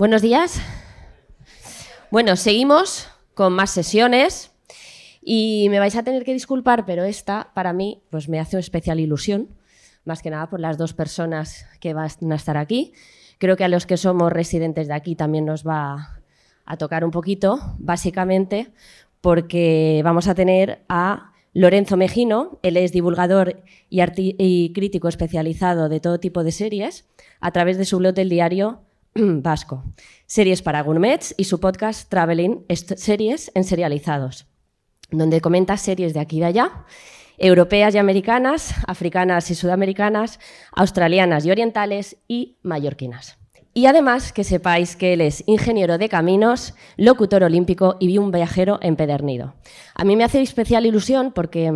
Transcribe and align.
Buenos 0.00 0.22
días. 0.22 0.62
Bueno, 2.10 2.34
seguimos 2.36 3.08
con 3.34 3.52
más 3.52 3.68
sesiones 3.68 4.50
y 5.20 5.66
me 5.68 5.78
vais 5.78 5.94
a 5.94 6.02
tener 6.02 6.24
que 6.24 6.32
disculpar, 6.32 6.86
pero 6.86 7.04
esta 7.04 7.50
para 7.52 7.74
mí 7.74 8.00
pues 8.08 8.26
me 8.26 8.40
hace 8.40 8.56
una 8.56 8.60
especial 8.60 8.98
ilusión, 8.98 9.48
más 10.06 10.22
que 10.22 10.30
nada 10.30 10.48
por 10.48 10.58
las 10.58 10.78
dos 10.78 10.94
personas 10.94 11.66
que 11.80 11.92
van 11.92 12.08
a 12.32 12.34
estar 12.34 12.56
aquí. 12.56 12.94
Creo 13.36 13.58
que 13.58 13.64
a 13.64 13.68
los 13.68 13.84
que 13.84 13.98
somos 13.98 14.32
residentes 14.32 14.88
de 14.88 14.94
aquí 14.94 15.16
también 15.16 15.44
nos 15.44 15.68
va 15.68 16.22
a 16.64 16.76
tocar 16.78 17.04
un 17.04 17.10
poquito, 17.10 17.60
básicamente 17.78 18.70
porque 19.20 20.00
vamos 20.02 20.28
a 20.28 20.34
tener 20.34 20.80
a 20.88 21.34
Lorenzo 21.52 21.98
Mejino, 21.98 22.58
él 22.62 22.78
es 22.78 22.92
divulgador 22.92 23.62
y, 23.90 24.00
y 24.38 24.72
crítico 24.72 25.08
especializado 25.08 25.90
de 25.90 26.00
todo 26.00 26.18
tipo 26.18 26.42
de 26.42 26.52
series, 26.52 27.06
a 27.38 27.50
través 27.50 27.76
de 27.76 27.84
su 27.84 27.98
blog 27.98 28.14
del 28.14 28.30
diario 28.30 28.80
vasco, 29.14 29.84
series 30.26 30.62
para 30.62 30.82
gourmets 30.82 31.34
y 31.36 31.44
su 31.44 31.58
podcast 31.58 32.08
Traveling 32.08 32.64
Series 32.68 33.50
en 33.54 33.64
Serializados, 33.64 34.46
donde 35.10 35.40
comenta 35.40 35.76
series 35.76 36.14
de 36.14 36.20
aquí 36.20 36.36
y 36.36 36.40
de 36.40 36.46
allá, 36.46 36.84
europeas 37.38 37.94
y 37.94 37.98
americanas, 37.98 38.74
africanas 38.86 39.50
y 39.50 39.54
sudamericanas, 39.54 40.38
australianas 40.72 41.44
y 41.44 41.50
orientales 41.50 42.18
y 42.28 42.58
mallorquinas. 42.62 43.38
Y 43.72 43.86
además 43.86 44.32
que 44.32 44.44
sepáis 44.44 44.96
que 44.96 45.12
él 45.12 45.20
es 45.20 45.44
ingeniero 45.46 45.96
de 45.96 46.08
caminos, 46.08 46.74
locutor 46.96 47.44
olímpico 47.44 47.96
y 48.00 48.18
un 48.18 48.30
viajero 48.32 48.78
empedernido. 48.82 49.54
A 49.94 50.04
mí 50.04 50.16
me 50.16 50.24
hace 50.24 50.42
especial 50.42 50.86
ilusión 50.86 51.32
porque 51.32 51.72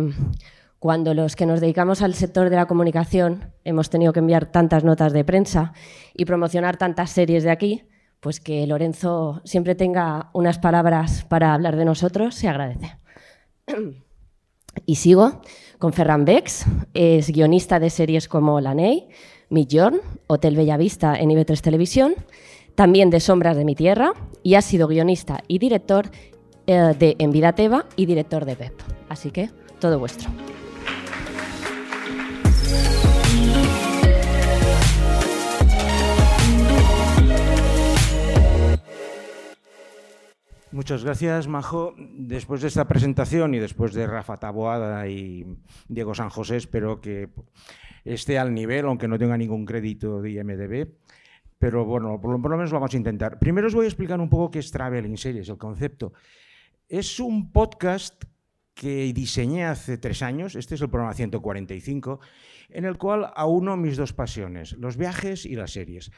cuando 0.85 1.15
los 1.15 1.35
que 1.35 1.47
nos 1.47 1.61
dedicamos 1.61 2.03
al 2.03 2.13
sector 2.13 2.51
de 2.51 2.57
la 2.57 2.67
comunicación 2.67 3.51
hemos 3.63 3.89
tenido 3.89 4.13
que 4.13 4.19
enviar 4.19 4.51
tantas 4.51 4.83
notas 4.83 5.13
de 5.13 5.25
prensa 5.25 5.73
y 6.13 6.25
promocionar 6.25 6.77
tantas 6.77 7.09
series 7.09 7.43
de 7.43 7.49
aquí, 7.49 7.85
pues 8.19 8.39
que 8.39 8.67
Lorenzo 8.67 9.41
siempre 9.45 9.73
tenga 9.73 10.29
unas 10.33 10.59
palabras 10.59 11.25
para 11.27 11.55
hablar 11.55 11.75
de 11.75 11.85
nosotros, 11.85 12.35
se 12.35 12.47
agradece. 12.47 12.97
Y 14.85 14.97
sigo 14.97 15.41
con 15.79 15.91
Ferran 15.91 16.23
Bex, 16.23 16.67
es 16.93 17.31
guionista 17.31 17.79
de 17.79 17.89
series 17.89 18.27
como 18.27 18.61
La 18.61 18.75
Ney, 18.75 19.07
Midjourn, 19.49 20.01
Hotel 20.27 20.55
Bellavista 20.55 21.15
en 21.15 21.31
IB3 21.31 21.61
Televisión, 21.61 22.13
también 22.75 23.09
de 23.09 23.21
Sombras 23.21 23.57
de 23.57 23.65
mi 23.65 23.73
Tierra, 23.73 24.13
y 24.43 24.53
ha 24.53 24.61
sido 24.61 24.87
guionista 24.87 25.41
y 25.47 25.57
director 25.57 26.11
eh, 26.67 26.93
de 26.99 27.15
En 27.17 27.31
Vida 27.31 27.53
Teva 27.53 27.87
y 27.95 28.05
director 28.05 28.45
de 28.45 28.55
PEP. 28.55 28.73
Así 29.09 29.31
que 29.31 29.49
todo 29.79 29.97
vuestro. 29.97 30.29
Muchas 40.75 41.05
gracias, 41.05 41.47
Majo. 41.47 41.95
Después 41.97 42.61
de 42.61 42.67
esta 42.67 42.85
presentación 42.85 43.53
y 43.53 43.59
después 43.59 43.93
de 43.93 44.07
Rafa 44.07 44.35
Taboada 44.35 45.07
y 45.07 45.45
Diego 45.87 46.13
San 46.13 46.29
José, 46.29 46.57
espero 46.57 46.99
que 46.99 47.29
esté 48.03 48.37
al 48.37 48.53
nivel, 48.53 48.83
aunque 48.83 49.07
no 49.07 49.17
tenga 49.17 49.37
ningún 49.37 49.63
crédito 49.63 50.21
de 50.21 50.31
IMDB. 50.31 50.89
Pero 51.57 51.85
bueno, 51.85 52.19
por 52.19 52.29
lo, 52.29 52.37
menos 52.37 52.71
lo 52.71 52.75
vamos 52.75 52.93
a 52.93 52.97
intentar. 52.97 53.39
Primero 53.39 53.67
os 53.67 53.73
voy 53.73 53.85
a 53.85 53.87
explicar 53.87 54.19
un 54.19 54.29
poco 54.29 54.51
qué 54.51 54.59
es 54.59 54.69
Traveling 54.69 55.15
Series, 55.15 55.47
el 55.47 55.57
concepto. 55.57 56.11
Es 56.89 57.21
un 57.21 57.53
podcast 57.53 58.25
que 58.73 59.13
diseñé 59.13 59.63
hace 59.63 59.97
tres 59.97 60.21
años, 60.21 60.55
este 60.57 60.75
es 60.75 60.81
el 60.81 60.89
programa 60.89 61.13
145, 61.13 62.19
en 62.71 62.83
el 62.83 62.97
cual 62.97 63.31
auno 63.33 63.77
mis 63.77 63.95
dos 63.95 64.11
pasiones, 64.11 64.73
los 64.73 64.97
viajes 64.97 65.45
y 65.45 65.55
las 65.55 65.71
series 65.71 66.11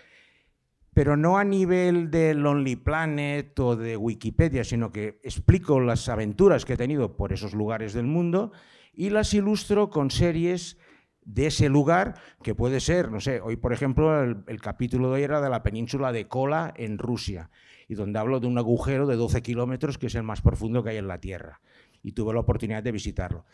pero 0.97 1.15
no 1.15 1.37
a 1.37 1.43
nivel 1.43 2.09
de 2.09 2.33
Lonely 2.33 2.75
Planet 2.75 3.59
o 3.59 3.75
de 3.75 3.95
Wikipedia, 3.95 4.63
sino 4.63 4.91
que 4.91 5.19
explico 5.21 5.79
las 5.79 6.09
aventuras 6.09 6.65
que 6.65 6.73
he 6.73 6.77
tenido 6.77 7.15
por 7.15 7.33
esos 7.33 7.53
lugares 7.53 7.93
del 7.93 8.07
mundo 8.07 8.51
y 8.95 9.11
las 9.11 9.35
ilustro 9.35 9.91
con 9.91 10.09
series 10.09 10.79
de 11.21 11.45
ese 11.45 11.69
lugar, 11.69 12.15
que 12.41 12.55
puede 12.55 12.79
ser, 12.79 13.11
no 13.11 13.19
sé, 13.19 13.41
hoy 13.41 13.57
por 13.57 13.73
ejemplo 13.73 14.23
el, 14.23 14.59
capítulo 14.59 15.09
de 15.09 15.13
hoy 15.17 15.21
era 15.21 15.39
de 15.39 15.51
la 15.51 15.61
península 15.61 16.11
de 16.11 16.27
Kola 16.27 16.73
en 16.75 16.97
Rusia, 16.97 17.51
y 17.87 17.93
donde 17.93 18.17
hablo 18.17 18.39
de 18.39 18.47
un 18.47 18.57
agujero 18.57 19.05
de 19.05 19.17
12 19.17 19.43
kilómetros 19.43 19.99
que 19.99 20.07
es 20.07 20.15
el 20.15 20.23
más 20.23 20.41
profundo 20.41 20.83
que 20.83 20.89
hay 20.89 20.97
en 20.97 21.07
la 21.07 21.19
Tierra, 21.19 21.61
y 22.01 22.13
tuve 22.13 22.33
la 22.33 22.39
oportunidad 22.39 22.81
de 22.81 22.91
visitarlo. 22.91 23.45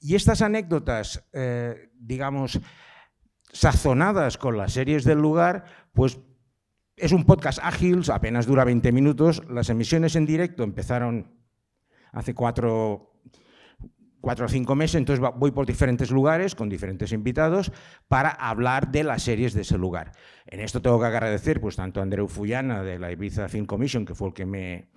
Y 0.00 0.16
estas 0.16 0.42
anécdotas, 0.42 1.24
eh, 1.32 1.90
digamos, 1.94 2.58
sazonadas 3.52 4.36
con 4.36 4.56
las 4.56 4.72
series 4.72 5.04
del 5.04 5.18
lugar, 5.18 5.64
pues 5.92 6.18
es 7.00 7.12
un 7.12 7.24
podcast 7.24 7.58
ágil, 7.62 8.02
apenas 8.12 8.46
dura 8.46 8.64
20 8.64 8.92
minutos. 8.92 9.42
Las 9.48 9.70
emisiones 9.70 10.16
en 10.16 10.26
directo 10.26 10.62
empezaron 10.62 11.38
hace 12.12 12.34
cuatro, 12.34 13.12
cuatro 14.20 14.46
o 14.46 14.48
cinco 14.48 14.74
meses, 14.74 14.96
entonces 14.96 15.24
voy 15.36 15.50
por 15.50 15.66
diferentes 15.66 16.10
lugares 16.10 16.54
con 16.54 16.68
diferentes 16.68 17.12
invitados 17.12 17.72
para 18.08 18.30
hablar 18.30 18.90
de 18.90 19.04
las 19.04 19.22
series 19.22 19.54
de 19.54 19.62
ese 19.62 19.78
lugar. 19.78 20.12
En 20.46 20.60
esto 20.60 20.82
tengo 20.82 21.00
que 21.00 21.06
agradecer 21.06 21.60
pues, 21.60 21.76
tanto 21.76 22.00
a 22.00 22.02
Andreu 22.02 22.28
Fullana 22.28 22.82
de 22.82 22.98
la 22.98 23.12
Ibiza 23.12 23.48
Film 23.48 23.66
Commission, 23.66 24.04
que 24.04 24.14
fue 24.14 24.28
el 24.28 24.34
que 24.34 24.46
me 24.46 24.90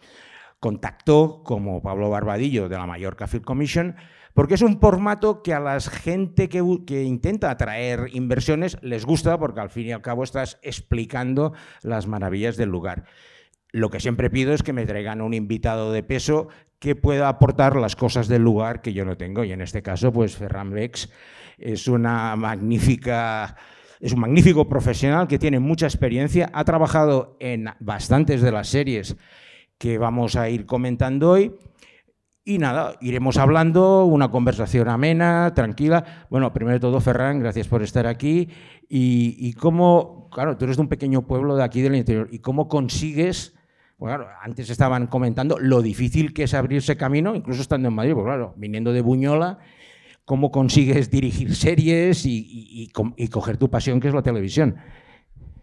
contactó, 0.60 1.42
como 1.44 1.82
Pablo 1.82 2.10
Barbadillo 2.10 2.70
de 2.70 2.78
la 2.78 2.86
Mallorca 2.86 3.28
Film 3.28 3.44
Commission, 3.44 3.96
porque 4.34 4.56
es 4.56 4.62
un 4.62 4.80
formato 4.80 5.44
que 5.44 5.54
a 5.54 5.60
la 5.60 5.80
gente 5.80 6.50
que, 6.50 6.60
intenta 7.04 7.52
atraer 7.52 8.08
inversiones 8.14 8.78
les 8.82 9.06
gusta, 9.06 9.38
porque 9.38 9.60
al 9.60 9.70
fin 9.70 9.88
y 9.88 9.92
al 9.92 10.02
cabo 10.02 10.24
estás 10.24 10.60
explicando 10.62 11.54
las 11.82 12.08
maravillas 12.08 12.58
del 12.58 12.70
lugar. 12.70 13.06
Lo 13.72 13.90
que 13.90 14.00
siempre 14.00 14.30
pido 14.30 14.54
es 14.54 14.64
que 14.64 14.74
me 14.74 14.86
traigan 14.86 15.22
un 15.22 15.34
invitado 15.34 15.92
de 15.92 16.04
peso 16.04 16.50
que 16.80 16.96
pueda 16.96 17.30
aportar 17.30 17.76
las 17.76 17.96
cosas 17.96 18.28
del 18.28 18.42
lugar 18.42 18.82
que 18.82 18.94
yo 18.94 19.06
no 19.06 19.16
tengo. 19.16 19.44
Y 19.44 19.52
en 19.52 19.62
este 19.62 19.82
caso, 19.82 20.12
pues 20.12 20.36
Ferran 20.36 20.72
Bex 20.72 21.10
es 21.58 21.88
una 21.88 22.36
magnífica 22.36 23.56
es 24.02 24.14
un 24.14 24.20
magnífico 24.20 24.68
profesional 24.68 25.28
que 25.28 25.38
tiene 25.38 25.60
mucha 25.60 25.86
experiencia, 25.86 26.50
ha 26.54 26.66
trabajado 26.66 27.38
en 27.40 27.70
bastantes 27.80 28.42
de 28.42 28.52
las 28.52 28.68
series 28.68 29.16
que 29.78 30.00
vamos 30.00 30.36
a 30.36 30.50
ir 30.50 30.66
comentando 30.66 31.30
hoy 31.30 31.54
y 32.44 32.58
nada, 32.58 32.96
iremos 33.02 33.38
hablando, 33.38 34.06
una 34.06 34.32
conversación 34.32 34.90
amena, 34.90 35.54
tranquila. 35.54 36.26
Bueno, 36.30 36.52
primero 36.54 36.76
de 36.76 36.80
todo, 36.80 37.00
Ferran, 37.00 37.40
gracias 37.40 37.68
por 37.68 37.84
estar 37.84 38.08
aquí. 38.08 38.50
Y, 38.90 39.54
cómo, 39.54 40.28
claro, 40.32 40.58
tú 40.58 40.66
eres 40.66 40.78
de 40.78 40.82
un 40.82 40.90
pequeño 40.90 41.22
pueblo 41.28 41.56
de 41.56 41.64
aquí 41.64 41.82
del 41.82 41.96
interior, 41.96 42.28
y 42.32 42.40
cómo 42.40 42.68
consigues, 42.68 43.56
bueno, 43.98 44.26
antes 44.42 44.70
estaban 44.70 45.08
comentando 45.08 45.60
lo 45.60 45.82
difícil 45.82 46.34
que 46.34 46.44
es 46.44 46.54
abrirse 46.54 46.98
camino, 46.98 47.36
incluso 47.36 47.62
estando 47.62 47.88
en 47.90 47.94
Madrid, 47.94 48.14
porque 48.14 48.30
claro, 48.30 48.54
viniendo 48.58 48.92
de 48.92 49.02
Buñola, 49.02 49.60
cómo 50.26 50.52
consigues 50.52 51.12
dirigir 51.12 51.56
series 51.56 52.26
y, 52.26 52.90
y 53.16 53.28
coger 53.28 53.58
tu 53.58 53.70
pasión, 53.70 54.00
que 54.00 54.08
es 54.08 54.14
la 54.14 54.24
televisión. 54.24 54.78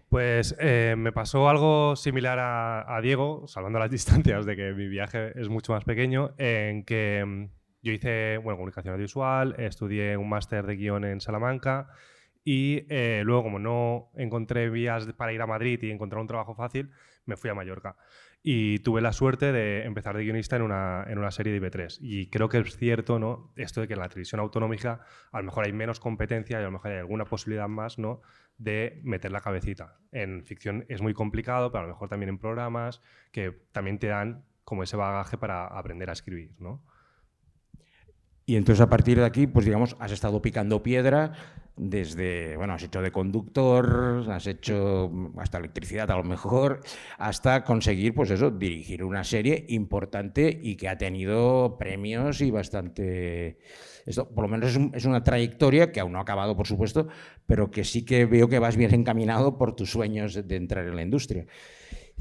Pues 0.09 0.57
eh, 0.59 0.95
me 0.97 1.13
pasó 1.13 1.51
algo 1.51 1.95
similar 1.95 2.39
a, 2.41 2.99
Diego, 3.03 3.47
salvando 3.47 3.79
las 3.79 3.91
distancias 3.99 4.47
de 4.47 4.57
que 4.57 4.73
mi 4.73 4.89
viaje 4.89 5.39
es 5.39 5.49
mucho 5.49 5.73
más 5.73 5.85
pequeño, 5.85 6.35
en 6.39 6.85
que 6.85 7.23
mm, 7.27 7.51
yo 7.83 7.93
hice 7.93 8.39
bueno, 8.39 8.57
comunicación 8.57 8.95
audiovisual, 8.95 9.55
estudié 9.59 10.17
un 10.17 10.29
máster 10.29 10.67
de 10.67 10.77
guion 10.77 11.05
en 11.05 11.21
Salamanca 11.21 11.89
y 12.51 12.87
eh, 12.89 13.21
luego, 13.27 13.43
como 13.43 13.59
no 13.59 14.11
encontré 14.15 14.71
vías 14.71 15.07
para 15.19 15.35
ir 15.35 15.43
a 15.43 15.47
Madrid 15.47 15.79
y 15.83 15.91
encontrar 15.91 16.23
un 16.23 16.27
trabajo 16.27 16.55
fácil, 16.55 16.91
me 17.27 17.37
fui 17.37 17.51
a 17.51 17.55
Mallorca. 17.55 17.97
Y 18.43 18.79
tuve 18.79 19.03
la 19.03 19.13
suerte 19.13 19.53
de 19.53 19.85
empezar 19.85 20.17
de 20.17 20.25
guionista 20.25 20.57
en 20.57 20.63
una, 20.63 21.05
en 21.09 21.19
una 21.19 21.31
serie 21.31 21.53
de 21.53 21.61
IB3. 21.61 21.99
Y 22.01 22.31
creo 22.31 22.49
que 22.49 22.57
es 22.57 22.77
cierto, 22.79 23.19
¿no? 23.19 23.53
Esto 23.57 23.83
de 23.83 23.89
que 23.89 23.93
en 23.93 24.01
la 24.01 24.09
televisión 24.09 24.41
autonómica 24.41 25.03
a 25.31 25.39
lo 25.41 25.45
mejor 25.45 25.67
hay 25.67 25.75
menos 25.75 26.01
competencia 26.01 26.59
y 26.59 26.63
a 26.63 26.67
lo 26.67 26.71
mejor 26.71 26.93
hay 26.93 26.99
alguna 26.99 27.27
posibilidad 27.27 27.69
más, 27.69 27.99
¿no? 27.99 28.23
De 28.59 29.01
meter 29.05 29.33
la 29.33 29.41
cabecita. 29.41 29.99
En 30.13 30.45
ficción 30.45 30.85
es 30.89 31.01
muy 31.01 31.15
complicado, 31.15 31.71
pero 31.71 31.85
a 31.85 31.87
lo 31.87 31.93
mejor 31.95 32.09
también 32.09 32.29
en 32.29 32.39
programas 32.39 33.01
que 33.33 33.53
también 33.73 33.99
te 33.99 34.09
dan 34.09 34.45
como 34.65 34.83
ese 34.83 34.97
bagaje 34.97 35.39
para 35.39 35.67
aprender 35.67 36.11
a 36.11 36.13
escribir, 36.13 36.53
¿no? 36.59 36.83
Y 38.45 38.57
entonces 38.57 38.81
a 38.81 38.89
partir 38.89 39.19
de 39.19 39.27
aquí, 39.27 39.47
pues 39.47 39.67
digamos, 39.67 39.95
has 40.01 40.11
estado 40.11 40.41
picando 40.41 40.83
piedra 40.83 41.33
desde, 41.77 42.57
bueno, 42.57 42.75
has 42.75 42.83
hecho 42.83 43.03
de 43.03 43.13
conductor, 43.13 44.25
has 44.31 44.47
hecho 44.47 45.13
hasta 45.37 45.59
electricidad 45.59 46.11
a 46.11 46.17
lo 46.17 46.25
mejor, 46.25 46.81
hasta 47.19 47.63
conseguir, 47.63 48.15
pues 48.15 48.31
eso, 48.31 48.51
dirigir 48.51 49.05
una 49.05 49.23
serie 49.23 49.67
importante 49.69 50.59
y 50.63 50.77
que 50.77 50.89
ha 50.89 50.99
tenido 50.99 51.77
premios 51.79 52.41
y 52.41 52.51
bastante... 52.51 53.59
Esto, 54.09 54.29
por 54.29 54.43
lo 54.43 54.49
menos 54.49 54.79
es, 54.95 55.05
una 55.05 55.23
trayectoria 55.23 55.93
que 55.93 56.01
aún 56.01 56.13
no 56.13 56.19
ha 56.19 56.23
acabado, 56.23 56.57
por 56.57 56.67
supuesto, 56.67 57.09
pero 57.47 57.71
que 57.71 57.85
sí 57.85 58.05
que 58.05 58.27
veo 58.27 58.49
que 58.49 58.59
vas 58.59 58.77
bien 58.77 58.95
encaminado 58.95 59.59
por 59.59 59.77
tus 59.77 59.91
sueños 59.91 60.49
de 60.49 60.57
entrar 60.57 60.87
en 60.87 60.97
la 60.97 61.03
industria. 61.03 61.47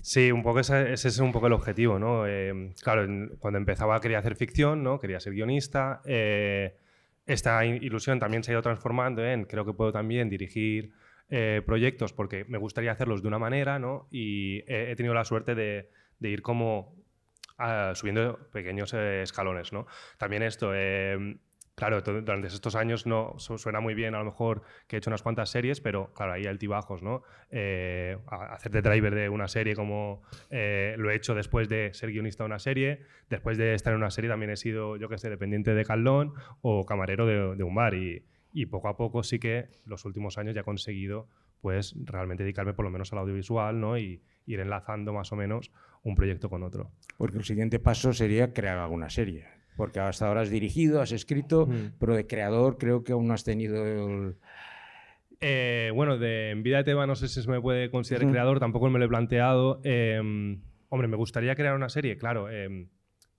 Sí, 0.01 0.31
un 0.31 0.43
poco 0.43 0.59
ese, 0.59 0.93
es 0.93 1.19
un 1.19 1.31
poco 1.31 1.47
el 1.47 1.53
objetivo, 1.53 1.97
¿no? 1.97 2.27
Eh, 2.27 2.73
claro, 2.81 3.07
cuando 3.39 3.57
empezaba 3.57 3.99
quería 3.99 4.19
hacer 4.19 4.35
ficción, 4.35 4.83
¿no? 4.83 4.99
Quería 4.99 5.19
ser 5.19 5.33
guionista. 5.33 6.01
Eh, 6.05 6.75
esta 7.25 7.65
ilusión 7.65 8.19
también 8.19 8.43
se 8.43 8.51
ha 8.51 8.53
ido 8.53 8.61
transformando 8.61 9.25
en 9.25 9.45
creo 9.45 9.65
que 9.65 9.73
puedo 9.73 9.91
también 9.91 10.29
dirigir 10.29 10.91
eh, 11.29 11.61
proyectos 11.65 12.13
porque 12.13 12.45
me 12.45 12.57
gustaría 12.57 12.91
hacerlos 12.91 13.21
de 13.21 13.27
una 13.27 13.39
manera, 13.39 13.79
¿no? 13.79 14.07
Y 14.11 14.59
he, 14.67 14.91
he 14.91 14.95
tenido 14.95 15.13
la 15.13 15.25
suerte 15.25 15.55
de, 15.55 15.89
de 16.19 16.29
ir 16.29 16.41
como 16.41 16.95
ah, 17.57 17.93
subiendo 17.95 18.37
pequeños 18.51 18.93
eh, 18.93 19.21
escalones, 19.23 19.73
¿no? 19.73 19.87
También 20.17 20.43
esto, 20.43 20.71
eh, 20.73 21.37
claro, 21.77 22.01
durante 22.01 22.47
estos 22.47 22.75
años 22.75 23.05
no 23.05 23.35
su- 23.37 23.57
suena 23.59 23.79
muy 23.79 23.93
bien 23.93 24.15
a 24.15 24.19
lo 24.19 24.25
mejor 24.25 24.63
que 24.87 24.95
he 24.95 24.99
hecho 24.99 25.11
unas 25.11 25.21
cuantas 25.21 25.49
series, 25.51 25.79
pero 25.79 26.11
claro, 26.13 26.33
hay 26.33 26.45
altibajos, 26.47 27.03
¿no? 27.03 27.21
Eh, 27.51 28.17
a- 28.27 28.53
hacer 28.55 28.71
de 28.71 28.81
driver 28.81 29.13
de 29.13 29.29
una 29.29 29.47
serie 29.47 29.75
como 29.75 30.23
eh, 30.49 30.95
lo 30.97 31.11
he 31.11 31.15
hecho 31.15 31.35
después 31.35 31.69
de 31.69 31.93
ser 31.93 32.09
guionista 32.11 32.43
de 32.43 32.47
una 32.47 32.59
serie, 32.59 33.01
después 33.29 33.57
de 33.59 33.75
estar 33.75 33.93
en 33.93 33.97
una 33.99 34.09
serie 34.09 34.29
también 34.29 34.49
he 34.51 34.57
sido, 34.57 34.97
yo 34.97 35.07
que 35.07 35.19
sé, 35.19 35.29
dependiente 35.29 35.75
de 35.75 35.85
Caldón 35.85 36.33
o 36.61 36.83
camarero 36.85 37.27
de, 37.27 37.55
de 37.55 37.63
un 37.63 37.75
bar 37.75 37.93
y, 37.93 38.25
y 38.51 38.65
poco 38.65 38.87
a 38.87 38.97
poco 38.97 39.21
sí 39.21 39.37
que 39.37 39.67
los 39.85 40.03
últimos 40.05 40.39
años 40.39 40.55
ya 40.55 40.61
he 40.61 40.65
conseguido 40.65 41.27
pues 41.61 41.95
realmente 42.03 42.43
dedicarme 42.43 42.73
por 42.73 42.85
lo 42.85 42.91
menos 42.91 43.13
al 43.13 43.19
audiovisual, 43.19 43.79
¿no? 43.79 43.97
Y 43.97 44.21
ir 44.47 44.59
enlazando 44.59 45.13
más 45.13 45.31
o 45.31 45.35
menos 45.35 45.71
un 46.03 46.15
proyecto 46.15 46.49
con 46.49 46.63
otro. 46.63 46.91
Porque 47.17 47.37
el 47.37 47.43
siguiente 47.43 47.79
paso 47.79 48.13
sería 48.13 48.53
crear 48.53 48.77
alguna 48.79 49.09
serie. 49.09 49.56
Porque 49.77 49.99
hasta 50.01 50.27
ahora 50.27 50.41
has 50.41 50.49
dirigido, 50.49 51.01
has 51.01 51.11
escrito, 51.13 51.67
Mm. 51.67 51.93
pero 51.99 52.15
de 52.15 52.27
creador 52.27 52.77
creo 52.77 53.03
que 53.05 53.13
aún 53.13 53.27
no 53.27 53.33
has 53.33 53.43
tenido 53.45 53.85
el... 53.85 54.35
Eh, 55.39 55.91
bueno, 55.93 56.17
de 56.17 56.49
En 56.49 56.63
Vida 56.63 56.77
de 56.77 56.83
Teba 56.83 57.05
no 57.05 57.15
sé 57.15 57.27
si 57.27 57.41
se 57.43 57.49
me 57.49 57.61
puede 57.61 57.91
considerar 57.91 58.29
creador, 58.31 58.59
tampoco 58.59 58.89
me 58.89 58.97
lo 58.99 59.05
he 59.05 59.07
planteado. 59.07 59.79
Eh, 59.83 60.19
hombre, 60.89 61.07
me 61.07 61.15
gustaría 61.15 61.55
crear 61.55 61.75
una 61.75 61.89
serie, 61.89 62.17
claro. 62.17 62.49
eh, 62.49 62.87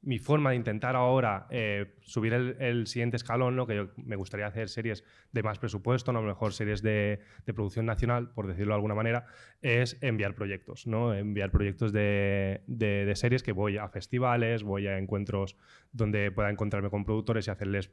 mi 0.09 0.19
forma 0.19 0.51
de 0.51 0.57
intentar 0.57 0.97
ahora 0.97 1.47
eh, 1.51 1.95
subir 2.01 2.33
el, 2.33 2.87
siguiente 2.87 3.19
escalón, 3.19 3.57
¿no? 3.57 3.67
que 3.67 3.89
me 3.97 4.17
gustaría 4.17 4.47
hacer 4.47 4.71
series 4.71 5.05
de 5.33 5.43
más 5.43 5.59
presupuesto, 5.59 6.15
¿no? 6.15 6.21
a 6.21 6.23
lo 6.23 6.29
mejor 6.29 6.55
series 6.55 6.81
de, 6.81 7.21
producción 7.45 7.85
nacional, 7.85 8.31
por 8.31 8.47
decirlo 8.47 8.73
de 8.73 8.77
alguna 8.77 8.95
manera, 8.95 9.27
es 9.61 9.99
enviar 10.01 10.35
proyectos, 10.35 10.87
¿no? 10.87 11.13
enviar 11.13 11.51
proyectos 11.51 11.93
de 11.93 13.13
series 13.17 13.43
que 13.43 13.53
voy 13.53 13.77
a 13.77 13.87
festivales, 13.91 14.63
voy 14.63 14.87
a 14.87 14.97
encuentros 14.97 15.59
donde 15.93 16.31
pueda 16.31 16.49
encontrarme 16.49 16.89
con 16.89 17.05
productores 17.05 17.47
y 17.47 17.51
hacerles 17.51 17.91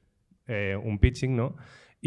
eh, 0.48 0.78
un 0.80 1.00
pitching, 1.00 1.36
¿no? 1.36 1.56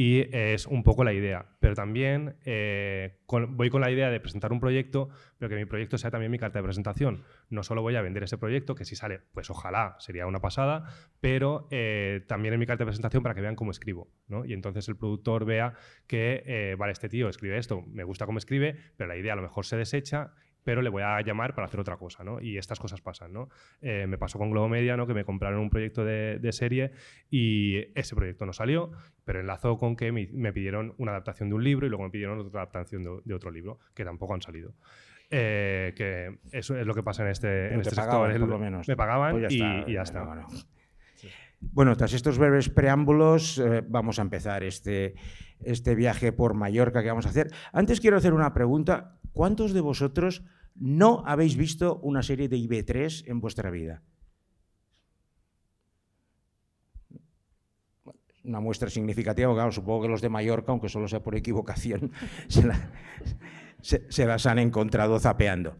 Y 0.00 0.28
es 0.30 0.68
un 0.68 0.84
poco 0.84 1.02
la 1.02 1.12
idea. 1.12 1.56
Pero 1.58 1.74
también 1.74 2.36
eh, 2.44 3.18
voy 3.26 3.68
con 3.68 3.80
la 3.80 3.90
idea 3.90 4.10
de 4.10 4.20
presentar 4.20 4.52
un 4.52 4.60
proyecto, 4.60 5.08
pero 5.38 5.48
que 5.48 5.56
mi 5.56 5.64
proyecto 5.64 5.98
sea 5.98 6.12
también 6.12 6.30
mi 6.30 6.38
carta 6.38 6.60
de 6.60 6.62
presentación. 6.62 7.24
No 7.50 7.64
solo 7.64 7.82
voy 7.82 7.96
a 7.96 8.00
vender 8.00 8.22
ese 8.22 8.38
proyecto, 8.38 8.76
que 8.76 8.84
si 8.84 8.94
sale, 8.94 9.22
pues 9.32 9.50
ojalá 9.50 9.96
sería 9.98 10.28
una 10.28 10.38
pasada, 10.38 10.84
pero 11.18 11.66
eh, 11.72 12.24
también 12.28 12.54
en 12.54 12.60
mi 12.60 12.66
carta 12.66 12.84
de 12.84 12.86
presentación 12.86 13.24
para 13.24 13.34
que 13.34 13.40
vean 13.40 13.56
cómo 13.56 13.72
escribo. 13.72 14.08
¿no? 14.28 14.44
Y 14.44 14.52
entonces 14.52 14.88
el 14.88 14.96
productor 14.96 15.44
vea 15.44 15.74
que, 16.06 16.44
eh, 16.46 16.76
vale, 16.78 16.92
este 16.92 17.08
tío 17.08 17.28
escribe 17.28 17.58
esto, 17.58 17.82
me 17.88 18.04
gusta 18.04 18.24
cómo 18.24 18.38
escribe, 18.38 18.76
pero 18.96 19.08
la 19.08 19.16
idea 19.16 19.32
a 19.32 19.36
lo 19.36 19.42
mejor 19.42 19.66
se 19.66 19.76
desecha 19.76 20.32
pero 20.68 20.82
le 20.82 20.90
voy 20.90 21.02
a 21.02 21.18
llamar 21.22 21.54
para 21.54 21.66
hacer 21.66 21.80
otra 21.80 21.96
cosa, 21.96 22.22
¿no? 22.24 22.42
Y 22.42 22.58
estas 22.58 22.78
cosas 22.78 23.00
pasan, 23.00 23.32
¿no? 23.32 23.48
Eh, 23.80 24.06
me 24.06 24.18
pasó 24.18 24.36
con 24.38 24.50
Globo 24.50 24.68
Media, 24.68 24.98
¿no? 24.98 25.06
Que 25.06 25.14
me 25.14 25.24
compraron 25.24 25.60
un 25.60 25.70
proyecto 25.70 26.04
de, 26.04 26.38
de 26.38 26.52
serie 26.52 26.90
y 27.30 27.78
ese 27.98 28.14
proyecto 28.14 28.44
no 28.44 28.52
salió, 28.52 28.90
pero 29.24 29.40
enlazó 29.40 29.78
con 29.78 29.96
que 29.96 30.12
me, 30.12 30.28
me 30.30 30.52
pidieron 30.52 30.92
una 30.98 31.12
adaptación 31.12 31.48
de 31.48 31.54
un 31.54 31.64
libro 31.64 31.86
y 31.86 31.88
luego 31.88 32.04
me 32.04 32.10
pidieron 32.10 32.38
otra 32.40 32.60
adaptación 32.60 33.02
de, 33.02 33.18
de 33.24 33.32
otro 33.34 33.50
libro, 33.50 33.78
que 33.94 34.04
tampoco 34.04 34.34
han 34.34 34.42
salido. 34.42 34.74
Eh, 35.30 35.94
que 35.96 36.38
eso 36.52 36.76
es 36.76 36.86
lo 36.86 36.92
que 36.92 37.02
pasa 37.02 37.22
en 37.22 37.30
este, 37.30 37.68
en 37.72 37.80
te 37.80 37.88
este 37.88 37.96
pagaban, 37.96 38.30
sector. 38.30 38.40
por 38.46 38.58
lo 38.58 38.62
menos. 38.62 38.86
Me 38.88 38.94
pagaban 38.96 39.38
Pues 39.40 39.50
y, 39.50 39.58
ya 39.60 39.70
está, 39.78 39.90
y 39.90 39.94
ya 39.94 40.02
está. 40.02 40.22
bueno. 40.24 40.48
Bueno, 41.60 41.96
tras 41.96 42.12
estos 42.12 42.36
breves 42.36 42.68
preámbulos, 42.68 43.58
eh, 43.58 43.82
vamos 43.88 44.18
a 44.18 44.22
empezar 44.22 44.62
este, 44.64 45.14
este 45.64 45.94
viaje 45.94 46.30
por 46.30 46.52
Mallorca 46.52 47.02
que 47.02 47.08
vamos 47.08 47.24
a 47.24 47.30
hacer. 47.30 47.50
Antes 47.72 48.00
quiero 48.02 48.18
hacer 48.18 48.34
una 48.34 48.52
pregunta. 48.52 49.14
¿Cuántos 49.32 49.72
de 49.72 49.80
vosotros 49.80 50.42
no 50.78 51.22
habéis 51.26 51.56
visto 51.56 51.98
una 52.02 52.22
serie 52.22 52.48
de 52.48 52.56
IB3 52.56 53.24
en 53.26 53.40
vuestra 53.40 53.70
vida? 53.70 54.02
Una 58.44 58.60
muestra 58.60 58.88
significativa, 58.88 59.52
claro, 59.52 59.72
supongo 59.72 60.02
que 60.02 60.08
los 60.08 60.22
de 60.22 60.28
Mallorca, 60.30 60.72
aunque 60.72 60.88
solo 60.88 61.08
sea 61.08 61.22
por 61.22 61.34
equivocación, 61.34 62.12
se, 63.80 64.10
se 64.10 64.26
las 64.26 64.46
han 64.46 64.58
encontrado 64.58 65.18
zapeando. 65.20 65.76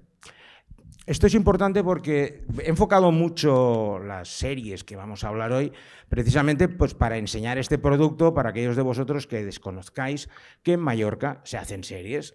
Esto 1.09 1.27
es 1.27 1.33
importante 1.33 1.83
porque 1.83 2.45
he 2.62 2.69
enfocado 2.69 3.11
mucho 3.12 3.99
las 3.99 4.29
series 4.29 4.85
que 4.85 4.95
vamos 4.95 5.25
a 5.25 5.29
hablar 5.29 5.53
hoy, 5.53 5.73
precisamente 6.11 6.69
pues, 6.69 6.93
para 6.93 7.17
enseñar 7.17 7.56
este 7.56 7.79
producto 7.79 8.35
para 8.35 8.50
aquellos 8.50 8.77
de 8.77 8.83
vosotros 8.83 9.27
que 9.27 9.43
desconozcáis 9.43 10.29
que 10.62 10.75
en 10.75 10.81
Mallorca 10.81 11.41
se 11.45 11.56
hacen 11.56 11.83
series 11.83 12.35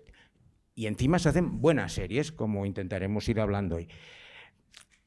y 0.76 0.88
encima 0.88 1.20
se 1.20 1.30
hacen 1.30 1.62
buenas 1.62 1.94
series, 1.94 2.32
como 2.32 2.66
intentaremos 2.66 3.28
ir 3.30 3.40
hablando 3.40 3.76
hoy. 3.78 3.88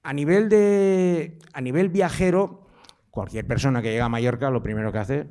A 0.03 0.13
nivel, 0.13 0.49
de, 0.49 1.39
a 1.53 1.61
nivel 1.61 1.89
viajero, 1.89 2.67
cualquier 3.11 3.47
persona 3.47 3.83
que 3.83 3.91
llega 3.91 4.05
a 4.05 4.09
Mallorca 4.09 4.51
lo 4.51 4.63
primero 4.63 4.93
que 4.93 4.99
hace, 4.99 5.27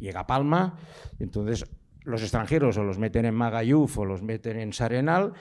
llega 0.00 0.20
a 0.20 0.26
Palma, 0.26 0.76
entonces 1.18 1.64
los 2.02 2.22
extranjeros 2.22 2.76
o 2.78 2.84
los 2.84 2.98
meten 2.98 3.26
en 3.26 3.34
Magalluf 3.34 3.98
o 3.98 4.04
los 4.04 4.22
meten 4.22 4.58
en 4.58 4.72
Sarenal 4.72 5.34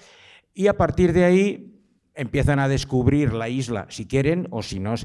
y 0.53 0.67
a 0.67 0.77
partir 0.77 1.13
de 1.13 1.23
ahí 1.23 1.77
empiezan 2.13 2.59
a 2.59 2.67
descubrir 2.67 3.31
la 3.31 3.47
isla, 3.47 3.85
si 3.89 4.07
quieren, 4.07 4.47
o 4.49 4.63
si 4.63 4.79
no. 4.79 4.95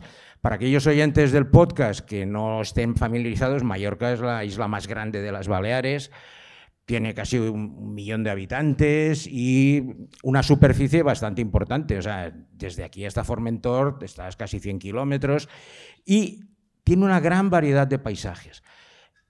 Para 0.41 0.57
aquellos 0.57 0.87
oyentes 0.87 1.31
del 1.31 1.47
podcast 1.47 2.01
que 2.01 2.27
no 2.27 2.63
estén 2.63 2.97
familiarizados, 2.97 3.63
Mallorca 3.63 4.13
es 4.13 4.21
la 4.21 4.45
isla 4.45 4.67
más 4.67 4.89
grande 4.89 5.21
de 5.21 5.31
las 5.31 5.47
Baleares, 5.47 6.11
tiene 6.93 7.15
casi 7.15 7.39
un 7.39 7.95
millón 7.95 8.23
de 8.23 8.29
habitantes 8.29 9.27
y 9.27 9.83
una 10.23 10.43
superficie 10.43 11.03
bastante 11.03 11.41
importante. 11.41 11.97
O 11.97 12.03
sea, 12.03 12.31
desde 12.53 12.85
aquí 12.85 13.07
hasta 13.07 13.25
Formentor 13.25 13.99
estás 14.03 14.37
casi 14.37 14.61
100 14.61 14.79
kilómetros 14.79 15.49
y 16.05 16.41
tiene 16.85 17.07
una 17.07 17.19
gran 17.19 17.49
variedad 17.49 17.87
de 17.87 17.99
paisajes. 17.99 18.63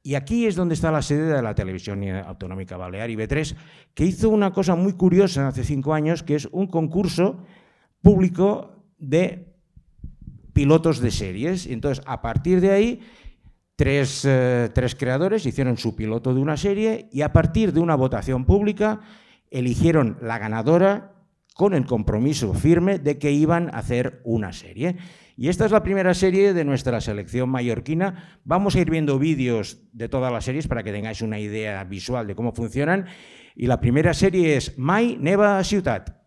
Y 0.02 0.16
aquí 0.16 0.46
es 0.46 0.56
donde 0.56 0.74
está 0.74 0.90
la 0.90 1.02
sede 1.02 1.32
de 1.32 1.40
la 1.40 1.54
Televisión 1.54 2.02
Autonómica 2.02 2.76
Balear, 2.76 3.10
IB3, 3.10 3.54
que 3.94 4.06
hizo 4.06 4.28
una 4.30 4.52
cosa 4.52 4.74
muy 4.74 4.94
curiosa 4.94 5.46
hace 5.46 5.62
cinco 5.62 5.94
años, 5.94 6.24
que 6.24 6.34
es 6.34 6.48
un 6.50 6.66
concurso 6.66 7.44
público 8.00 8.84
de 8.98 9.54
pilotos 10.52 10.98
de 10.98 11.12
series. 11.12 11.68
Entonces, 11.68 12.02
a 12.08 12.22
partir 12.22 12.60
de 12.60 12.72
ahí, 12.72 13.00
tres, 13.82 14.24
eh, 14.24 14.70
tres 14.72 14.94
creadores 14.94 15.44
hicieron 15.44 15.76
su 15.76 15.96
piloto 15.96 16.32
de 16.32 16.38
una 16.38 16.56
serie 16.56 17.08
y 17.10 17.22
a 17.22 17.32
partir 17.32 17.72
de 17.72 17.80
una 17.80 17.96
votación 17.96 18.44
pública 18.44 19.00
eligieron 19.50 20.18
la 20.22 20.38
ganadora 20.38 21.14
con 21.56 21.74
el 21.74 21.84
compromiso 21.84 22.54
firme 22.54 23.00
de 23.00 23.18
que 23.18 23.32
iban 23.32 23.74
a 23.74 23.78
hacer 23.78 24.20
una 24.22 24.52
serie. 24.52 24.98
Y 25.36 25.48
esta 25.48 25.66
es 25.66 25.72
la 25.72 25.82
primera 25.82 26.14
serie 26.14 26.52
de 26.52 26.64
nuestra 26.64 27.00
selección 27.00 27.48
mallorquina. 27.48 28.38
Vamos 28.44 28.76
a 28.76 28.78
ir 28.78 28.88
viendo 28.88 29.18
vídeos 29.18 29.78
de 29.92 30.08
todas 30.08 30.32
las 30.32 30.44
series 30.44 30.68
para 30.68 30.84
que 30.84 30.92
tengáis 30.92 31.20
una 31.20 31.40
idea 31.40 31.82
visual 31.82 32.28
de 32.28 32.36
cómo 32.36 32.52
funcionan. 32.52 33.06
Y 33.56 33.66
la 33.66 33.80
primera 33.80 34.14
serie 34.14 34.56
es 34.56 34.78
Mai 34.78 35.16
Neva 35.20 35.62
Ciutat. 35.64 36.22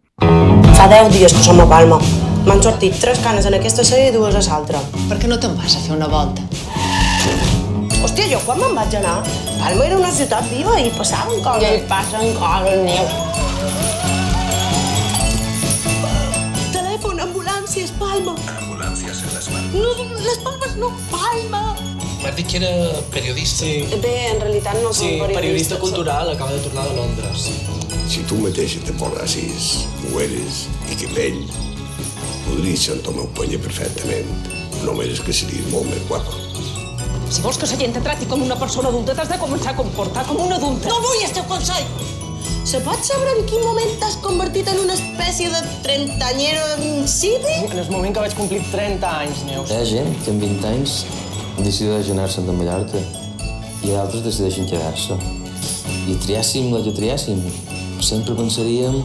Fa 0.76 0.90
10 0.90 1.14
dies 1.14 1.32
que 1.32 1.40
som 1.40 1.62
a 1.62 1.70
Palma. 1.72 2.02
M'han 2.44 2.60
sortit 2.62 3.00
tres 3.00 3.24
canes 3.24 3.48
en 3.48 3.56
aquesta 3.56 3.88
sèrie 3.88 4.12
i 4.12 4.18
dues 4.18 4.36
a 4.36 4.44
l'altra. 4.44 4.84
Per 5.08 5.22
què 5.24 5.32
no 5.32 5.40
te'n 5.40 5.56
vas 5.56 5.80
a 5.80 5.86
fer 5.88 5.96
una 5.96 6.12
volta? 6.12 6.44
Hòstia, 8.06 8.26
jo 8.30 8.40
quan 8.46 8.60
me'n 8.62 8.76
vaig 8.78 8.94
anar, 9.00 9.16
Palma 9.58 9.86
era 9.88 9.96
una 9.98 10.12
ciutat 10.14 10.46
viva 10.52 10.76
i 10.78 10.92
passaven 10.94 11.40
I 11.40 11.44
coses. 11.46 11.72
hi 11.72 11.88
passen 11.90 12.36
coses, 12.38 12.84
neu. 12.86 13.08
Telèfon, 16.76 17.24
ambulàncies, 17.26 17.90
Palma. 17.98 18.36
Ambulancias 18.60 19.24
en 19.26 19.34
las 19.34 19.50
manos. 19.50 19.74
No, 19.74 20.22
les 20.28 20.38
Palmes 20.46 20.78
no, 20.84 20.92
Palma. 21.10 21.64
M'has 22.22 22.36
dit 22.38 22.46
que 22.54 22.62
era 22.62 23.02
periodista. 23.16 23.66
Bé, 24.06 24.14
en 24.36 24.40
realitat 24.46 24.78
no 24.84 24.94
som 24.94 25.02
Sí, 25.02 25.10
periodistes. 25.18 25.42
periodista 25.42 25.80
cultural, 25.80 26.30
acaba 26.30 26.52
de 26.52 26.60
tornar 26.60 26.88
de 26.90 26.96
Londres. 27.02 27.50
Si 28.08 28.22
tu 28.30 28.36
mateix 28.46 28.78
te 28.86 28.94
posassis, 28.94 29.88
ho 30.14 30.20
eres, 30.22 30.68
i 30.92 30.96
que 31.02 31.10
ell, 31.28 31.42
podries 32.46 32.86
ser 32.86 33.00
el 33.02 33.16
meu 33.18 33.26
penya 33.34 33.58
perfectament. 33.58 34.30
Només 34.86 35.08
és 35.18 35.20
que 35.26 35.34
series 35.34 35.72
molt 35.74 35.90
més 35.90 36.06
guapa. 36.08 36.45
Si 37.30 37.42
vols 37.42 37.58
que 37.58 37.66
la 37.66 37.78
gent 37.80 37.96
et 37.98 38.04
tracti 38.06 38.28
com 38.30 38.44
una 38.46 38.56
persona 38.60 38.92
adulta, 38.92 39.16
t'has 39.18 39.32
de 39.32 39.38
començar 39.42 39.74
a 39.74 39.78
comportar 39.80 40.26
com 40.28 40.38
una 40.46 40.60
adulta. 40.60 40.90
No 40.92 41.02
vull 41.02 41.24
el 41.26 41.34
teu 41.34 41.46
consell. 41.50 41.88
Se 42.66 42.80
pot 42.86 43.02
saber 43.06 43.32
en 43.36 43.44
quin 43.50 43.62
moment 43.66 43.92
t'has 44.02 44.16
convertit 44.24 44.70
en 44.70 44.80
una 44.84 44.94
espècie 44.98 45.50
de 45.54 45.62
trentanyero 45.86 46.64
insípid? 46.82 47.72
En 47.72 47.82
el 47.82 47.90
moment 47.92 48.14
que 48.14 48.24
vaig 48.24 48.38
complir 48.38 48.62
30 48.72 49.12
anys, 49.26 49.44
Neus. 49.50 49.74
Hi 49.74 49.82
ha 49.82 49.90
gent 49.90 50.14
que 50.26 50.34
amb 50.34 50.46
20 50.46 50.70
anys 50.72 50.96
decideix 51.62 52.10
anar-se'n 52.14 52.50
de 52.50 52.56
Mallorca 52.58 53.02
i 53.86 53.94
altres 53.98 54.26
decideixen 54.26 54.70
quedar-se. 54.70 55.18
I 56.10 56.18
triàssim 56.26 56.72
la 56.74 56.82
que 56.86 56.94
triàssim, 56.94 57.42
sempre 58.06 58.38
pensaríem 58.38 59.02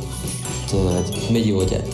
que 0.70 0.84
m'he 1.32 1.40
equivocat. 1.40 1.84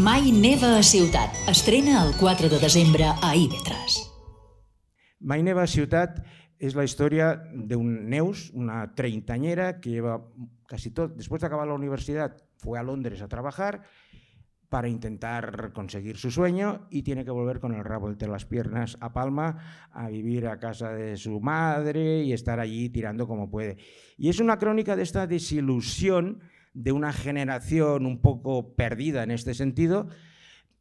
Mai 0.00 0.32
neva 0.32 0.76
a 0.80 0.82
Ciutat. 0.84 1.36
Estrena 1.52 2.02
el 2.04 2.12
4 2.20 2.52
de 2.52 2.60
desembre 2.60 3.08
a 3.08 3.32
IB3. 3.32 4.15
Mai 5.26 5.42
Neva 5.42 5.66
Ciutat 5.66 6.22
es 6.56 6.76
la 6.76 6.84
historia 6.84 7.42
de 7.52 7.74
un 7.74 8.08
Neus, 8.08 8.52
una 8.54 8.94
treintañera 8.94 9.80
que 9.80 9.90
lleva 9.90 10.24
casi 10.68 10.92
todo, 10.92 11.08
después 11.08 11.40
de 11.40 11.48
acabar 11.48 11.66
la 11.66 11.74
universidad, 11.74 12.36
fue 12.58 12.78
a 12.78 12.84
Londres 12.84 13.20
a 13.22 13.26
trabajar 13.26 13.82
para 14.68 14.88
intentar 14.88 15.72
conseguir 15.72 16.16
su 16.16 16.30
sueño 16.30 16.86
y 16.90 17.02
tiene 17.02 17.24
que 17.24 17.32
volver 17.32 17.58
con 17.58 17.74
el 17.74 17.82
rabo 17.82 18.08
entre 18.08 18.28
las 18.28 18.46
piernas 18.46 18.98
a 19.00 19.12
Palma 19.12 19.88
a 19.90 20.08
vivir 20.08 20.46
a 20.46 20.60
casa 20.60 20.92
de 20.92 21.16
su 21.16 21.40
madre 21.40 22.22
y 22.22 22.32
estar 22.32 22.60
allí 22.60 22.88
tirando 22.88 23.26
como 23.26 23.50
puede. 23.50 23.78
Y 24.16 24.28
es 24.28 24.38
una 24.38 24.58
crónica 24.58 24.94
de 24.94 25.02
esta 25.02 25.26
desilusión 25.26 26.38
de 26.72 26.92
una 26.92 27.12
generación 27.12 28.06
un 28.06 28.22
poco 28.22 28.76
perdida 28.76 29.24
en 29.24 29.32
este 29.32 29.54
sentido, 29.54 30.06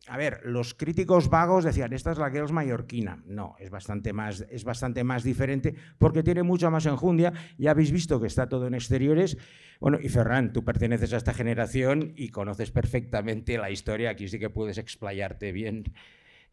a 0.08 0.18
ver, 0.18 0.42
los 0.44 0.74
críticos 0.74 1.30
vagos 1.30 1.64
decían, 1.64 1.92
esta 1.94 2.12
es 2.12 2.18
la 2.18 2.30
Girls 2.30 2.52
mallorquina. 2.52 3.24
No, 3.26 3.56
es 3.60 3.70
bastante, 3.70 4.14
más, 4.14 4.46
es 4.50 4.64
bastante 4.64 5.04
más 5.04 5.24
diferente 5.24 5.74
porque 5.98 6.22
tiene 6.22 6.44
mucha 6.44 6.70
más 6.70 6.86
enjundia. 6.86 7.34
Ya 7.58 7.72
habéis 7.72 7.92
visto 7.92 8.22
que 8.22 8.28
está 8.28 8.48
todo 8.48 8.68
en 8.68 8.76
exteriores. 8.76 9.38
Bueno, 9.80 9.98
y 10.02 10.10
Ferran, 10.10 10.54
tú 10.54 10.64
perteneces 10.64 11.14
a 11.14 11.18
esta 11.18 11.34
generación 11.34 12.14
y 12.16 12.30
conoces 12.30 12.72
perfectamente 12.72 13.58
la 13.58 13.72
historia. 13.72 14.12
Aquí 14.12 14.28
sí 14.28 14.38
que 14.38 14.50
puedes 14.50 14.78
explayarte 14.78 15.52
bien. 15.52 15.86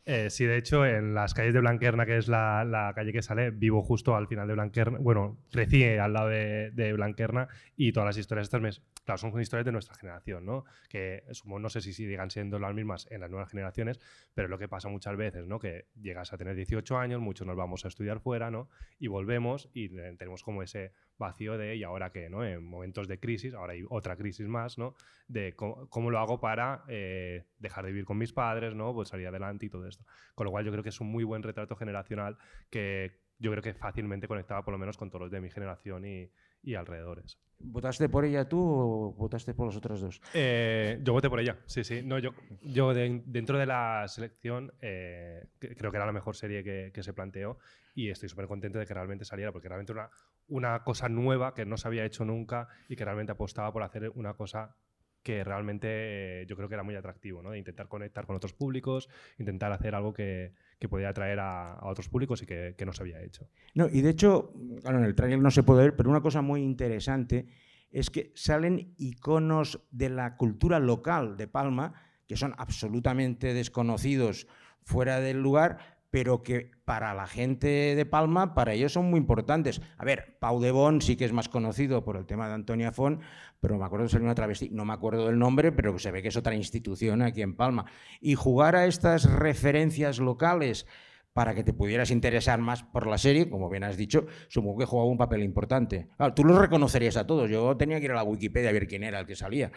Eh, 0.04 0.30
sí, 0.30 0.44
de 0.46 0.56
hecho, 0.56 0.84
en 0.84 1.14
las 1.14 1.32
calles 1.32 1.54
de 1.54 1.60
Blanquerna, 1.60 2.06
que 2.06 2.16
es 2.16 2.26
la, 2.26 2.92
calle 2.94 3.12
que 3.12 3.22
sale, 3.22 3.50
vivo 3.50 3.82
justo 3.82 4.16
al 4.16 4.26
final 4.26 4.48
de 4.48 4.54
Blanquerna. 4.54 4.98
Bueno, 4.98 5.38
crecí 5.50 5.84
al 5.84 6.12
lado 6.12 6.28
de, 6.28 6.92
Blanquerna 6.94 7.48
y 7.76 7.92
todas 7.92 8.06
las 8.08 8.16
historias 8.16 8.46
estas 8.46 8.60
me, 8.60 8.70
claro, 9.04 9.18
son 9.18 9.40
historias 9.40 9.64
de 9.64 9.72
nuestra 9.72 9.94
generación, 9.94 10.44
¿no? 10.44 10.64
Que 10.88 11.24
no 11.44 11.68
sé 11.68 11.80
si 11.80 11.92
sigan 11.92 12.30
siendo 12.30 12.58
las 12.58 12.74
mismas 12.74 13.06
en 13.10 13.20
las 13.20 13.30
nuevas 13.30 13.50
generaciones, 13.50 13.98
pero 14.34 14.46
es 14.46 14.50
lo 14.50 14.58
que 14.58 14.68
pasa 14.68 14.88
muchas 14.88 15.16
veces, 15.16 15.46
¿no? 15.46 15.58
Que 15.58 15.86
llegas 16.00 16.32
a 16.32 16.38
tener 16.38 16.54
18 16.54 16.96
años, 16.98 17.20
muchos 17.20 17.46
nos 17.46 17.56
vamos 17.56 17.84
a 17.84 17.88
estudiar 17.88 18.20
fuera, 18.20 18.50
¿no? 18.50 18.68
Y 18.98 19.08
volvemos 19.08 19.68
y 19.72 19.88
tenemos 19.88 20.42
como 20.42 20.62
ese 20.62 20.92
vacío 21.18 21.58
de, 21.58 21.76
¿y 21.76 21.82
ahora 21.84 22.10
qué, 22.10 22.28
no? 22.30 22.44
En 22.44 22.64
momentos 22.64 23.08
de 23.08 23.18
crisis, 23.18 23.54
ahora 23.54 23.72
hay 23.72 23.84
otra 23.88 24.16
crisis 24.16 24.46
más, 24.46 24.78
¿no? 24.78 24.94
De 25.28 25.54
cómo, 25.54 26.10
lo 26.10 26.18
hago 26.18 26.40
para 26.40 26.84
eh, 26.88 27.44
dejar 27.58 27.84
de 27.84 27.92
vivir 27.92 28.04
con 28.04 28.18
mis 28.18 28.32
padres, 28.32 28.74
¿no? 28.74 28.94
Pues 28.94 29.08
salir 29.08 29.26
adelante 29.26 29.66
y 29.66 29.68
todo 29.68 29.86
esto. 29.86 30.04
Con 30.34 30.44
lo 30.46 30.50
cual 30.50 30.64
yo 30.64 30.72
creo 30.72 30.82
que 30.82 30.90
es 30.90 31.00
un 31.00 31.08
muy 31.08 31.24
buen 31.24 31.42
retrato 31.42 31.76
generacional 31.76 32.38
que 32.70 33.20
yo 33.38 33.50
creo 33.50 33.62
que 33.62 33.74
fácilmente 33.74 34.28
conectaba 34.28 34.64
por 34.64 34.72
lo 34.72 34.78
menos 34.78 34.96
con 34.96 35.10
todos 35.10 35.22
los 35.22 35.30
de 35.30 35.40
mi 35.40 35.50
generación 35.50 36.04
y, 36.06 36.30
y 36.62 36.74
alrededores. 36.74 37.38
¿Votaste 37.64 38.08
por 38.08 38.24
ella 38.24 38.48
tú 38.48 38.58
o 38.60 39.12
votaste 39.12 39.54
por 39.54 39.66
los 39.66 39.76
otros 39.76 40.00
dos? 40.00 40.20
Eh, 40.34 40.98
yo 41.02 41.12
voté 41.12 41.30
por 41.30 41.38
ella, 41.38 41.58
sí, 41.66 41.84
sí. 41.84 42.02
No, 42.02 42.18
yo, 42.18 42.32
yo 42.62 42.92
dentro 42.92 43.56
de 43.56 43.66
la 43.66 44.06
selección 44.08 44.72
eh, 44.80 45.46
creo 45.58 45.90
que 45.90 45.96
era 45.96 46.06
la 46.06 46.12
mejor 46.12 46.34
serie 46.34 46.64
que, 46.64 47.02
se 47.02 47.12
planteó 47.12 47.58
y 47.94 48.10
estoy 48.10 48.28
súper 48.28 48.46
contento 48.46 48.78
de 48.78 48.86
que 48.86 48.94
realmente 48.94 49.24
saliera 49.24 49.52
porque 49.52 49.68
realmente 49.68 49.92
una, 49.92 50.10
una 50.48 50.82
cosa 50.82 51.08
nueva 51.08 51.54
que 51.54 51.64
no 51.64 51.76
se 51.76 51.86
había 51.86 52.04
hecho 52.04 52.24
nunca 52.24 52.68
y 52.88 52.96
que 52.96 53.04
realmente 53.04 53.32
apostaba 53.32 53.72
por 53.72 53.82
hacer 53.82 54.10
una 54.10 54.34
cosa 54.34 54.74
que 55.22 55.44
realmente 55.44 56.42
eh, 56.42 56.46
yo 56.46 56.56
creo 56.56 56.68
que 56.68 56.74
era 56.74 56.82
muy 56.82 56.96
atractivo, 56.96 57.42
¿no? 57.42 57.50
De 57.50 57.58
intentar 57.58 57.88
conectar 57.88 58.26
con 58.26 58.36
otros 58.36 58.52
públicos, 58.52 59.08
intentar 59.38 59.72
hacer 59.72 59.94
algo 59.94 60.12
que, 60.12 60.52
que 60.78 60.88
podía 60.88 61.10
atraer 61.10 61.38
a, 61.40 61.78
otros 61.82 62.08
públicos 62.08 62.42
y 62.42 62.46
que, 62.46 62.74
no 62.84 62.92
se 62.92 63.02
había 63.02 63.22
hecho. 63.22 63.48
No, 63.74 63.88
y 63.88 64.00
de 64.00 64.10
hecho, 64.10 64.52
claro, 64.80 64.98
en 64.98 65.04
el 65.04 65.14
trailer 65.14 65.38
no 65.38 65.50
se 65.50 65.62
puede 65.62 65.82
ver, 65.82 65.96
pero 65.96 66.10
una 66.10 66.20
cosa 66.20 66.42
muy 66.42 66.62
interesante 66.62 67.46
es 67.92 68.10
que 68.10 68.32
salen 68.34 68.94
iconos 68.96 69.80
de 69.90 70.08
la 70.08 70.36
cultura 70.36 70.80
local 70.80 71.36
de 71.36 71.46
Palma 71.46 71.94
que 72.26 72.36
son 72.36 72.54
absolutamente 72.56 73.54
desconocidos 73.54 74.48
fuera 74.82 75.20
del 75.20 75.40
lugar, 75.40 76.01
pero 76.12 76.42
que 76.42 76.70
para 76.84 77.14
la 77.14 77.26
gente 77.26 77.96
de 77.96 78.04
Palma, 78.04 78.54
para 78.54 78.74
ellos 78.74 78.92
son 78.92 79.06
muy 79.06 79.18
importantes. 79.18 79.80
A 79.96 80.04
ver, 80.04 80.36
Pau 80.40 80.60
de 80.60 80.70
Bon 80.70 81.00
sí 81.00 81.16
que 81.16 81.24
es 81.24 81.32
más 81.32 81.48
conocido 81.48 82.04
por 82.04 82.18
el 82.18 82.26
tema 82.26 82.48
de 82.48 82.54
Antonia 82.54 82.92
Font, 82.92 83.22
pero 83.60 83.78
me 83.78 83.86
acuerdo 83.86 84.04
de 84.04 84.10
ser 84.10 84.20
una 84.20 84.34
travesti, 84.34 84.68
no 84.68 84.84
me 84.84 84.92
acuerdo 84.92 85.26
del 85.26 85.38
nombre, 85.38 85.72
pero 85.72 85.98
se 85.98 86.10
ve 86.10 86.20
que 86.20 86.28
es 86.28 86.36
otra 86.36 86.54
institución 86.54 87.22
aquí 87.22 87.40
en 87.40 87.56
Palma. 87.56 87.86
Y 88.20 88.34
jugar 88.34 88.76
a 88.76 88.84
estas 88.84 89.24
referencias 89.24 90.18
locales 90.18 90.86
para 91.32 91.54
que 91.54 91.64
te 91.64 91.72
pudieras 91.72 92.10
interesar 92.10 92.60
más 92.60 92.82
por 92.82 93.06
la 93.06 93.16
serie, 93.18 93.48
como 93.48 93.70
bien 93.70 93.84
has 93.84 93.96
dicho, 93.96 94.26
supongo 94.48 94.80
que 94.80 94.84
jugaba 94.84 95.10
un 95.10 95.16
papel 95.16 95.42
importante. 95.42 96.08
Claro, 96.16 96.34
tú 96.34 96.44
los 96.44 96.58
reconocerías 96.58 97.16
a 97.16 97.26
todos. 97.26 97.50
Yo 97.50 97.76
tenía 97.76 97.98
que 97.98 98.06
ir 98.06 98.12
a 98.12 98.16
la 98.16 98.22
Wikipedia 98.22 98.70
a 98.70 98.72
ver 98.72 98.86
quién 98.86 99.02
era 99.02 99.20
el 99.20 99.26
que 99.26 99.36
salía. 99.36 99.72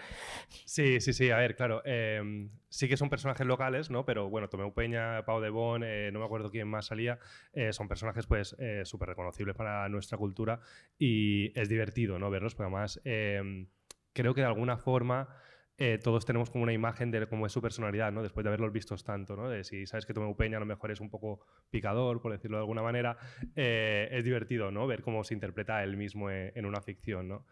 Sí, 0.65 0.99
sí, 0.99 1.13
sí. 1.13 1.31
A 1.31 1.37
ver, 1.37 1.55
claro. 1.55 1.81
Em, 1.85 2.49
sí 2.69 2.89
que 2.89 2.97
son 2.97 3.09
personajes 3.09 3.47
locales, 3.47 3.89
¿no? 3.89 4.05
Pero 4.05 4.29
bueno, 4.29 4.49
Tomeu 4.49 4.73
Peña, 4.73 5.23
Pau 5.25 5.39
de 5.39 5.49
Bon, 5.49 5.81
eh, 5.83 6.09
no 6.11 6.19
me 6.19 6.25
acuerdo 6.25 6.51
quién 6.51 6.67
más 6.67 6.87
salía. 6.87 7.19
Eh, 7.53 7.71
son 7.71 7.87
personajes, 7.87 8.25
pues, 8.27 8.55
eh, 8.59 8.81
súper 8.83 9.09
reconocibles 9.09 9.55
para 9.55 9.87
nuestra 9.87 10.17
cultura 10.17 10.59
y 10.97 11.57
es 11.59 11.69
divertido, 11.69 12.19
¿no? 12.19 12.29
Verlos, 12.29 12.53
porque 12.53 12.67
además 12.67 13.01
em, 13.05 13.67
creo 14.13 14.33
que 14.33 14.41
de 14.41 14.47
alguna 14.47 14.77
forma 14.77 15.29
eh, 15.77 15.99
todos 16.01 16.25
tenemos 16.25 16.49
como 16.49 16.63
una 16.63 16.71
imagen 16.71 17.11
de 17.11 17.27
cómo 17.27 17.45
es 17.45 17.51
su 17.51 17.61
personalidad, 17.61 18.11
¿no? 18.11 18.23
Después 18.23 18.45
de 18.45 18.49
haberlos 18.49 18.71
vistos 18.71 19.03
tanto, 19.03 19.35
¿no? 19.35 19.49
De 19.49 19.65
si 19.65 19.85
sabes 19.85 20.05
que 20.05 20.13
Tomeu 20.13 20.35
Peña 20.35 20.55
a 20.57 20.61
lo 20.61 20.65
mejor 20.65 20.91
es 20.91 21.01
un 21.01 21.09
poco 21.09 21.45
picador, 21.69 22.21
por 22.21 22.31
decirlo 22.31 22.57
de 22.57 22.61
alguna 22.61 22.81
manera, 22.81 23.17
eh, 23.55 24.07
es 24.11 24.23
divertido, 24.23 24.71
¿no? 24.71 24.87
Ver 24.87 25.01
cómo 25.01 25.23
se 25.25 25.33
interpreta 25.33 25.83
él 25.83 25.97
mismo 25.97 26.29
e, 26.29 26.53
en, 26.55 26.65
una 26.65 26.81
ficción, 26.81 27.27
¿no? 27.27 27.45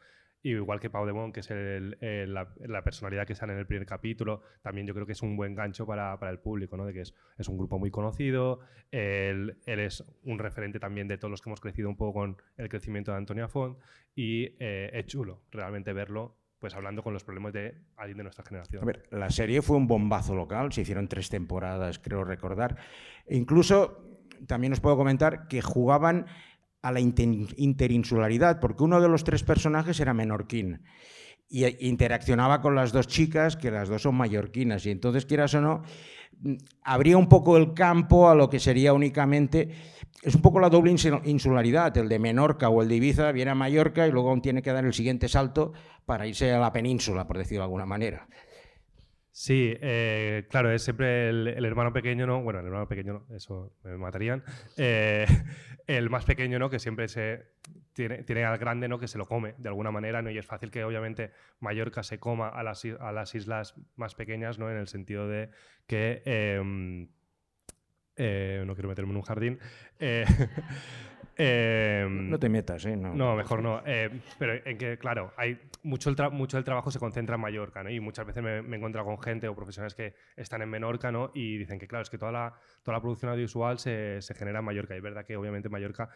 igual 0.45 0.81
que 0.81 0.89
Pau 0.89 1.05
Demont, 1.05 1.33
que 1.33 1.39
es 1.39 1.49
la, 2.29 2.83
personalidad 2.83 3.25
que 3.25 3.33
sale 3.33 3.53
en 3.53 3.59
el 3.59 3.65
primer 3.65 3.85
capítulo, 3.85 4.41
también 4.61 4.85
yo 4.85 4.93
creo 4.93 5.05
que 5.05 5.13
es 5.13 5.21
un 5.21 5.37
buen 5.37 5.55
gancho 5.55 5.85
para, 5.85 6.17
el 6.29 6.39
público, 6.39 6.75
¿no? 6.75 6.85
De 6.85 6.91
que 6.91 6.99
es, 6.99 7.13
un 7.47 7.57
grupo 7.57 7.79
muy 7.79 7.91
conocido, 7.91 8.59
él, 8.91 9.57
es 9.65 10.03
un 10.23 10.39
referente 10.39 10.81
también 10.81 11.07
de 11.07 11.17
todos 11.17 11.31
los 11.31 11.41
que 11.41 11.49
hemos 11.49 11.61
crecido 11.61 11.87
un 11.87 11.95
poco 11.95 12.19
con 12.19 12.37
el 12.57 12.67
crecimiento 12.67 13.11
de 13.11 13.17
Antonia 13.19 13.47
Font 13.47 13.79
y 14.15 14.57
eh, 14.59 14.91
es 14.93 15.05
chulo 15.05 15.43
realmente 15.49 15.93
verlo 15.93 16.42
pues 16.63 16.75
hablando 16.75 17.03
con 17.03 17.11
los 17.11 17.25
problemas 17.25 17.51
de 17.51 17.75
alguien 17.97 18.19
de 18.19 18.23
nuestra 18.23 18.45
generación. 18.45 18.81
A 18.83 18.85
ver, 18.85 19.05
la 19.11 19.29
serie 19.29 19.61
fue 19.61 19.75
un 19.75 19.85
bombazo 19.85 20.33
local, 20.33 20.71
se 20.71 20.79
hicieron 20.79 21.09
tres 21.09 21.27
temporadas, 21.27 21.99
creo 21.99 22.23
recordar. 22.23 22.77
E 23.27 23.35
incluso 23.35 24.21
también 24.47 24.71
os 24.71 24.79
puedo 24.79 24.95
comentar 24.95 25.49
que 25.49 25.61
jugaban 25.61 26.25
a 26.81 26.93
la 26.93 27.01
interinsularidad, 27.01 28.61
porque 28.61 28.81
uno 28.81 29.01
de 29.01 29.09
los 29.09 29.25
tres 29.25 29.43
personajes 29.43 29.99
era 29.99 30.13
menorquín 30.13 30.83
y 31.49 31.65
interaccionaba 31.85 32.61
con 32.61 32.75
las 32.75 32.93
dos 32.93 33.07
chicas, 33.07 33.57
que 33.57 33.69
las 33.69 33.89
dos 33.89 34.03
son 34.03 34.15
mallorquinas, 34.15 34.85
y 34.85 34.91
entonces, 34.91 35.25
quieras 35.25 35.53
o 35.55 35.59
no, 35.59 35.83
abría 36.81 37.17
un 37.17 37.27
poco 37.27 37.57
el 37.57 37.73
campo 37.73 38.29
a 38.29 38.35
lo 38.35 38.49
que 38.49 38.61
sería 38.61 38.93
únicamente 38.93 39.75
es 40.23 40.35
un 40.35 40.41
poco 40.41 40.59
la 40.59 40.69
doble 40.69 40.91
insularidad, 40.91 41.97
el 41.97 42.07
de 42.07 42.19
Menorca 42.19 42.69
o 42.69 42.81
el 42.81 42.87
de 42.87 42.95
Ibiza 42.95 43.31
viene 43.31 43.51
a 43.51 43.55
Mallorca 43.55 44.07
y 44.07 44.11
luego 44.11 44.29
aún 44.29 44.41
tiene 44.41 44.61
que 44.61 44.71
dar 44.71 44.85
el 44.85 44.93
siguiente 44.93 45.27
salto 45.27 45.73
para 46.05 46.25
irse 46.25 46.51
a 46.51 46.59
la 46.59 46.71
península, 46.71 47.27
por 47.27 47.37
decirlo 47.37 47.61
de 47.61 47.65
alguna 47.65 47.85
manera. 47.85 48.27
Sí, 49.35 49.75
eh, 49.81 50.45
claro, 50.49 50.71
es 50.71 50.83
siempre 50.83 51.29
el, 51.29 51.65
hermano 51.65 51.91
pequeño, 51.91 52.27
¿no? 52.27 52.43
Bueno, 52.43 52.59
el 52.59 52.67
hermano 52.67 52.87
pequeño 52.87 53.25
eso 53.35 53.75
me 53.83 53.97
matarían. 53.97 54.43
Eh, 54.77 55.25
el 55.87 56.09
más 56.11 56.23
pequeño, 56.23 56.59
¿no? 56.59 56.69
Que 56.69 56.77
siempre 56.77 57.07
se 57.07 57.47
tiene, 57.93 58.23
tiene, 58.23 58.45
al 58.45 58.59
grande, 58.59 58.87
¿no? 58.87 58.99
Que 58.99 59.07
se 59.07 59.17
lo 59.17 59.25
come 59.25 59.55
de 59.57 59.69
alguna 59.69 59.89
manera, 59.89 60.21
¿no? 60.21 60.29
Y 60.29 60.37
es 60.37 60.45
fácil 60.45 60.69
que 60.69 60.83
obviamente 60.83 61.31
Mallorca 61.59 62.03
se 62.03 62.19
coma 62.19 62.47
a 62.47 62.61
las, 62.61 62.85
a 62.85 63.11
las 63.11 63.33
islas 63.33 63.73
más 63.95 64.13
pequeñas, 64.13 64.59
¿no? 64.59 64.69
En 64.69 64.77
el 64.77 64.87
sentido 64.87 65.27
de 65.27 65.49
que 65.87 66.21
em, 66.25 67.09
eh, 68.15 68.63
no 68.65 68.73
quiero 68.75 68.89
meterme 68.89 69.11
en 69.11 69.17
un 69.17 69.23
jardín. 69.23 69.59
Eh, 69.99 70.25
em, 71.37 72.29
no 72.29 72.39
te 72.39 72.49
metas, 72.49 72.85
¿eh? 72.85 72.95
No, 72.95 73.35
mejor 73.35 73.61
no. 73.61 73.81
Eh, 73.85 74.21
pero 74.37 74.53
en 74.65 74.77
que, 74.77 74.97
claro, 74.97 75.33
hay 75.37 75.59
mucho, 75.83 76.09
el 76.09 76.31
mucho 76.31 76.57
del 76.57 76.63
trabajo 76.63 76.91
se 76.91 76.99
concentra 76.99 77.35
en 77.35 77.41
Mallorca, 77.41 77.83
¿no? 77.83 77.89
Y 77.89 77.99
muchas 77.99 78.25
veces 78.25 78.43
me, 78.43 78.57
he 78.57 78.75
encontrado 78.75 79.07
con 79.07 79.19
gente 79.21 79.47
o 79.47 79.55
profesionales 79.55 79.95
que 79.95 80.13
están 80.35 80.61
en 80.61 80.69
Menorca, 80.69 81.11
¿no? 81.11 81.31
Y 81.33 81.57
dicen 81.57 81.79
que, 81.79 81.87
claro, 81.87 82.03
es 82.03 82.09
que 82.09 82.17
toda 82.17 82.31
la, 82.31 82.53
toda 82.83 82.97
la 82.97 83.01
producción 83.01 83.31
audiovisual 83.31 83.79
se, 83.79 84.21
se 84.21 84.33
genera 84.35 84.59
en 84.59 84.65
Mallorca. 84.65 84.93
Y 84.93 84.97
es 84.97 85.03
verdad 85.03 85.25
que, 85.25 85.35
obviamente, 85.35 85.69
Mallorca 85.69 86.09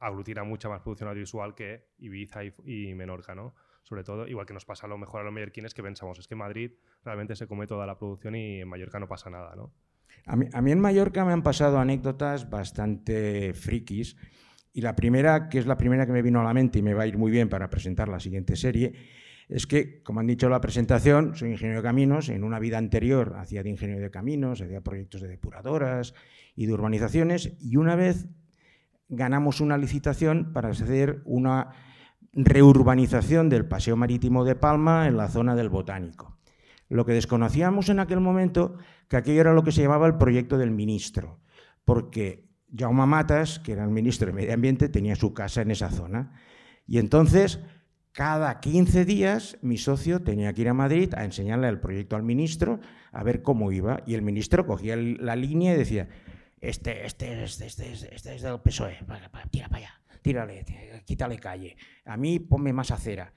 aglutina 0.00 0.44
mucha 0.44 0.68
más 0.68 0.82
producción 0.82 1.08
audiovisual 1.08 1.54
que 1.54 1.86
Ibiza 1.98 2.44
y, 2.44 2.52
y 2.64 2.94
Menorca, 2.94 3.34
¿no? 3.34 3.54
sobre 3.84 4.02
todo, 4.02 4.26
igual 4.26 4.46
que 4.46 4.54
nos 4.54 4.64
pasa 4.64 4.86
a 4.86 4.88
lo 4.88 4.96
mejor 4.96 5.20
a 5.20 5.24
los 5.24 5.32
mallorquines 5.34 5.74
que 5.74 5.82
pensamos, 5.82 6.18
es 6.18 6.26
que 6.26 6.34
Madrid 6.34 6.72
realmente 7.04 7.36
se 7.36 7.46
come 7.46 7.66
toda 7.66 7.86
la 7.86 7.98
producción 7.98 8.34
y 8.34 8.62
en 8.62 8.68
Mallorca 8.68 8.98
no 8.98 9.06
pasa 9.06 9.28
nada, 9.28 9.54
¿no? 9.54 9.74
A 10.26 10.36
mí, 10.36 10.70
en 10.72 10.80
Mallorca 10.80 11.24
me 11.24 11.32
han 11.32 11.42
pasado 11.42 11.78
anécdotas 11.78 12.48
bastante 12.48 13.52
frikis. 13.54 14.16
Y 14.72 14.80
la 14.80 14.96
primera, 14.96 15.48
que 15.48 15.58
es 15.58 15.66
la 15.66 15.76
primera 15.76 16.06
que 16.06 16.12
me 16.12 16.22
vino 16.22 16.40
a 16.40 16.44
la 16.44 16.54
mente 16.54 16.78
y 16.78 16.82
me 16.82 16.94
va 16.94 17.04
a 17.04 17.06
ir 17.06 17.18
muy 17.18 17.30
bien 17.30 17.48
para 17.48 17.70
presentar 17.70 18.08
la 18.08 18.18
siguiente 18.18 18.56
serie, 18.56 18.92
es 19.48 19.66
que, 19.66 20.02
como 20.02 20.20
han 20.20 20.26
dicho 20.26 20.46
en 20.46 20.52
la 20.52 20.60
presentación, 20.60 21.34
soy 21.34 21.52
ingeniero 21.52 21.80
de 21.80 21.86
caminos. 21.86 22.28
En 22.28 22.44
una 22.44 22.58
vida 22.58 22.78
anterior 22.78 23.34
hacía 23.36 23.62
de 23.62 23.70
ingeniero 23.70 24.00
de 24.00 24.10
caminos, 24.10 24.60
hacía 24.60 24.80
proyectos 24.80 25.20
de 25.20 25.28
depuradoras 25.28 26.14
y 26.56 26.66
de 26.66 26.72
urbanizaciones. 26.72 27.52
Y 27.60 27.76
una 27.76 27.94
vez 27.94 28.26
ganamos 29.08 29.60
una 29.60 29.78
licitación 29.78 30.52
para 30.52 30.70
hacer 30.70 31.22
una 31.24 31.70
reurbanización 32.32 33.48
del 33.48 33.66
Paseo 33.66 33.96
Marítimo 33.96 34.44
de 34.44 34.56
Palma 34.56 35.06
en 35.06 35.16
la 35.16 35.28
zona 35.28 35.54
del 35.54 35.68
Botánico. 35.68 36.38
Lo 36.88 37.04
que 37.04 37.12
desconocíamos 37.12 37.88
en 37.88 37.98
aquel 37.98 38.20
momento, 38.20 38.76
que 39.08 39.16
aquello 39.16 39.40
era 39.40 39.52
lo 39.52 39.64
que 39.64 39.72
se 39.72 39.82
llamaba 39.82 40.06
el 40.06 40.16
proyecto 40.16 40.58
del 40.58 40.70
ministro, 40.70 41.40
porque 41.84 42.48
Jaume 42.76 43.06
Matas, 43.06 43.58
que 43.58 43.72
era 43.72 43.84
el 43.84 43.90
ministro 43.90 44.26
de 44.26 44.32
Medio 44.32 44.54
Ambiente, 44.54 44.88
tenía 44.88 45.16
su 45.16 45.32
casa 45.32 45.62
en 45.62 45.70
esa 45.70 45.90
zona. 45.90 46.32
Y 46.86 46.98
entonces, 46.98 47.60
cada 48.12 48.60
15 48.60 49.04
días, 49.04 49.58
mi 49.62 49.78
socio 49.78 50.22
tenía 50.22 50.52
que 50.52 50.62
ir 50.62 50.68
a 50.68 50.74
Madrid 50.74 51.14
a 51.14 51.24
enseñarle 51.24 51.68
el 51.68 51.80
proyecto 51.80 52.16
al 52.16 52.22
ministro, 52.22 52.80
a 53.12 53.22
ver 53.22 53.42
cómo 53.42 53.72
iba. 53.72 54.02
Y 54.06 54.14
el 54.14 54.22
ministro 54.22 54.66
cogía 54.66 54.96
la 54.96 55.36
línea 55.36 55.74
y 55.74 55.78
decía, 55.78 56.08
este, 56.60 57.06
este, 57.06 57.44
este, 57.44 57.66
este, 57.66 58.14
este 58.14 58.34
es 58.34 58.42
del 58.42 58.60
PSOE, 58.60 58.98
tira 59.50 59.68
para 59.68 59.78
allá, 59.78 60.00
tírale, 60.22 60.64
quítale 61.04 61.38
calle. 61.38 61.76
A 62.04 62.16
mí 62.16 62.38
ponme 62.38 62.72
más 62.72 62.90
acera. 62.90 63.32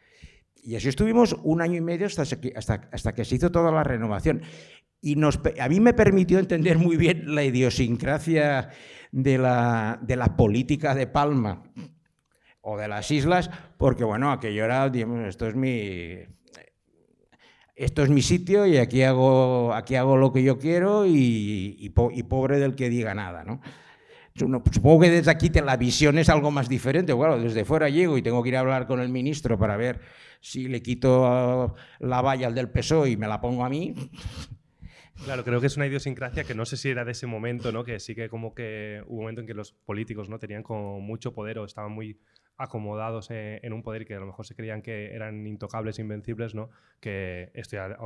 Y 0.67 0.75
así 0.75 0.89
estuvimos 0.89 1.33
un 1.43 1.61
año 1.61 1.77
y 1.77 1.81
medio 1.81 2.07
hasta, 2.07 2.23
hasta, 2.23 2.89
hasta 2.91 3.13
que 3.13 3.23
se 3.23 3.35
hizo 3.35 3.49
toda 3.49 3.71
la 3.71 3.85
renovación. 3.85 4.41
Y 4.99 5.15
nos, 5.15 5.39
a 5.57 5.69
mí 5.69 5.79
me 5.79 5.93
permitió 5.93 6.39
entender 6.39 6.77
muy 6.77 6.97
bien 6.97 7.33
la 7.33 7.45
idiosincrasia 7.45 8.67
de 9.13 9.37
la, 9.37 9.97
de 10.01 10.17
la 10.17 10.35
política 10.35 10.93
de 10.93 11.07
Palma 11.07 11.63
o 12.59 12.77
de 12.77 12.89
las 12.89 13.09
islas, 13.11 13.49
porque 13.77 14.03
bueno, 14.03 14.29
aquello 14.29 14.65
era, 14.65 14.89
digamos, 14.89 15.25
esto 15.25 15.47
es 15.47 15.55
mi, 15.55 16.17
esto 17.73 18.03
es 18.03 18.09
mi 18.09 18.21
sitio 18.21 18.65
y 18.65 18.75
aquí 18.75 19.03
hago, 19.03 19.73
aquí 19.73 19.95
hago 19.95 20.17
lo 20.17 20.33
que 20.33 20.43
yo 20.43 20.59
quiero 20.59 21.05
y, 21.05 21.77
y, 21.79 22.23
pobre 22.23 22.59
del 22.59 22.75
que 22.75 22.89
diga 22.89 23.13
nada, 23.13 23.45
¿no? 23.45 23.61
Supongo 24.37 25.01
que 25.01 25.09
desde 25.09 25.31
aquí 25.31 25.49
la 25.49 25.77
visión 25.77 26.17
es 26.17 26.29
algo 26.29 26.51
más 26.51 26.69
diferente. 26.69 27.13
Bueno, 27.13 27.39
desde 27.39 27.65
fuera 27.65 27.89
llego 27.89 28.17
y 28.17 28.21
tengo 28.21 28.43
que 28.43 28.49
ir 28.49 28.57
a 28.57 28.59
hablar 28.59 28.87
con 28.87 28.99
el 28.99 29.09
ministro 29.09 29.57
para 29.57 29.77
ver 29.77 29.99
si 30.41 30.67
le 30.67 30.81
quito 30.81 31.75
la 31.99 32.21
valla 32.21 32.47
al 32.47 32.55
del 32.55 32.69
PSOE 32.69 33.11
y 33.11 33.17
me 33.17 33.27
la 33.27 33.41
pongo 33.41 33.65
a 33.65 33.69
mí. 33.69 33.95
Claro, 35.25 35.43
creo 35.43 35.59
que 35.59 35.67
es 35.67 35.77
una 35.77 35.87
idiosincrasia 35.87 36.43
que 36.43 36.53
no 36.53 36.65
sé 36.65 36.77
si 36.77 36.89
era 36.89 37.03
de 37.03 37.13
ese 37.13 37.25
momento, 37.25 37.71
¿no? 37.71 37.83
Que 37.83 37.99
sí 37.99 38.13
que 38.13 38.29
como 38.29 38.53
que 38.53 39.01
hubo 39.07 39.15
un 39.15 39.21
momento 39.21 39.41
en 39.41 39.47
que 39.47 39.55
los 39.55 39.71
políticos 39.71 40.29
no 40.29 40.37
tenían 40.37 40.61
como 40.61 40.99
mucho 40.99 41.33
poder 41.33 41.57
o 41.57 41.65
estaban 41.65 41.91
muy 41.91 42.19
acomodados 42.57 43.29
en, 43.29 43.71
un 43.71 43.83
poder 43.83 44.05
que 44.05 44.15
a 44.15 44.19
lo 44.19 44.25
mejor 44.25 44.45
se 44.45 44.55
creían 44.55 44.81
que 44.81 45.13
eran 45.13 45.45
intocables, 45.45 45.99
invencibles, 45.99 46.55
¿no? 46.55 46.69
Que 46.99 47.51
esto 47.53 47.77
ya, 47.77 47.97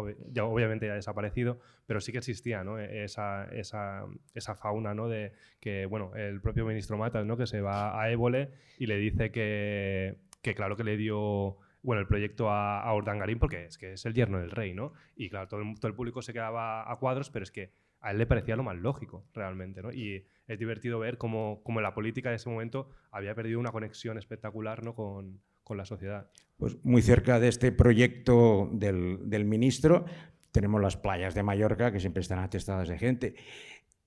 obviamente 0.46 0.88
ya 0.88 0.94
ha 0.94 0.96
desaparecido, 0.96 1.60
pero 1.86 2.02
sí 2.02 2.12
que 2.12 2.18
existía, 2.18 2.64
¿no? 2.64 2.78
Esa, 2.78 3.46
esa, 3.54 4.06
esa, 4.34 4.56
fauna, 4.56 4.94
¿no? 4.94 5.08
De 5.08 5.32
que, 5.60 5.86
bueno, 5.86 6.16
el 6.16 6.42
propio 6.42 6.66
ministro 6.66 6.98
Matas, 6.98 7.26
¿no? 7.26 7.38
Que 7.38 7.48
se 7.48 7.62
va 7.62 8.02
a 8.02 8.12
Évole 8.12 8.50
y 8.78 8.88
le 8.88 8.98
dice 8.98 9.32
que, 9.32 10.18
que 10.42 10.54
claro 10.54 10.76
que 10.76 10.84
le 10.84 10.98
dio 10.98 11.58
bueno, 11.84 12.02
el 12.02 12.08
proyecto 12.08 12.52
a, 12.52 12.82
a 12.82 12.94
Urdangarín 12.94 13.40
porque 13.40 13.66
es 13.66 13.78
que 13.78 13.94
es 13.94 14.06
el 14.06 14.14
yerno 14.14 14.40
del 14.40 14.52
rey, 14.52 14.74
¿no? 14.74 14.94
Y 15.16 15.30
claro, 15.30 15.48
todo 15.48 15.62
el 15.62 15.96
público 15.96 16.22
se 16.22 16.34
quedaba 16.34 16.92
a 16.92 16.96
cuadros, 16.98 17.30
pero 17.32 17.44
es 17.44 17.52
que 17.52 17.72
a 18.02 18.12
él 18.12 18.18
le 18.18 18.26
parecía 18.26 18.56
lo 18.56 18.64
más 18.64 18.78
lógico, 18.78 19.26
realmente, 19.34 19.82
¿no? 19.82 19.92
Y 19.92 20.26
es 20.48 20.60
divertido 20.60 21.00
ver 21.00 21.18
cómo, 21.18 21.62
cómo 21.64 21.82
la 21.82 21.94
política 21.94 22.30
de 22.30 22.36
ese 22.36 22.50
momento 22.50 22.90
había 23.12 23.36
perdido 23.36 23.60
una 23.60 23.72
conexión 23.72 24.18
espectacular 24.18 24.84
¿no? 24.84 24.96
con, 24.96 25.40
con 25.64 25.78
la 25.78 25.86
sociedad. 25.86 26.30
Pues 26.58 26.78
muy 26.84 27.02
cerca 27.02 27.40
de 27.40 27.48
este 27.48 27.72
proyecto 27.72 28.70
del, 28.74 29.30
del 29.30 29.46
ministro 29.46 30.06
tenemos 30.52 30.82
las 30.82 30.98
playas 30.98 31.34
de 31.34 31.44
Mallorca, 31.44 31.92
que 31.92 32.00
siempre 32.00 32.22
están 32.22 32.40
atestadas 32.40 32.90
de 32.90 32.98
gente. 32.98 33.36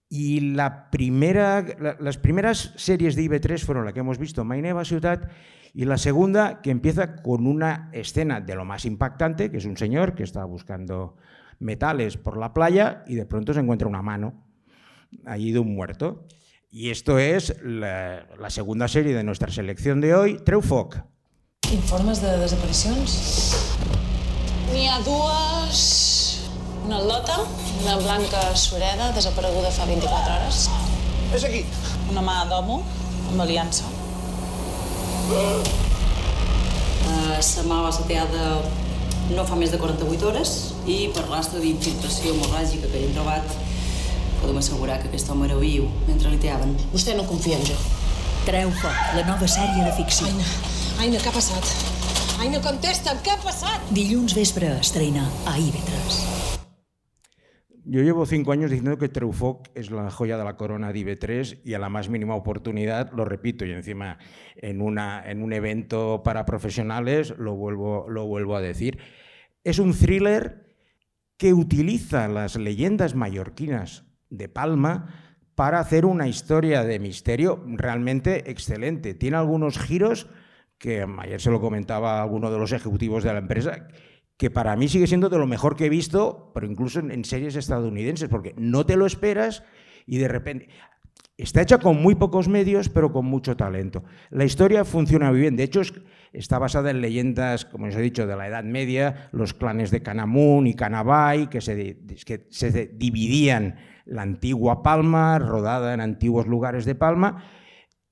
Y 0.08 0.40
la 0.54 0.90
primera, 0.90 1.64
las 1.98 2.18
primeras 2.18 2.74
series 2.76 3.16
de 3.16 3.22
IB3 3.22 3.64
fueron 3.64 3.84
la 3.84 3.92
que 3.92 4.00
hemos 4.00 4.18
visto, 4.18 4.44
Maineva 4.44 4.84
Ciudad, 4.84 5.30
y 5.72 5.86
la 5.86 5.96
segunda, 5.96 6.60
que 6.62 6.70
empieza 6.70 7.16
con 7.16 7.46
una 7.46 7.88
escena 7.92 8.40
de 8.40 8.54
lo 8.54 8.64
más 8.64 8.84
impactante, 8.84 9.50
que 9.50 9.56
es 9.56 9.64
un 9.64 9.76
señor 9.76 10.14
que 10.14 10.22
está 10.22 10.44
buscando 10.44 11.16
metales 11.58 12.16
por 12.16 12.36
la 12.38 12.52
playa 12.52 13.04
y 13.06 13.14
de 13.14 13.26
pronto 13.26 13.54
se 13.54 13.60
encuentra 13.60 13.88
una 13.88 14.02
mano 14.02 14.44
allí 15.26 15.52
de 15.52 15.58
un 15.58 15.74
muerto. 15.74 16.26
Y 16.70 16.90
esto 16.90 17.18
es 17.18 17.54
la, 17.62 18.26
la 18.38 18.50
segunda 18.50 18.88
serie 18.88 19.14
de 19.14 19.22
nuestra 19.22 19.50
selección 19.50 20.00
de 20.00 20.14
hoy, 20.14 20.38
Treufoc. 20.44 20.96
Informes 21.72 22.20
de 22.20 22.36
desaparicions? 22.38 23.54
N'hi 24.72 24.88
ha 24.88 24.98
dues... 25.06 26.22
Una 26.84 26.98
lota, 27.00 27.38
una 27.80 27.96
blanca 27.96 28.54
sureda, 28.54 29.10
desapareguda 29.16 29.70
fa 29.72 29.86
24 29.88 30.34
hores. 30.34 30.66
És 31.32 31.46
aquí. 31.48 31.62
Una 32.12 32.20
mà 32.20 32.42
d'homo, 32.50 32.82
amb 33.30 33.40
aliança. 33.40 33.88
Uh, 35.32 35.64
sa 37.40 37.64
mà 37.64 37.80
va 37.86 37.92
ser 37.94 38.04
teada 38.10 38.60
no 39.32 39.44
fa 39.48 39.56
més 39.56 39.72
de 39.72 39.80
48 39.80 40.28
hores 40.28 40.50
i 40.90 40.98
per 41.14 41.24
rastre 41.30 41.62
d'infiltració 41.62 42.34
hemorràgica 42.34 42.90
que 42.90 43.00
hi 43.00 43.08
hem 43.08 43.14
trobat 43.16 43.56
podem 44.44 44.60
assegurar 44.60 44.98
que 45.00 45.08
aquest 45.08 45.30
home 45.32 45.46
era 45.48 45.56
viu 45.56 45.88
mentre 46.08 46.32
li 46.32 46.40
teaven. 46.42 46.74
Vostè 46.92 47.16
no 47.16 47.24
confia 47.28 47.56
en 47.56 47.64
jo. 47.70 47.78
Treu 48.44 48.72
foc, 48.82 48.98
la 49.16 49.24
nova 49.24 49.48
sèrie 49.48 49.86
de 49.86 49.94
ficció. 49.96 50.28
Aina, 50.28 50.50
Aina, 51.00 51.22
què 51.22 51.32
ha 51.32 51.36
passat? 51.38 51.72
Aina, 52.44 52.60
contesta'm, 52.64 53.22
què 53.24 53.32
ha 53.32 53.40
passat? 53.40 53.88
Dilluns 53.96 54.36
vespre 54.36 54.74
estrena 54.82 55.24
a 55.48 55.56
IB3. 55.56 56.53
Yo 57.86 58.00
llevo 58.00 58.24
cinco 58.24 58.52
años 58.52 58.70
diciendo 58.70 58.96
que 58.96 59.10
Treufoc 59.10 59.68
es 59.74 59.90
la 59.90 60.10
joya 60.10 60.38
de 60.38 60.44
la 60.44 60.56
corona 60.56 60.90
de 60.90 61.00
IB3 61.00 61.60
y 61.64 61.74
a 61.74 61.78
la 61.78 61.90
más 61.90 62.08
mínima 62.08 62.34
oportunidad 62.34 63.12
lo 63.12 63.26
repito 63.26 63.66
y 63.66 63.72
encima 63.72 64.16
en, 64.56 64.80
una, 64.80 65.22
en 65.26 65.42
un 65.42 65.52
evento 65.52 66.22
para 66.24 66.46
profesionales 66.46 67.34
lo 67.36 67.54
vuelvo, 67.54 68.06
lo 68.08 68.24
vuelvo 68.26 68.56
a 68.56 68.62
decir. 68.62 68.98
Es 69.64 69.78
un 69.78 69.92
thriller 69.92 70.74
que 71.36 71.52
utiliza 71.52 72.26
las 72.26 72.56
leyendas 72.56 73.14
mallorquinas 73.14 74.06
de 74.30 74.48
Palma 74.48 75.42
para 75.54 75.78
hacer 75.78 76.06
una 76.06 76.26
historia 76.26 76.84
de 76.84 76.98
misterio 76.98 77.62
realmente 77.66 78.50
excelente. 78.50 79.12
Tiene 79.12 79.36
algunos 79.36 79.78
giros 79.78 80.30
que 80.78 81.06
ayer 81.18 81.40
se 81.40 81.50
lo 81.50 81.60
comentaba 81.60 82.18
a 82.18 82.22
alguno 82.22 82.50
de 82.50 82.58
los 82.58 82.72
ejecutivos 82.72 83.24
de 83.24 83.32
la 83.32 83.40
empresa 83.40 83.88
que 84.36 84.50
para 84.50 84.76
mí 84.76 84.88
sigue 84.88 85.06
siendo 85.06 85.28
de 85.28 85.38
lo 85.38 85.46
mejor 85.46 85.76
que 85.76 85.86
he 85.86 85.88
visto, 85.88 86.50
pero 86.54 86.66
incluso 86.66 87.00
en, 87.00 87.24
series 87.24 87.56
estadounidenses, 87.56 88.28
porque 88.28 88.54
no 88.56 88.84
te 88.84 88.96
lo 88.96 89.06
esperas 89.06 89.62
y 90.06 90.18
de 90.18 90.28
repente... 90.28 90.68
Está 91.36 91.62
hecha 91.62 91.78
con 91.78 92.00
muy 92.00 92.14
pocos 92.14 92.46
medios, 92.46 92.88
pero 92.88 93.10
con 93.10 93.24
mucho 93.24 93.56
talento. 93.56 94.04
La 94.30 94.44
historia 94.44 94.84
funciona 94.84 95.32
muy 95.32 95.40
bien. 95.40 95.56
De 95.56 95.64
hecho, 95.64 95.82
está 96.32 96.60
basada 96.60 96.92
en 96.92 97.00
leyendas, 97.00 97.64
como 97.64 97.86
os 97.86 97.96
he 97.96 98.00
dicho, 98.00 98.28
de 98.28 98.36
la 98.36 98.46
Edad 98.46 98.62
Media, 98.62 99.30
los 99.32 99.52
clanes 99.52 99.90
de 99.90 100.00
Canamun 100.00 100.68
y 100.68 100.74
Canabay, 100.74 101.50
que 101.50 101.60
se, 101.60 101.98
que 102.24 102.46
se 102.50 102.86
dividían 102.86 103.74
la 104.04 104.22
antigua 104.22 104.84
Palma, 104.84 105.40
rodada 105.40 105.92
en 105.92 106.00
antiguos 106.00 106.46
lugares 106.46 106.84
de 106.84 106.94
Palma. 106.94 107.42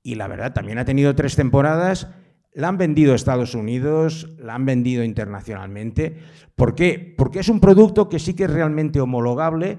Y 0.01 0.15
la 0.15 0.27
verdad, 0.27 0.51
también 0.51 0.77
ha 0.77 0.83
tenido 0.83 1.15
tres 1.15 1.37
temporadas 1.37 2.09
la 2.53 2.67
han 2.67 2.77
vendido 2.77 3.13
a 3.13 3.15
Estados 3.15 3.55
Unidos, 3.55 4.29
la 4.37 4.55
han 4.55 4.65
vendido 4.65 5.03
internacionalmente. 5.03 6.17
¿Por 6.55 6.75
qué? 6.75 7.13
Porque 7.17 7.39
es 7.39 7.49
un 7.49 7.59
producto 7.59 8.09
que 8.09 8.19
sí 8.19 8.35
que 8.35 8.43
es 8.43 8.49
realmente 8.51 9.01
homologable 9.01 9.77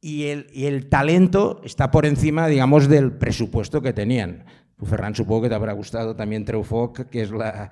y 0.00 0.24
el, 0.24 0.88
talento 0.88 1.60
está 1.64 1.90
por 1.90 2.06
encima, 2.06 2.48
digamos, 2.48 2.88
del 2.88 3.12
presupuesto 3.12 3.80
que 3.82 3.92
tenían. 3.92 4.44
Ferran, 4.84 5.14
supongo 5.14 5.42
que 5.42 5.48
te 5.48 5.54
habrá 5.54 5.72
gustado 5.74 6.16
también 6.16 6.44
Treufoc, 6.44 7.08
que 7.08 7.22
es 7.22 7.30
la, 7.30 7.70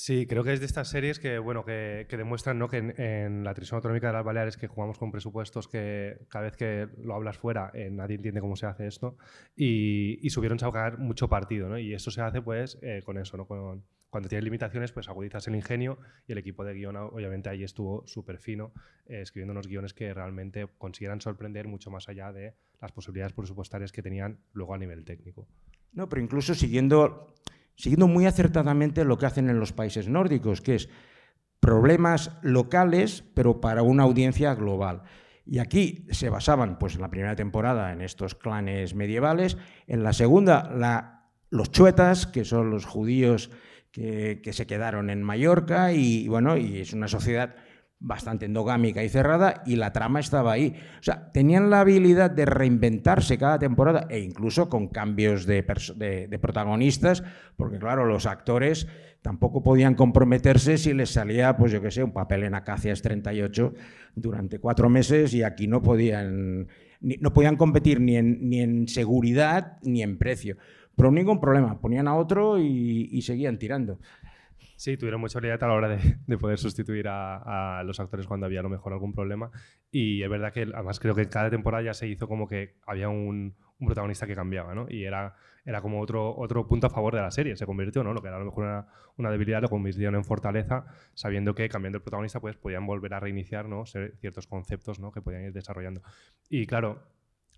Sí, 0.00 0.26
creo 0.26 0.42
que 0.42 0.54
es 0.54 0.60
de 0.60 0.66
estas 0.66 0.88
series 0.88 1.18
que, 1.18 1.38
bueno, 1.38 1.62
que, 1.62 2.06
demuestran 2.08 2.58
¿no? 2.58 2.68
que 2.68 2.78
en, 2.78 3.44
la 3.44 3.52
televisión 3.52 3.76
autonómica 3.76 4.06
de 4.06 4.14
las 4.14 4.24
Baleares 4.24 4.56
que 4.56 4.66
jugamos 4.66 4.96
con 4.96 5.12
presupuestos 5.12 5.68
que 5.68 6.16
cada 6.30 6.46
vez 6.46 6.56
que 6.56 6.88
lo 7.02 7.14
hablas 7.14 7.36
fuera 7.36 7.70
eh, 7.74 7.90
nadie 7.90 8.16
entiende 8.16 8.40
cómo 8.40 8.56
se 8.56 8.64
hace 8.64 8.86
esto 8.86 9.18
y, 9.54 10.18
y 10.26 10.30
subieron 10.30 10.56
a 10.56 10.60
sacar 10.60 10.98
mucho 10.98 11.28
partido. 11.28 11.68
¿no? 11.68 11.78
Y 11.78 11.92
eso 11.92 12.10
se 12.10 12.22
hace 12.22 12.40
pues 12.40 12.78
eh, 12.80 13.02
con 13.04 13.18
eso, 13.18 13.36
¿no? 13.36 13.44
Con, 13.46 13.84
cuando 14.08 14.30
tienes 14.30 14.44
limitaciones 14.44 14.90
pues 14.90 15.06
agudizas 15.10 15.46
el 15.48 15.56
ingenio 15.56 15.98
y 16.26 16.32
el 16.32 16.38
equipo 16.38 16.64
de 16.64 16.72
guion 16.72 16.96
obviamente 16.96 17.50
ahí 17.50 17.62
estuvo 17.62 18.06
súper 18.06 18.38
fino 18.38 18.72
eh, 19.04 19.20
escribiendo 19.20 19.52
unos 19.52 19.66
guiones 19.66 19.92
que 19.92 20.14
realmente 20.14 20.66
consiguieran 20.78 21.20
sorprender 21.20 21.68
mucho 21.68 21.90
más 21.90 22.08
allá 22.08 22.32
de 22.32 22.54
las 22.80 22.90
posibilidades 22.92 23.34
presupuestarias 23.34 23.92
que 23.92 24.00
tenían 24.00 24.38
luego 24.54 24.72
a 24.72 24.78
nivel 24.78 25.04
técnico. 25.04 25.46
No, 25.92 26.08
pero 26.08 26.22
incluso 26.22 26.54
siguiendo 26.54 27.34
siguiendo 27.80 28.08
muy 28.08 28.26
acertadamente 28.26 29.04
lo 29.04 29.16
que 29.16 29.26
hacen 29.26 29.48
en 29.48 29.58
los 29.58 29.72
países 29.72 30.06
nórdicos, 30.06 30.60
que 30.60 30.74
es 30.74 30.88
problemas 31.60 32.38
locales, 32.42 33.24
pero 33.34 33.60
para 33.60 33.82
una 33.82 34.02
audiencia 34.02 34.54
global. 34.54 35.02
Y 35.46 35.58
aquí 35.58 36.06
se 36.10 36.28
basaban, 36.28 36.78
pues 36.78 36.94
en 36.94 37.00
la 37.00 37.10
primera 37.10 37.36
temporada, 37.36 37.92
en 37.92 38.02
estos 38.02 38.34
clanes 38.34 38.94
medievales, 38.94 39.56
en 39.86 40.02
la 40.02 40.12
segunda, 40.12 41.24
los 41.48 41.70
chuetas, 41.72 42.26
que 42.26 42.44
son 42.44 42.70
los 42.70 42.84
judíos 42.84 43.50
que, 43.90 44.40
que 44.44 44.52
se 44.52 44.66
quedaron 44.66 45.08
en 45.08 45.22
Mallorca, 45.22 45.92
y 45.92 46.28
bueno, 46.28 46.58
y 46.58 46.80
es 46.80 46.92
una 46.92 47.08
sociedad 47.08 47.56
bastante 48.00 48.46
endogámica 48.46 49.04
y 49.04 49.10
cerrada 49.10 49.62
y 49.66 49.76
la 49.76 49.92
trama 49.92 50.20
estaba 50.20 50.52
ahí. 50.52 50.74
O 50.98 51.02
sea, 51.02 51.30
tenían 51.32 51.68
la 51.68 51.80
habilidad 51.80 52.30
de 52.30 52.46
reinventarse 52.46 53.36
cada 53.38 53.58
temporada 53.58 54.06
e 54.08 54.20
incluso 54.20 54.70
con 54.70 54.88
cambios 54.88 55.44
de, 55.46 55.62
de, 55.96 56.38
protagonistas, 56.38 57.22
porque 57.56 57.78
claro, 57.78 58.06
los 58.06 58.24
actores 58.24 58.88
tampoco 59.20 59.62
podían 59.62 59.94
comprometerse 59.94 60.78
si 60.78 60.94
les 60.94 61.10
salía, 61.10 61.58
pues 61.58 61.72
yo 61.72 61.82
qué 61.82 61.90
sé, 61.90 62.02
un 62.02 62.12
papel 62.12 62.44
en 62.44 62.54
Acacias 62.54 63.02
38 63.02 63.74
durante 64.14 64.58
cuatro 64.58 64.88
meses 64.88 65.34
y 65.34 65.42
aquí 65.42 65.68
no 65.68 65.82
podían 65.82 66.68
no 67.02 67.32
podían 67.32 67.56
competir 67.56 67.98
ni 68.00 68.16
en, 68.16 68.48
ni 68.48 68.60
en 68.60 68.88
seguridad 68.88 69.78
ni 69.82 70.02
en 70.02 70.18
precio. 70.18 70.56
Pero 70.96 71.10
ningún 71.10 71.40
problema, 71.40 71.80
ponían 71.80 72.08
a 72.08 72.16
otro 72.16 72.58
y 72.58 73.22
seguían 73.22 73.58
tirando. 73.58 73.98
Sí, 74.80 74.96
tuvieron 74.96 75.20
mucha 75.20 75.38
habilidad 75.38 75.62
a 75.62 75.66
la 75.66 75.74
hora 75.74 75.88
de, 75.90 76.16
de 76.26 76.38
poder 76.38 76.56
sustituir 76.56 77.06
a, 77.06 77.80
a 77.80 77.84
los 77.84 78.00
actores 78.00 78.26
cuando 78.26 78.46
había 78.46 78.60
a 78.60 78.62
lo 78.62 78.70
mejor 78.70 78.94
algún 78.94 79.12
problema. 79.12 79.50
Y 79.90 80.22
es 80.22 80.30
verdad 80.30 80.54
que 80.54 80.62
además 80.62 80.98
creo 80.98 81.14
que 81.14 81.28
cada 81.28 81.50
temporada 81.50 81.84
ya 81.84 81.92
se 81.92 82.08
hizo 82.08 82.26
como 82.26 82.48
que 82.48 82.78
había 82.86 83.10
un, 83.10 83.56
un 83.78 83.86
protagonista 83.86 84.26
que 84.26 84.34
cambiaba, 84.34 84.74
¿no? 84.74 84.86
Y 84.88 85.04
era, 85.04 85.34
era 85.66 85.82
como 85.82 86.00
otro, 86.00 86.34
otro 86.34 86.66
punto 86.66 86.86
a 86.86 86.90
favor 86.90 87.14
de 87.14 87.20
la 87.20 87.30
serie. 87.30 87.56
Se 87.56 87.66
convirtió, 87.66 88.02
¿no? 88.02 88.14
Lo 88.14 88.22
que 88.22 88.28
era 88.28 88.38
a 88.38 88.40
lo 88.40 88.46
mejor 88.46 88.64
una, 88.64 88.86
una 89.18 89.30
debilidad 89.30 89.60
lo 89.60 89.68
convirtieron 89.68 90.14
en 90.14 90.24
fortaleza, 90.24 90.86
sabiendo 91.12 91.54
que 91.54 91.68
cambiando 91.68 91.98
el 91.98 92.02
protagonista 92.02 92.40
pues 92.40 92.56
podían 92.56 92.86
volver 92.86 93.12
a 93.12 93.20
reiniciar, 93.20 93.68
¿no? 93.68 93.84
Ciertos 93.84 94.46
conceptos, 94.46 94.98
¿no? 94.98 95.12
Que 95.12 95.20
podían 95.20 95.44
ir 95.44 95.52
desarrollando. 95.52 96.00
Y 96.48 96.64
claro, 96.64 97.02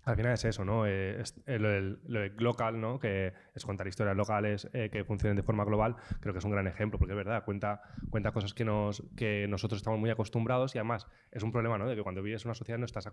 al 0.05 0.15
final 0.15 0.33
es 0.33 0.45
eso, 0.45 0.65
¿no? 0.65 0.85
Eh, 0.85 1.21
el- 1.45 1.99
lo 2.05 2.19
de 2.19 2.29
local, 2.37 2.79
¿no? 2.81 2.99
Que 2.99 3.33
es 3.55 3.65
contar 3.65 3.87
historias 3.87 4.15
locales 4.17 4.69
eh, 4.73 4.89
que 4.91 5.03
funcionen 5.03 5.35
de 5.37 5.43
forma 5.43 5.63
global, 5.65 5.95
creo 6.19 6.33
que 6.33 6.39
es 6.39 6.45
un 6.45 6.51
gran 6.51 6.67
ejemplo, 6.67 6.99
porque 6.99 7.13
es 7.13 7.17
verdad, 7.17 7.43
cuenta, 7.45 7.81
cuenta 8.09 8.31
cosas 8.31 8.53
que, 8.53 8.65
nos, 8.65 9.03
que 9.15 9.47
nosotros 9.47 9.77
estamos 9.79 9.99
muy 9.99 10.09
acostumbrados 10.09 10.75
y 10.75 10.77
además 10.77 11.07
es 11.31 11.43
un 11.43 11.51
problema, 11.51 11.77
¿no? 11.77 11.87
De 11.87 11.95
que 11.95 12.03
cuando 12.03 12.21
vives 12.21 12.43
en 12.43 12.49
una 12.49 12.55
sociedad 12.55 12.77
no 12.79 12.85
estás, 12.85 13.09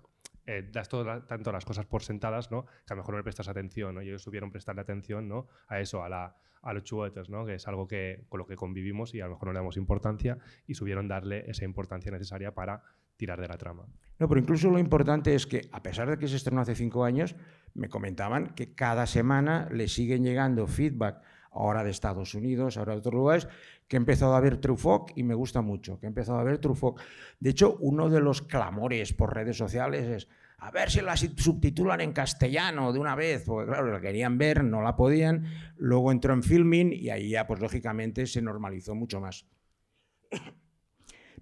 eh, 0.47 0.69
das 0.73 0.89
todo 0.89 1.23
tanto 1.23 1.53
las 1.53 1.65
cosas 1.65 1.87
por 1.87 2.03
sentadas, 2.03 2.51
¿no? 2.51 2.67
Que 2.67 2.93
a 2.93 2.95
lo 2.95 3.03
mejor 3.03 3.15
no 3.15 3.19
le 3.19 3.25
prestas 3.25 3.49
atención, 3.49 3.95
¿no? 3.95 4.03
Y 4.03 4.09
ellos 4.09 4.23
supieron 4.23 4.51
prestarle 4.51 4.83
atención, 4.83 5.29
¿no? 5.29 5.47
A 5.69 5.81
eso, 5.81 6.03
a 6.03 6.09
la 6.09 6.37
a 6.63 6.75
los 6.75 6.85
chuetes, 6.85 7.31
¿no? 7.31 7.47
que 7.47 7.55
es 7.55 7.67
algo 7.69 7.89
que, 7.89 8.27
con 8.29 8.37
lo 8.37 8.47
que 8.47 8.55
convivimos 8.55 9.15
y 9.15 9.21
a 9.23 9.25
lo 9.25 9.31
mejor 9.31 9.47
no 9.47 9.53
le 9.55 9.61
damos 9.61 9.79
importancia 9.79 10.37
y 10.67 10.75
supieron 10.75 11.09
darle 11.09 11.51
esa 11.51 11.65
importancia 11.65 12.13
necesaria 12.13 12.53
para 12.53 12.83
tirar 13.21 13.39
de 13.39 13.49
la 13.49 13.59
trama. 13.59 13.85
No, 14.19 14.29
pero 14.29 14.41
incluso 14.41 14.71
lo 14.71 14.79
importante 14.79 15.35
es 15.35 15.47
que, 15.47 15.69
a 15.73 15.83
pesar 15.83 16.09
de 16.09 16.19
que 16.19 16.27
se 16.27 16.37
estrenó 16.37 16.63
hace 16.63 16.75
cinco 16.75 17.05
años, 17.05 17.37
me 17.75 17.91
comentaban 17.91 18.55
que 18.55 18.75
cada 18.75 19.07
semana 19.07 19.69
le 19.71 19.89
siguen 19.89 20.25
llegando 20.25 20.67
feedback, 20.67 21.21
ahora 21.53 21.85
de 21.85 21.91
Estados 21.91 22.35
Unidos, 22.35 22.79
ahora 22.79 22.93
de 22.95 23.01
otros 23.01 23.15
lugares, 23.15 23.49
que 23.89 23.97
he 23.97 23.99
empezado 23.99 24.35
a 24.35 24.41
ver 24.41 24.57
Truffaut 24.57 25.11
y 25.17 25.23
me 25.23 25.35
gusta 25.35 25.61
mucho, 25.61 25.99
que 25.99 26.07
he 26.07 26.09
empezado 26.09 26.39
a 26.39 26.45
ver 26.45 26.59
Truffaut. 26.59 26.99
De 27.41 27.51
hecho, 27.51 27.77
uno 27.81 28.09
de 28.09 28.21
los 28.21 28.41
clamores 28.41 29.13
por 29.13 29.35
redes 29.35 29.59
sociales 29.59 30.07
es, 30.07 30.29
a 30.59 30.71
ver 30.71 30.91
si 30.91 31.01
la 31.01 31.17
subtitulan 31.17 32.01
en 32.01 32.13
castellano 32.13 32.93
de 32.93 33.01
una 33.01 33.15
vez, 33.15 33.45
porque 33.45 33.71
claro, 33.71 33.93
la 33.93 34.01
querían 34.01 34.39
ver, 34.39 34.65
no 34.65 34.81
la 34.81 34.97
podían, 34.97 35.45
luego 35.77 36.13
entró 36.13 36.33
en 36.33 36.43
filming 36.43 36.93
y 36.93 37.11
ahí 37.11 37.31
ya, 37.31 37.47
pues 37.47 37.61
lógicamente, 37.61 38.27
se 38.27 38.41
normalizó 38.41 38.95
mucho 38.95 39.21
más. 39.21 39.47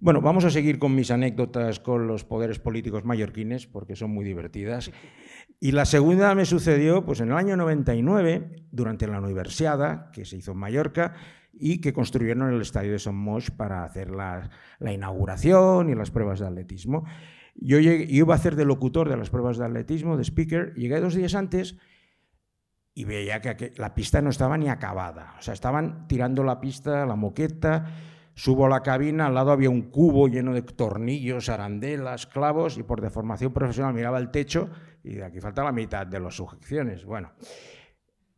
Bueno, 0.01 0.21
vamos 0.21 0.45
a 0.45 0.49
seguir 0.49 0.79
con 0.79 0.95
mis 0.95 1.11
anécdotas 1.11 1.79
con 1.79 2.07
los 2.07 2.23
poderes 2.23 2.59
políticos 2.59 3.03
mallorquines, 3.03 3.67
porque 3.67 3.95
son 3.95 4.11
muy 4.11 4.25
divertidas. 4.25 4.91
Y 5.61 5.73
la 5.73 5.83
segunda 5.83 6.33
me 6.35 6.45
sucedió 6.45 7.03
pues, 7.03 7.19
en 7.19 7.31
el 7.31 7.35
año 7.35 7.57
99, 7.57 8.63
durante 8.71 9.07
la 9.07 9.19
Universiada, 9.19 10.09
que 10.13 10.23
se 10.23 10.37
hizo 10.37 10.53
en 10.53 10.57
Mallorca, 10.57 11.15
y 11.51 11.81
que 11.81 11.91
construyeron 11.91 12.53
el 12.53 12.61
estadio 12.61 12.93
de 12.93 12.99
Son 12.99 13.15
Moix 13.17 13.51
para 13.51 13.83
hacer 13.83 14.09
la, 14.09 14.49
la 14.79 14.93
inauguración 14.93 15.89
y 15.89 15.95
las 15.95 16.11
pruebas 16.11 16.39
de 16.39 16.47
atletismo. 16.47 17.03
Yo, 17.55 17.79
llegué- 17.79 18.07
yo 18.07 18.19
iba 18.23 18.33
a 18.33 18.37
hacer 18.37 18.55
de 18.55 18.63
locutor 18.63 19.09
de 19.09 19.17
las 19.17 19.29
pruebas 19.29 19.57
de 19.57 19.65
atletismo, 19.65 20.15
de 20.15 20.23
speaker, 20.23 20.73
llegué 20.75 21.01
dos 21.01 21.13
días 21.15 21.35
antes 21.35 21.75
y 22.93 23.03
veía 23.03 23.41
que 23.41 23.49
aqu- 23.49 23.77
la 23.77 23.93
pista 23.95 24.21
no 24.21 24.29
estaba 24.29 24.57
ni 24.57 24.69
acabada. 24.69 25.35
O 25.39 25.41
sea, 25.41 25.53
estaban 25.53 26.07
tirando 26.07 26.45
la 26.45 26.61
pista, 26.61 27.05
la 27.05 27.15
moqueta, 27.17 27.85
subo 28.39 28.67
a 28.67 28.69
la 28.69 28.81
cabina, 28.81 29.27
al 29.27 29.33
lado 29.33 29.51
había 29.51 29.69
un 29.69 29.89
cubo 29.89 30.29
lleno 30.29 30.53
de 30.53 30.61
tornillos, 30.61 31.49
arandelas, 31.49 32.25
clavos, 32.25 32.77
y 32.77 32.83
por 32.83 33.01
deformación 33.01 33.51
profesional 33.51 33.93
miraba 33.93 34.17
el 34.17 34.31
techo 34.31 34.69
y 35.03 35.15
de 35.15 35.25
aquí 35.25 35.41
falta 35.41 35.61
la 35.61 35.73
mitad 35.73 36.07
de 36.07 36.21
las 36.21 36.35
sujeciones. 36.35 37.03
Bueno, 37.03 37.33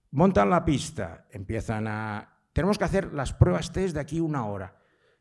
montan 0.09 0.49
la 0.49 0.65
pista, 0.65 1.27
empiezan 1.29 1.87
a... 1.87 2.39
Tenemos 2.51 2.79
que 2.79 2.85
hacer 2.85 3.13
las 3.13 3.33
pruebas 3.33 3.71
test 3.71 3.93
de 3.93 3.99
aquí 3.99 4.19
una 4.19 4.47
hora. 4.47 4.75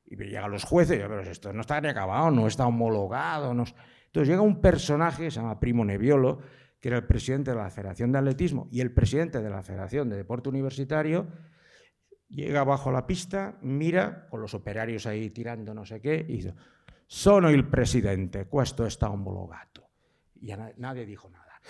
Y 0.07 0.17
llegan 0.17 0.51
los 0.51 0.65
jueces, 0.65 0.99
yo, 0.99 1.09
pero 1.09 1.21
esto 1.21 1.53
no 1.53 1.61
está 1.61 1.79
ni 1.83 1.89
acabado, 1.89 2.31
no 2.31 2.47
está 2.47 2.67
homologado. 2.67 3.53
No... 3.53 3.65
es-". 3.65 3.75
Entonces 4.07 4.31
llega 4.31 4.41
un 4.41 4.63
personaje, 4.63 5.31
se 5.31 5.41
llama 5.41 5.61
Primo 5.61 5.85
Neviolo, 5.85 6.39
que 6.81 6.89
era 6.89 6.97
el 6.97 7.05
presidente 7.05 7.51
de 7.51 7.59
la 7.59 7.69
Federación 7.69 8.13
de 8.13 8.19
Atletismo 8.19 8.67
y 8.73 8.81
el 8.81 8.93
presidente 8.95 9.43
de 9.43 9.51
la 9.51 9.63
Federación 9.63 10.09
de 10.09 10.17
Deporte 10.17 10.49
Universitario, 10.49 11.29
llega 12.31 12.65
bajo 12.65 12.91
la 12.91 13.07
pista, 13.07 13.59
mira, 13.61 14.27
con 14.29 14.41
los 14.41 14.55
operarios 14.55 15.07
ahí 15.07 15.31
tirando 15.31 15.75
no 15.75 15.85
sé 15.85 16.01
qué, 16.01 16.25
y 16.27 16.37
dice, 16.37 16.55
sono 17.07 17.51
il 17.51 17.69
presidente, 17.69 18.47
questo 18.47 18.87
está 18.87 19.11
homologato. 19.11 19.91
Y 20.41 20.53
nadie 20.77 21.05
dijo 21.05 21.29
nada. 21.29 21.61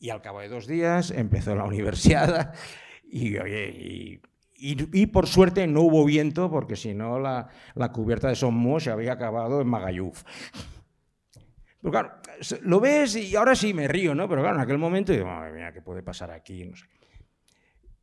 Y 0.00 0.10
al 0.10 0.20
cabo 0.20 0.40
de 0.40 0.48
dos 0.48 0.66
días 0.66 1.10
empezó 1.10 1.54
la 1.54 1.64
universidad 1.64 2.54
y, 3.04 3.38
oye, 3.38 4.20
y, 4.56 5.06
por 5.06 5.26
suerte 5.26 5.66
no 5.66 5.82
hubo 5.82 6.04
viento 6.04 6.50
porque 6.50 6.76
si 6.76 6.94
no 6.94 7.18
la, 7.18 7.48
la 7.74 7.92
cubierta 7.92 8.28
de 8.28 8.34
Somos 8.34 8.84
se 8.84 8.90
había 8.90 9.12
acabado 9.12 9.60
en 9.60 9.68
Magalluf. 9.68 10.24
Pero 11.80 11.90
claro, 11.90 12.12
lo 12.62 12.80
ves 12.80 13.16
y 13.16 13.36
ahora 13.36 13.54
sí 13.54 13.72
me 13.74 13.88
río, 13.88 14.14
¿no? 14.14 14.28
Pero 14.28 14.40
claro, 14.42 14.56
en 14.56 14.62
aquel 14.62 14.78
momento 14.78 15.12
digo, 15.12 15.26
madre 15.26 15.52
mía, 15.52 15.72
¿qué 15.72 15.82
puede 15.82 16.02
pasar 16.02 16.30
aquí? 16.30 16.64
No 16.64 16.76
sé. 16.76 16.86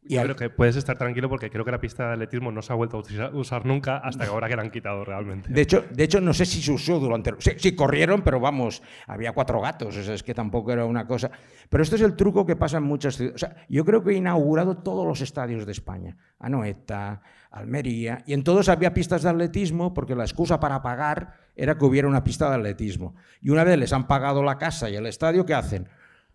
Y 0.03 0.15
Yo 0.15 0.23
creo 0.23 0.35
que 0.35 0.49
puedes 0.49 0.75
estar 0.75 0.97
tranquilo 0.97 1.29
porque 1.29 1.51
creo 1.51 1.63
que 1.63 1.69
la 1.69 1.79
pista 1.79 2.07
de 2.07 2.13
atletismo 2.13 2.51
no 2.51 2.63
se 2.63 2.73
ha 2.73 2.75
vuelto 2.75 2.97
a 2.97 3.35
usar 3.35 3.65
nunca 3.67 3.97
hasta 3.97 4.23
que 4.23 4.31
ahora 4.31 4.49
que 4.49 4.55
la 4.55 4.63
han 4.63 4.71
quitado 4.71 5.05
realmente. 5.05 5.53
De 5.53 5.61
hecho, 5.61 5.85
de 5.91 6.03
hecho, 6.03 6.19
no 6.19 6.33
sé 6.33 6.45
si 6.45 6.59
se 6.59 6.71
usó 6.71 6.99
durante... 6.99 7.31
Sí, 7.37 7.51
sí, 7.57 7.75
corrieron, 7.75 8.23
pero 8.23 8.39
vamos, 8.39 8.81
había 9.05 9.31
cuatro 9.33 9.61
gatos, 9.61 9.95
o 9.95 10.03
sea, 10.03 10.15
es 10.15 10.23
que 10.23 10.33
tampoco 10.33 10.71
era 10.71 10.85
una 10.85 11.05
cosa... 11.05 11.29
Pero 11.69 11.83
esto 11.83 11.97
es 11.97 12.01
el 12.01 12.15
truco 12.15 12.47
que 12.47 12.55
pasa 12.55 12.77
en 12.77 12.83
muchas 12.83 13.15
ciudades. 13.15 13.35
O 13.35 13.37
sea, 13.37 13.55
yo 13.69 13.85
creo 13.85 14.03
que 14.03 14.11
he 14.11 14.15
inaugurado 14.15 14.77
todos 14.77 15.05
los 15.05 15.21
estadios 15.21 15.67
de 15.67 15.71
España. 15.71 16.17
Anoeta, 16.39 17.21
Almería, 17.51 18.23
y 18.25 18.33
en 18.33 18.43
todos 18.43 18.69
había 18.69 18.95
pistas 18.95 19.21
de 19.21 19.29
atletismo 19.29 19.93
porque 19.93 20.15
la 20.15 20.23
excusa 20.23 20.59
para 20.59 20.81
pagar 20.81 21.35
era 21.55 21.77
que 21.77 21.85
hubiera 21.85 22.07
una 22.07 22.23
pista 22.23 22.49
de 22.49 22.55
atletismo. 22.55 23.15
Y 23.39 23.51
una 23.51 23.63
vez 23.63 23.77
les 23.77 23.93
han 23.93 24.07
pagado 24.07 24.41
la 24.41 24.57
casa 24.57 24.89
y 24.89 24.95
el 24.95 25.05
estadio, 25.05 25.45
¿qué 25.45 25.53
hacen? 25.53 25.87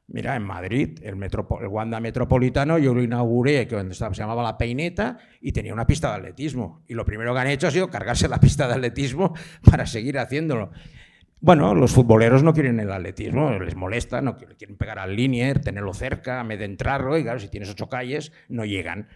Mira, 0.09 0.37
en 0.37 0.45
Madrid, 0.45 1.01
el, 1.03 1.21
el 1.21 1.67
Wanda 1.69 1.99
Metropolitano, 1.99 2.79
yo 2.79 2.95
lo 2.95 3.03
inauguré, 3.03 3.67
que 3.67 3.77
se 3.93 4.11
llamaba 4.15 4.43
La 4.45 4.57
Peineta, 4.57 5.19
y 5.41 5.51
tenía 5.51 5.73
una 5.73 5.87
pista 5.87 6.11
de 6.11 6.17
atletismo. 6.17 6.85
Y 6.87 6.95
lo 6.95 7.05
primero 7.05 7.35
que 7.35 7.41
han 7.41 7.49
hecho 7.49 7.67
ha 7.67 7.73
sido 7.73 7.91
cargarse 7.91 8.29
la 8.29 8.39
pista 8.39 8.69
de 8.69 8.75
atletismo 8.75 9.35
para 9.71 9.85
seguir 9.87 10.19
haciéndolo. 10.19 10.71
Bueno, 11.41 11.75
los 11.75 11.93
futboleros 11.93 12.43
no 12.43 12.55
quieren 12.55 12.79
el 12.81 12.91
atletismo, 12.91 13.51
les 13.59 13.75
molesta, 13.75 14.23
no 14.23 14.37
quieren 14.37 14.77
pegar 14.77 14.99
al 14.99 15.15
linier, 15.15 15.61
tenerlo 15.61 15.93
cerca, 15.93 16.41
amedentrarlo, 16.41 17.19
y 17.19 17.25
claro, 17.25 17.41
si 17.41 17.49
tienes 17.49 17.69
ocho 17.69 17.89
calles, 17.89 18.33
no 18.49 18.65
llegan. 18.65 19.09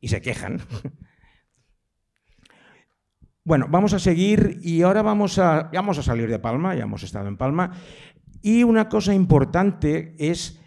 Y 0.00 0.08
se 0.08 0.20
quejan. 0.20 0.62
Bueno, 3.44 3.66
vamos 3.68 3.92
a 3.92 3.98
seguir 3.98 4.58
y 4.62 4.82
ahora 4.82 5.02
vamos 5.02 5.36
a, 5.40 5.68
vamos 5.72 5.98
a 5.98 6.02
salir 6.04 6.30
de 6.30 6.38
Palma, 6.38 6.76
ya 6.76 6.84
hemos 6.84 7.02
estado 7.02 7.26
en 7.26 7.36
Palma. 7.36 7.72
Y 8.42 8.64
una 8.64 8.88
cosa 8.88 9.14
importante 9.14 10.16
es, 10.18 10.60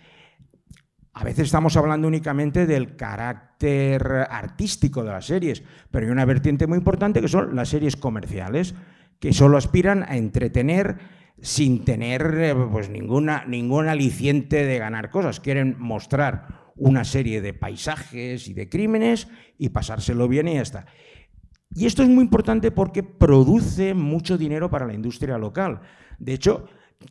a 1.13 1.23
veces 1.23 1.45
estamos 1.45 1.75
hablando 1.75 2.07
únicamente 2.07 2.65
del 2.65 2.95
carácter 2.95 4.27
artístico 4.29 5.03
de 5.03 5.11
las 5.11 5.25
series, 5.25 5.63
pero 5.91 6.05
hay 6.05 6.11
una 6.11 6.25
vertiente 6.25 6.67
muy 6.67 6.77
importante 6.77 7.21
que 7.21 7.27
son 7.27 7.55
las 7.55 7.69
series 7.69 7.97
comerciales, 7.97 8.75
que 9.19 9.33
solo 9.33 9.57
aspiran 9.57 10.03
a 10.03 10.17
entretener 10.17 10.97
sin 11.41 11.83
tener 11.83 12.33
eh, 12.37 12.55
pues, 12.71 12.89
ninguna, 12.89 13.45
ningún 13.45 13.87
aliciente 13.87 14.65
de 14.65 14.79
ganar 14.79 15.09
cosas. 15.09 15.39
Quieren 15.41 15.75
mostrar 15.77 16.71
una 16.77 17.03
serie 17.03 17.41
de 17.41 17.53
paisajes 17.53 18.47
y 18.47 18.53
de 18.53 18.69
crímenes 18.69 19.27
y 19.57 19.69
pasárselo 19.69 20.27
bien 20.27 20.47
y 20.47 20.55
ya 20.55 20.61
está. 20.61 20.85
Y 21.73 21.85
esto 21.85 22.03
es 22.03 22.09
muy 22.09 22.23
importante 22.23 22.71
porque 22.71 23.03
produce 23.03 23.93
mucho 23.93 24.37
dinero 24.37 24.69
para 24.69 24.85
la 24.85 24.93
industria 24.93 25.37
local. 25.37 25.81
De 26.19 26.33
hecho, 26.33 26.67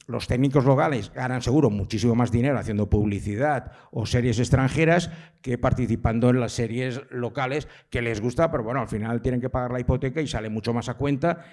los 0.07 0.27
técnicos 0.27 0.65
locales 0.65 1.13
ganan 1.15 1.43
seguro 1.43 1.71
muchísimo 1.71 2.15
más 2.15 2.31
dinero 2.31 2.59
haciendo 2.59 2.89
publicidad 2.89 3.73
o 3.91 4.07
series 4.07 4.39
extranjeras 4.39 5.11
que 5.43 5.59
participando 5.59 6.31
en 6.31 6.41
las 6.41 6.53
series 6.53 7.01
locales 7.11 7.69
que 7.91 8.03
les 8.03 8.21
gusta, 8.21 8.51
pero 8.51 8.65
bueno, 8.65 8.81
al 8.81 8.89
final 8.89 9.23
tienen 9.23 9.41
que 9.41 9.51
pagar 9.51 9.73
la 9.73 9.81
hipoteca 9.81 10.21
y 10.21 10.27
sale 10.27 10.49
mucho 10.51 10.73
más 10.73 10.89
a 10.89 10.95
cuenta 10.95 11.45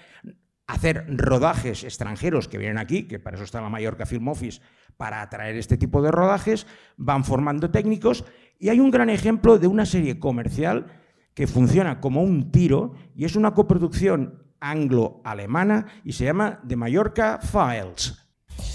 hacer 0.66 1.04
rodajes 1.08 1.84
extranjeros 1.84 2.48
que 2.48 2.58
vienen 2.58 2.78
aquí, 2.78 3.04
que 3.04 3.18
para 3.18 3.36
eso 3.36 3.44
está 3.44 3.60
la 3.60 3.68
Mallorca 3.68 4.06
Film 4.06 4.28
Office, 4.28 4.60
para 4.96 5.20
atraer 5.20 5.56
este 5.56 5.76
tipo 5.76 6.02
de 6.02 6.10
rodajes, 6.10 6.66
van 6.96 7.24
formando 7.24 7.70
técnicos 7.70 8.24
y 8.58 8.68
hay 8.68 8.80
un 8.80 8.90
gran 8.90 9.10
ejemplo 9.10 9.58
de 9.58 9.66
una 9.66 9.86
serie 9.86 10.18
comercial 10.18 10.86
que 11.34 11.46
funciona 11.46 12.00
como 12.00 12.22
un 12.22 12.52
tiro 12.52 12.94
y 13.14 13.24
es 13.24 13.36
una 13.36 13.54
coproducción 13.54 14.42
anglo-alemana 14.60 15.86
y 16.04 16.12
se 16.12 16.24
llama 16.24 16.60
The 16.66 16.76
Mallorca 16.76 17.38
Files. 17.38 18.21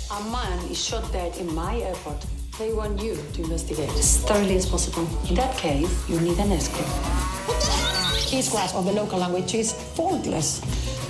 A 0.09 0.23
man 0.31 0.59
is 0.71 0.81
shot 0.81 1.11
dead 1.11 1.35
in 1.35 1.53
my 1.53 1.81
airport. 1.81 2.25
They 2.57 2.71
want 2.71 3.01
you 3.01 3.17
to 3.33 3.41
investigate 3.43 3.89
as 3.89 4.21
thoroughly 4.21 4.55
as 4.55 4.65
possible. 4.65 5.05
In 5.27 5.35
that 5.35 5.57
case, 5.57 6.09
you 6.09 6.17
need 6.21 6.39
an 6.39 6.53
escort. 6.53 6.87
His 8.29 8.47
grasp 8.47 8.75
of 8.75 8.85
the 8.85 8.93
local 8.93 9.19
language 9.19 9.53
is 9.53 9.73
faultless, 9.73 10.61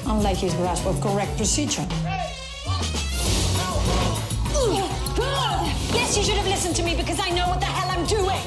unlike 0.08 0.38
his 0.38 0.52
grasp 0.56 0.88
of 0.88 1.00
correct 1.00 1.38
procedure. 1.38 1.86
Yes, 5.94 6.18
you 6.18 6.24
should 6.24 6.38
have 6.38 6.48
listened 6.48 6.76
to 6.78 6.84
me 6.84 6.96
because 6.96 7.20
I 7.20 7.30
know 7.30 7.48
what 7.50 7.60
the 7.60 7.68
hell 7.68 7.92
I'm 7.92 8.06
doing. 8.08 8.42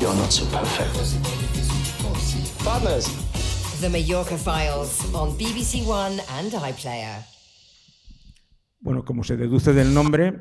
You're 0.00 0.16
not 0.16 0.32
so 0.32 0.44
perfect. 0.46 0.92
Partners. 2.64 3.06
The 3.80 3.90
Mallorca 3.90 4.36
Files 4.36 5.14
on 5.14 5.38
BBC 5.38 5.86
One 5.86 6.20
and 6.30 6.50
iPlayer. 6.50 7.35
Bueno, 8.86 9.04
como 9.04 9.24
se 9.24 9.36
deduce 9.36 9.72
del 9.72 9.92
nombre, 9.92 10.32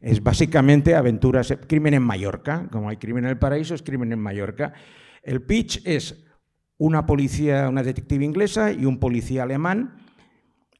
es 0.00 0.22
básicamente 0.22 0.94
aventuras, 0.94 1.52
crimen 1.66 1.94
en 1.94 2.04
Mallorca. 2.04 2.68
Como 2.70 2.88
hay 2.88 2.98
crimen 2.98 3.24
en 3.24 3.30
el 3.30 3.38
paraíso, 3.38 3.74
es 3.74 3.82
crimen 3.82 4.12
en 4.12 4.20
Mallorca. 4.20 4.74
El 5.24 5.42
pitch 5.42 5.82
es 5.84 6.24
una 6.78 7.04
policía, 7.04 7.68
una 7.68 7.82
detective 7.82 8.24
inglesa 8.24 8.70
y 8.70 8.84
un 8.84 9.00
policía 9.00 9.42
alemán 9.42 9.96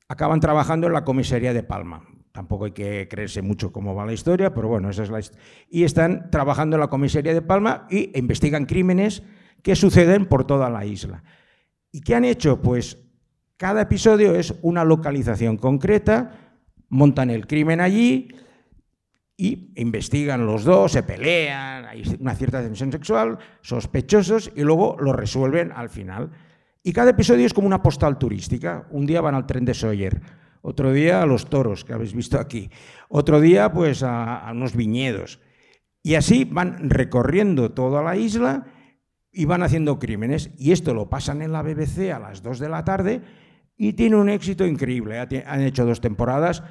acaban 0.06 0.38
trabajando 0.38 0.86
en 0.86 0.92
la 0.92 1.04
comisaría 1.04 1.52
de 1.52 1.64
Palma. 1.64 2.04
Tampoco 2.30 2.66
hay 2.66 2.70
que 2.70 3.08
creerse 3.10 3.42
mucho 3.42 3.72
cómo 3.72 3.92
va 3.92 4.06
la 4.06 4.12
historia, 4.12 4.54
pero 4.54 4.68
bueno, 4.68 4.88
esa 4.88 5.02
es 5.02 5.10
la. 5.10 5.20
Y 5.68 5.82
están 5.82 6.30
trabajando 6.30 6.76
en 6.76 6.80
la 6.80 6.90
comisaría 6.90 7.34
de 7.34 7.42
Palma 7.42 7.88
y 7.90 8.16
investigan 8.16 8.66
crímenes 8.66 9.24
que 9.64 9.74
suceden 9.74 10.26
por 10.26 10.46
toda 10.46 10.70
la 10.70 10.86
isla. 10.86 11.24
¿Y 11.90 12.02
qué 12.02 12.14
han 12.14 12.24
hecho? 12.24 12.62
Pues 12.62 12.98
cada 13.56 13.82
episodio 13.82 14.36
es 14.36 14.54
una 14.62 14.84
localización 14.84 15.56
concreta, 15.56 16.46
montan 16.90 17.30
el 17.30 17.46
crimen 17.46 17.80
allí 17.80 18.28
y 19.36 19.72
investigan 19.76 20.44
los 20.44 20.64
dos, 20.64 20.92
se 20.92 21.02
pelean, 21.02 21.86
hay 21.86 22.02
una 22.20 22.34
cierta 22.34 22.60
tensión 22.60 22.92
sexual, 22.92 23.38
sospechosos 23.62 24.52
y 24.54 24.60
luego 24.60 24.96
lo 25.00 25.14
resuelven 25.14 25.72
al 25.72 25.88
final. 25.88 26.30
Y 26.82 26.92
cada 26.92 27.10
episodio 27.10 27.46
es 27.46 27.54
como 27.54 27.66
una 27.66 27.82
postal 27.82 28.18
turística. 28.18 28.86
Un 28.90 29.06
día 29.06 29.22
van 29.22 29.34
al 29.34 29.46
tren 29.46 29.64
de 29.64 29.72
Sawyer, 29.72 30.20
otro 30.60 30.92
día 30.92 31.22
a 31.22 31.26
los 31.26 31.48
toros 31.48 31.84
que 31.84 31.94
habéis 31.94 32.12
visto 32.12 32.38
aquí, 32.38 32.70
otro 33.08 33.40
día 33.40 33.72
pues 33.72 34.02
a, 34.02 34.46
a 34.46 34.52
unos 34.52 34.76
viñedos. 34.76 35.40
Y 36.02 36.14
así 36.16 36.44
van 36.44 36.90
recorriendo 36.90 37.72
toda 37.72 38.02
la 38.02 38.16
isla 38.16 38.66
y 39.32 39.44
van 39.44 39.62
haciendo 39.62 39.98
crímenes. 39.98 40.50
Y 40.58 40.72
esto 40.72 40.92
lo 40.92 41.08
pasan 41.08 41.40
en 41.40 41.52
la 41.52 41.62
BBC 41.62 42.12
a 42.12 42.18
las 42.18 42.42
2 42.42 42.58
de 42.58 42.68
la 42.68 42.84
tarde 42.84 43.22
y 43.82 43.94
tiene 43.94 44.16
un 44.16 44.28
éxito 44.28 44.66
increíble. 44.66 45.18
Han 45.18 45.62
hecho 45.62 45.86
dos 45.86 46.02
temporadas, 46.02 46.62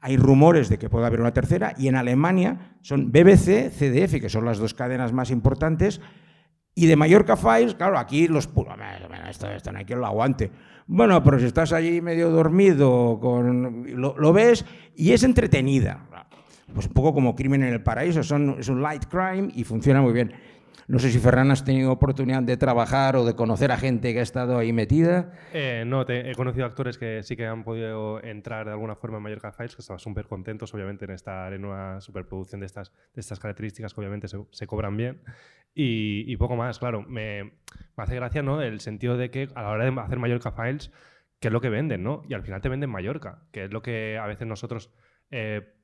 hay 0.00 0.16
rumores 0.16 0.68
de 0.68 0.78
que 0.78 0.90
pueda 0.90 1.06
haber 1.06 1.20
una 1.20 1.32
tercera 1.32 1.74
y 1.78 1.86
en 1.86 1.94
Alemania 1.94 2.76
son 2.80 3.12
BBC, 3.12 3.70
CDF, 3.70 4.20
que 4.20 4.28
son 4.28 4.44
las 4.44 4.58
dos 4.58 4.74
cadenas 4.74 5.12
más 5.12 5.30
importantes, 5.30 6.00
y 6.74 6.86
de 6.86 6.96
Mallorca 6.96 7.36
Files, 7.36 7.76
claro, 7.76 7.96
aquí 7.96 8.26
los 8.26 8.48
puros, 8.48 8.74
esto, 9.30 9.48
esto 9.48 9.70
no 9.70 9.78
hay 9.78 9.84
quien 9.84 10.00
lo 10.00 10.06
aguante. 10.06 10.50
Bueno, 10.88 11.22
pero 11.22 11.38
si 11.38 11.46
estás 11.46 11.72
allí 11.72 12.00
medio 12.00 12.30
dormido, 12.30 13.20
con, 13.20 13.86
lo, 13.94 14.32
ves 14.32 14.64
y 14.96 15.12
es 15.12 15.22
entretenida. 15.22 16.08
Pues 16.74 16.88
un 16.88 16.92
poco 16.94 17.14
como 17.14 17.36
Crimen 17.36 17.62
en 17.62 17.74
el 17.74 17.82
Paraíso, 17.84 18.20
es 18.20 18.30
un 18.32 18.82
light 18.82 19.04
crime 19.04 19.50
y 19.54 19.62
funciona 19.62 20.02
muy 20.02 20.12
bien. 20.12 20.32
No 20.88 20.98
sé 21.00 21.10
si 21.10 21.18
Ferran 21.18 21.50
has 21.50 21.64
tenido 21.64 21.90
oportunidad 21.90 22.42
de 22.42 22.56
trabajar 22.56 23.16
o 23.16 23.24
de 23.24 23.34
conocer 23.34 23.72
a 23.72 23.76
gente 23.76 24.12
que 24.12 24.20
ha 24.20 24.22
estado 24.22 24.56
ahí 24.58 24.72
metida. 24.72 25.32
Eh, 25.52 25.82
no, 25.86 26.06
te- 26.06 26.30
he 26.30 26.34
conocido 26.34 26.64
actores 26.64 26.96
que 26.96 27.22
sí 27.24 27.36
que 27.36 27.44
han 27.46 27.64
podido 27.64 28.22
entrar 28.22 28.66
de 28.66 28.72
alguna 28.72 28.94
forma 28.94 29.16
en 29.16 29.24
Mallorca 29.24 29.50
Files, 29.52 29.74
que 29.74 29.82
estaban 29.82 29.98
súper 29.98 30.26
contentos, 30.26 30.72
obviamente, 30.74 31.04
en 31.04 31.10
estar 31.10 31.52
en 31.52 31.64
una 31.64 32.00
superproducción 32.00 32.60
de 32.60 32.66
estas, 32.66 32.92
de 33.14 33.20
estas 33.20 33.40
características 33.40 33.94
que 33.94 34.00
obviamente 34.00 34.28
se, 34.28 34.38
se 34.52 34.66
cobran 34.68 34.96
bien. 34.96 35.22
Y, 35.74 36.24
y 36.32 36.36
poco 36.36 36.56
más, 36.56 36.78
claro. 36.78 37.02
Me, 37.02 37.42
me 37.44 38.04
hace 38.04 38.14
gracia 38.14 38.42
¿no? 38.42 38.62
el 38.62 38.80
sentido 38.80 39.16
de 39.16 39.30
que 39.30 39.48
a 39.54 39.62
la 39.62 39.70
hora 39.70 39.84
de 39.90 40.00
hacer 40.00 40.18
Mallorca 40.18 40.52
Files, 40.52 40.92
¿qué 41.40 41.48
es 41.48 41.52
lo 41.52 41.60
que 41.60 41.68
venden? 41.68 42.02
¿no? 42.04 42.22
Y 42.28 42.34
al 42.34 42.42
final 42.42 42.60
te 42.60 42.68
venden 42.68 42.90
Mallorca, 42.90 43.42
que 43.52 43.64
es 43.64 43.72
lo 43.72 43.82
que 43.82 44.18
a 44.18 44.26
veces 44.26 44.46
nosotros 44.46 44.90
eh, 45.30 45.74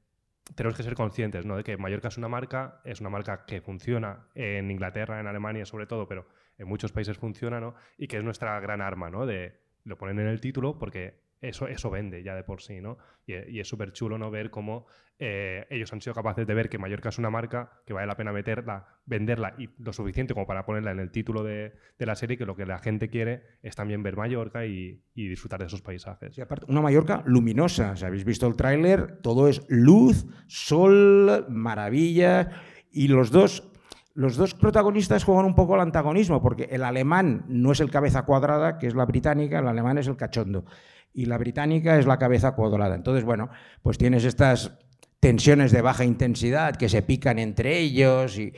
tenemos 0.54 0.76
que 0.76 0.82
ser 0.82 0.94
conscientes, 0.94 1.46
¿no? 1.46 1.56
De 1.56 1.64
que 1.64 1.76
Mallorca 1.76 2.08
es 2.08 2.18
una 2.18 2.28
marca, 2.28 2.80
es 2.84 3.00
una 3.00 3.10
marca 3.10 3.44
que 3.46 3.60
funciona 3.60 4.26
en 4.34 4.70
Inglaterra, 4.70 5.20
en 5.20 5.26
Alemania 5.26 5.64
sobre 5.66 5.86
todo, 5.86 6.06
pero 6.06 6.26
en 6.58 6.68
muchos 6.68 6.92
países 6.92 7.16
funciona, 7.16 7.60
¿no? 7.60 7.74
Y 7.96 8.08
que 8.08 8.18
es 8.18 8.24
nuestra 8.24 8.58
gran 8.60 8.80
arma, 8.80 9.10
¿no? 9.10 9.26
De, 9.26 9.60
lo 9.84 9.98
ponen 9.98 10.18
en 10.20 10.26
el 10.26 10.40
título 10.40 10.78
porque 10.78 11.21
eso, 11.42 11.66
eso 11.68 11.90
vende 11.90 12.22
ya 12.22 12.34
de 12.34 12.44
por 12.44 12.62
sí, 12.62 12.80
¿no? 12.80 12.96
Y, 13.26 13.34
y 13.56 13.60
es 13.60 13.68
súper 13.68 13.92
chulo, 13.92 14.16
¿no? 14.16 14.30
Ver 14.30 14.50
cómo 14.50 14.86
eh, 15.18 15.66
ellos 15.70 15.92
han 15.92 16.00
sido 16.00 16.14
capaces 16.14 16.46
de 16.46 16.54
ver 16.54 16.68
que 16.68 16.78
Mallorca 16.78 17.10
es 17.10 17.18
una 17.18 17.30
marca 17.30 17.82
que 17.86 17.92
vale 17.92 18.06
la 18.06 18.16
pena 18.16 18.32
meterla, 18.32 18.86
venderla 19.04 19.54
y 19.58 19.68
lo 19.78 19.92
suficiente 19.92 20.34
como 20.34 20.46
para 20.46 20.64
ponerla 20.64 20.92
en 20.92 21.00
el 21.00 21.10
título 21.10 21.44
de, 21.44 21.74
de 21.98 22.06
la 22.06 22.16
serie, 22.16 22.38
que 22.38 22.46
lo 22.46 22.56
que 22.56 22.66
la 22.66 22.78
gente 22.78 23.08
quiere 23.08 23.42
es 23.62 23.76
también 23.76 24.02
ver 24.02 24.16
Mallorca 24.16 24.66
y, 24.66 25.04
y 25.14 25.28
disfrutar 25.28 25.60
de 25.60 25.66
esos 25.66 25.82
paisajes. 25.82 26.36
Y 26.38 26.40
aparte, 26.40 26.66
una 26.68 26.80
Mallorca 26.80 27.22
luminosa. 27.26 27.94
Si 27.96 28.04
habéis 28.04 28.24
visto 28.24 28.46
el 28.46 28.56
tráiler, 28.56 29.20
todo 29.20 29.48
es 29.48 29.64
luz, 29.68 30.26
sol, 30.46 31.46
maravilla. 31.48 32.50
Y 32.90 33.08
los 33.08 33.30
dos, 33.30 33.70
los 34.14 34.36
dos 34.36 34.54
protagonistas 34.54 35.24
juegan 35.24 35.46
un 35.46 35.54
poco 35.54 35.74
al 35.74 35.80
antagonismo, 35.80 36.42
porque 36.42 36.64
el 36.64 36.82
alemán 36.82 37.44
no 37.48 37.72
es 37.72 37.80
el 37.80 37.90
cabeza 37.90 38.24
cuadrada, 38.24 38.78
que 38.78 38.86
es 38.86 38.94
la 38.94 39.06
británica, 39.06 39.60
el 39.60 39.68
alemán 39.68 39.98
es 39.98 40.08
el 40.08 40.16
cachondo. 40.16 40.64
Y 41.12 41.26
la 41.26 41.38
británica 41.38 41.98
es 41.98 42.06
la 42.06 42.18
cabeza 42.18 42.52
cuadrada. 42.52 42.94
Entonces, 42.94 43.24
bueno, 43.24 43.50
pues 43.82 43.98
tienes 43.98 44.24
estas 44.24 44.72
tensiones 45.20 45.70
de 45.72 45.82
baja 45.82 46.04
intensidad 46.04 46.76
que 46.76 46.88
se 46.88 47.02
pican 47.02 47.38
entre 47.38 47.78
ellos. 47.78 48.38
Y 48.38 48.52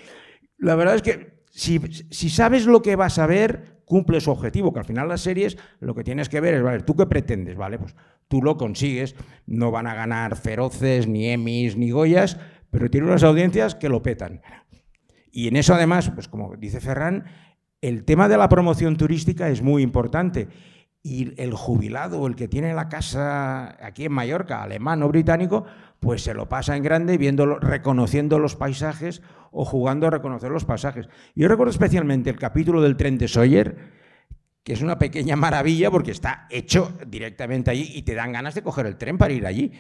la 0.59 0.75
verdad 0.77 0.95
es 0.95 1.03
que 1.03 1.43
si, 1.51 1.81
si 2.11 2.31
sabes 2.31 2.67
lo 2.67 2.81
que 2.83 2.97
vas 2.97 3.19
a 3.19 3.27
ver, 3.27 3.83
cumple 3.85 4.21
su 4.21 4.31
objetivo, 4.31 4.73
que 4.73 4.81
al 4.81 4.85
final 4.85 5.09
las 5.09 5.21
series 5.21 5.57
lo 5.81 5.95
que 5.95 6.05
tienes 6.05 6.29
que 6.29 6.41
ver 6.41 6.55
es, 6.55 6.63
vale, 6.63 6.83
¿tú 6.83 6.97
qué 6.97 7.07
pretendes? 7.07 7.57
Vale, 7.57 7.79
pues 7.79 7.95
tú 8.29 8.43
lo 8.43 8.57
consigues, 8.57 9.15
no 9.47 9.71
van 9.71 9.87
a 9.87 9.95
ganar 9.95 10.37
feroces, 10.37 11.07
ni 11.07 11.29
Emmys, 11.29 11.77
ni 11.77 11.91
Goyas, 11.91 12.39
pero 12.71 12.91
tiene 12.91 13.07
unas 13.07 13.23
audiencias 13.23 13.75
que 13.75 13.89
lo 13.89 14.03
petan. 14.03 14.41
Y 15.31 15.49
en 15.49 15.57
eso 15.57 15.75
además, 15.75 16.11
pues 16.11 16.29
como 16.29 16.57
dice 16.57 16.81
Ferran, 16.81 17.25
el 17.81 18.05
tema 18.05 18.29
de 18.29 18.39
la 18.39 18.49
promoción 18.49 18.97
turística 18.97 19.49
es 19.49 19.63
muy 19.63 19.83
importante. 19.83 20.49
Y 21.07 21.39
el 21.39 21.53
jubilado 21.53 22.19
o 22.19 22.27
el 22.27 22.35
que 22.35 22.49
tiene 22.49 22.73
la 22.73 22.89
casa 22.89 23.77
aquí 23.85 24.07
en 24.07 24.13
Mallorca, 24.13 24.63
alemán 24.63 25.03
o 25.03 25.09
británico, 25.09 25.67
pues 26.01 26.23
se 26.23 26.33
lo 26.33 26.49
pasa 26.49 26.79
en 26.79 26.83
grande 26.83 27.19
reconociendo 27.61 28.39
los 28.39 28.57
paisajes 28.57 29.21
o 29.53 29.67
jugando 29.67 30.07
a 30.07 30.11
reconocer 30.11 30.51
los 30.51 30.65
paisajes. 30.65 31.11
Yo 31.35 31.47
recuerdo 31.47 31.73
especialmente 31.73 32.31
el 32.31 32.39
capítulo 32.39 32.81
del 32.81 32.97
tren 32.97 33.19
de 33.19 33.29
Sawyer, 33.29 33.77
que 34.63 34.73
es 34.73 34.81
una 34.81 34.99
pequeña 34.99 35.37
maravilla 35.37 35.91
porque 35.91 36.11
está 36.11 36.47
hecho 36.49 36.97
directamente 37.07 37.71
allí 37.71 37.93
y 37.95 38.01
te 38.01 38.15
dan 38.15 38.33
ganas 38.33 38.55
de 38.55 38.63
coger 38.63 38.87
el 38.87 38.97
tren 38.97 39.19
para 39.19 39.35
ir 39.35 39.47
allí. 39.47 39.73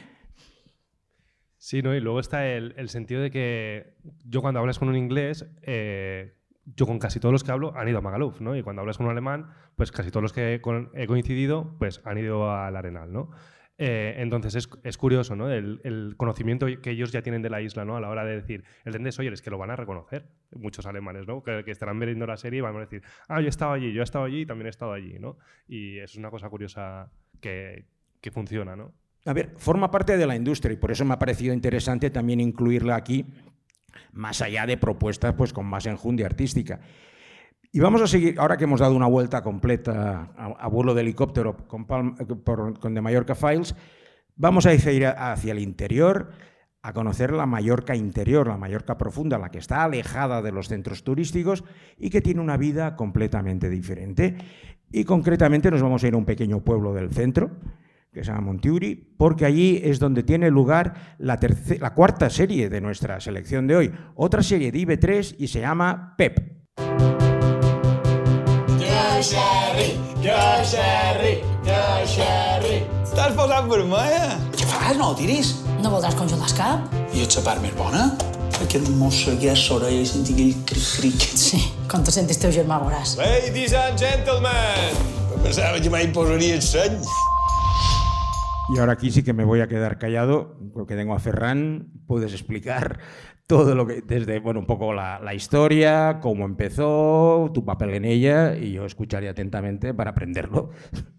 Sí, 1.56 1.80
¿no? 1.80 1.94
Y 1.94 2.00
luego 2.00 2.20
está 2.20 2.46
el, 2.46 2.74
el 2.76 2.90
sentido 2.90 3.22
de 3.22 3.30
que 3.30 3.94
yo 4.26 4.42
cuando 4.42 4.60
hablas 4.60 4.78
con 4.78 4.90
un 4.90 4.96
inglés, 4.96 5.46
eh, 5.62 6.34
yo 6.66 6.86
con 6.86 6.98
casi 6.98 7.20
todos 7.20 7.32
los 7.32 7.44
que 7.44 7.52
hablo 7.52 7.76
han 7.76 7.88
ido 7.88 7.98
a 7.98 8.00
Magaluf, 8.00 8.40
¿no? 8.40 8.56
Y 8.56 8.62
cuando 8.62 8.80
hablas 8.80 8.96
con 8.96 9.06
un 9.06 9.12
alemán, 9.12 9.50
pues 9.76 9.92
casi 9.92 10.10
todos 10.10 10.22
los 10.22 10.32
que 10.32 10.54
he, 10.54 11.06
coincidido, 11.06 11.76
pues 11.78 12.00
han 12.04 12.18
ido 12.18 12.50
al 12.50 12.76
Arenal, 12.76 13.12
¿no? 13.12 13.30
Eh, 13.76 14.14
entonces 14.18 14.54
es, 14.54 14.68
es 14.84 14.96
curioso, 14.96 15.34
¿no? 15.34 15.50
El, 15.50 16.14
conocimiento 16.16 16.66
que 16.80 16.90
ellos 16.90 17.10
ya 17.10 17.22
tienen 17.22 17.42
de 17.42 17.50
la 17.50 17.60
isla, 17.60 17.84
¿no? 17.84 17.96
A 17.96 18.00
la 18.00 18.08
hora 18.08 18.24
de 18.24 18.36
decir, 18.36 18.64
el 18.84 18.92
tren 18.92 19.04
de 19.04 19.12
Sawyer 19.12 19.32
es 19.32 19.42
que 19.42 19.50
lo 19.50 19.58
van 19.58 19.70
a 19.70 19.76
reconocer, 19.76 20.28
muchos 20.54 20.86
alemanes, 20.86 21.26
¿no? 21.26 21.42
Que, 21.42 21.64
que 21.64 21.70
estarán 21.70 21.98
viendo 21.98 22.26
la 22.26 22.36
serie 22.36 22.58
y 22.58 22.62
van 22.62 22.76
a 22.76 22.80
decir, 22.80 23.02
ah, 23.28 23.40
yo 23.40 23.46
he 23.46 23.50
estado 23.50 23.72
allí, 23.72 23.92
yo 23.92 24.00
he 24.00 24.04
estado 24.04 24.24
allí 24.24 24.42
y 24.42 24.46
también 24.46 24.66
he 24.66 24.70
estado 24.70 24.92
allí, 24.92 25.18
¿no? 25.18 25.38
Y 25.66 25.98
eso 25.98 26.12
es 26.12 26.18
una 26.18 26.30
cosa 26.30 26.48
curiosa 26.48 27.10
que, 27.40 27.86
que 28.20 28.30
funciona, 28.30 28.76
¿no? 28.76 28.94
A 29.26 29.32
ver, 29.32 29.54
forma 29.56 29.90
parte 29.90 30.18
de 30.18 30.26
la 30.26 30.36
industria 30.36 30.74
y 30.74 30.76
por 30.76 30.90
eso 30.90 31.04
me 31.04 31.14
ha 31.14 31.18
parecido 31.18 31.54
interesante 31.54 32.10
también 32.10 32.40
incluirla 32.40 32.94
aquí, 32.94 33.24
más 34.12 34.40
allá 34.42 34.66
de 34.66 34.76
propuestas 34.76 35.34
pues 35.34 35.52
con 35.52 35.66
más 35.66 35.86
enjundia 35.86 36.26
artística. 36.26 36.80
Y 37.72 37.80
vamos 37.80 38.02
a 38.02 38.06
seguir, 38.06 38.38
ahora 38.38 38.56
que 38.56 38.64
hemos 38.64 38.80
dado 38.80 38.94
una 38.94 39.08
vuelta 39.08 39.42
completa 39.42 40.30
a, 40.36 40.68
vuelo 40.68 40.94
de 40.94 41.00
helicóptero 41.00 41.56
con, 41.66 41.86
eh, 42.20 42.78
con 42.78 42.94
The 42.94 43.00
Mallorca 43.00 43.34
Files, 43.34 43.74
vamos 44.36 44.66
a 44.66 44.72
ir 44.72 45.06
hacia 45.06 45.52
el 45.52 45.58
interior 45.58 46.30
a 46.84 46.92
conocer 46.92 47.32
la 47.32 47.46
Mallorca 47.46 47.96
interior, 47.96 48.46
la 48.46 48.58
Mallorca 48.58 48.98
profunda, 48.98 49.38
la 49.38 49.50
que 49.50 49.56
está 49.56 49.84
alejada 49.84 50.42
de 50.42 50.52
los 50.52 50.68
centros 50.68 51.02
turísticos 51.02 51.64
y 51.98 52.10
que 52.10 52.20
tiene 52.20 52.42
una 52.42 52.58
vida 52.58 52.94
completamente 52.94 53.70
diferente. 53.70 54.36
Y 54.92 55.04
concretamente 55.04 55.70
nos 55.70 55.80
vamos 55.80 56.04
a 56.04 56.08
ir 56.08 56.14
a 56.14 56.18
un 56.18 56.26
pequeño 56.26 56.60
pueblo 56.60 56.92
del 56.92 57.10
centro, 57.10 57.52
que 58.14 58.22
se 58.24 58.30
llama 58.30 58.42
Montiuri, 58.46 58.94
porque 59.18 59.44
allí 59.44 59.80
es 59.84 59.98
donde 59.98 60.22
tiene 60.22 60.48
lugar 60.50 60.94
la, 61.18 61.38
terce- 61.38 61.78
la 61.80 61.92
cuarta 61.94 62.30
serie 62.30 62.68
de 62.70 62.80
nuestra 62.80 63.20
selección 63.20 63.66
de 63.66 63.76
hoy, 63.76 63.92
otra 64.14 64.42
serie 64.42 64.70
de 64.72 64.78
IB3 64.78 65.34
y 65.38 65.48
se 65.48 65.60
llama 65.60 66.14
PEP. 66.16 66.38
Jo, 68.78 69.20
Sherry! 69.20 69.98
Jo, 70.22 70.38
Sherry! 70.64 71.40
Jo, 71.66 72.06
Sherry! 72.06 72.78
T'has 73.14 73.32
posat 73.38 73.68
vermella? 73.70 74.38
Què 74.56 74.66
fas? 74.66 74.96
No, 74.98 75.12
tiris. 75.18 75.52
No 75.82 75.90
voldràs 75.92 76.16
congelar 76.18 76.48
el 76.48 76.56
cap? 76.58 76.94
I 77.14 77.22
ets 77.26 77.36
la 77.38 77.44
part 77.46 77.62
més 77.62 77.74
bona? 77.78 78.08
Aquest 78.64 78.88
mossegués 78.98 79.66
l'orella 79.70 80.00
i 80.02 80.06
sentir 80.08 80.34
aquell 80.34 80.64
cric-cric. 80.70 81.26
Sí, 81.38 81.60
quan 81.90 82.02
te 82.06 82.14
sentis 82.14 82.38
teu 82.42 82.50
germà 82.54 82.78
veuràs. 82.82 83.16
Ladies 83.20 83.74
and 83.78 83.98
gentlemen! 83.98 84.98
Pensava 85.44 85.78
que 85.82 85.90
mai 85.92 86.08
posaria 86.14 86.54
el 86.58 86.62
seny. 86.64 86.98
Y 88.70 88.78
ahora 88.78 88.92
aquí 88.92 89.10
sí 89.10 89.22
que 89.22 89.34
me 89.34 89.44
voy 89.44 89.60
a 89.60 89.68
quedar 89.68 89.98
callado, 89.98 90.58
porque 90.72 90.96
tengo 90.96 91.14
a 91.14 91.18
Ferran, 91.18 91.92
puedes 92.06 92.32
explicar 92.32 92.98
todo 93.46 93.74
lo 93.74 93.86
que, 93.86 94.00
desde, 94.00 94.38
bueno, 94.40 94.60
un 94.60 94.66
poco 94.66 94.94
la, 94.94 95.20
la, 95.20 95.34
historia, 95.34 96.18
cómo 96.22 96.46
empezó, 96.46 97.50
tu 97.52 97.64
papel 97.64 97.90
en 97.90 98.06
ella, 98.06 98.56
y 98.56 98.72
yo 98.72 98.86
escucharía 98.86 99.30
atentamente 99.30 99.92
para 99.92 100.10
aprenderlo. 100.10 100.70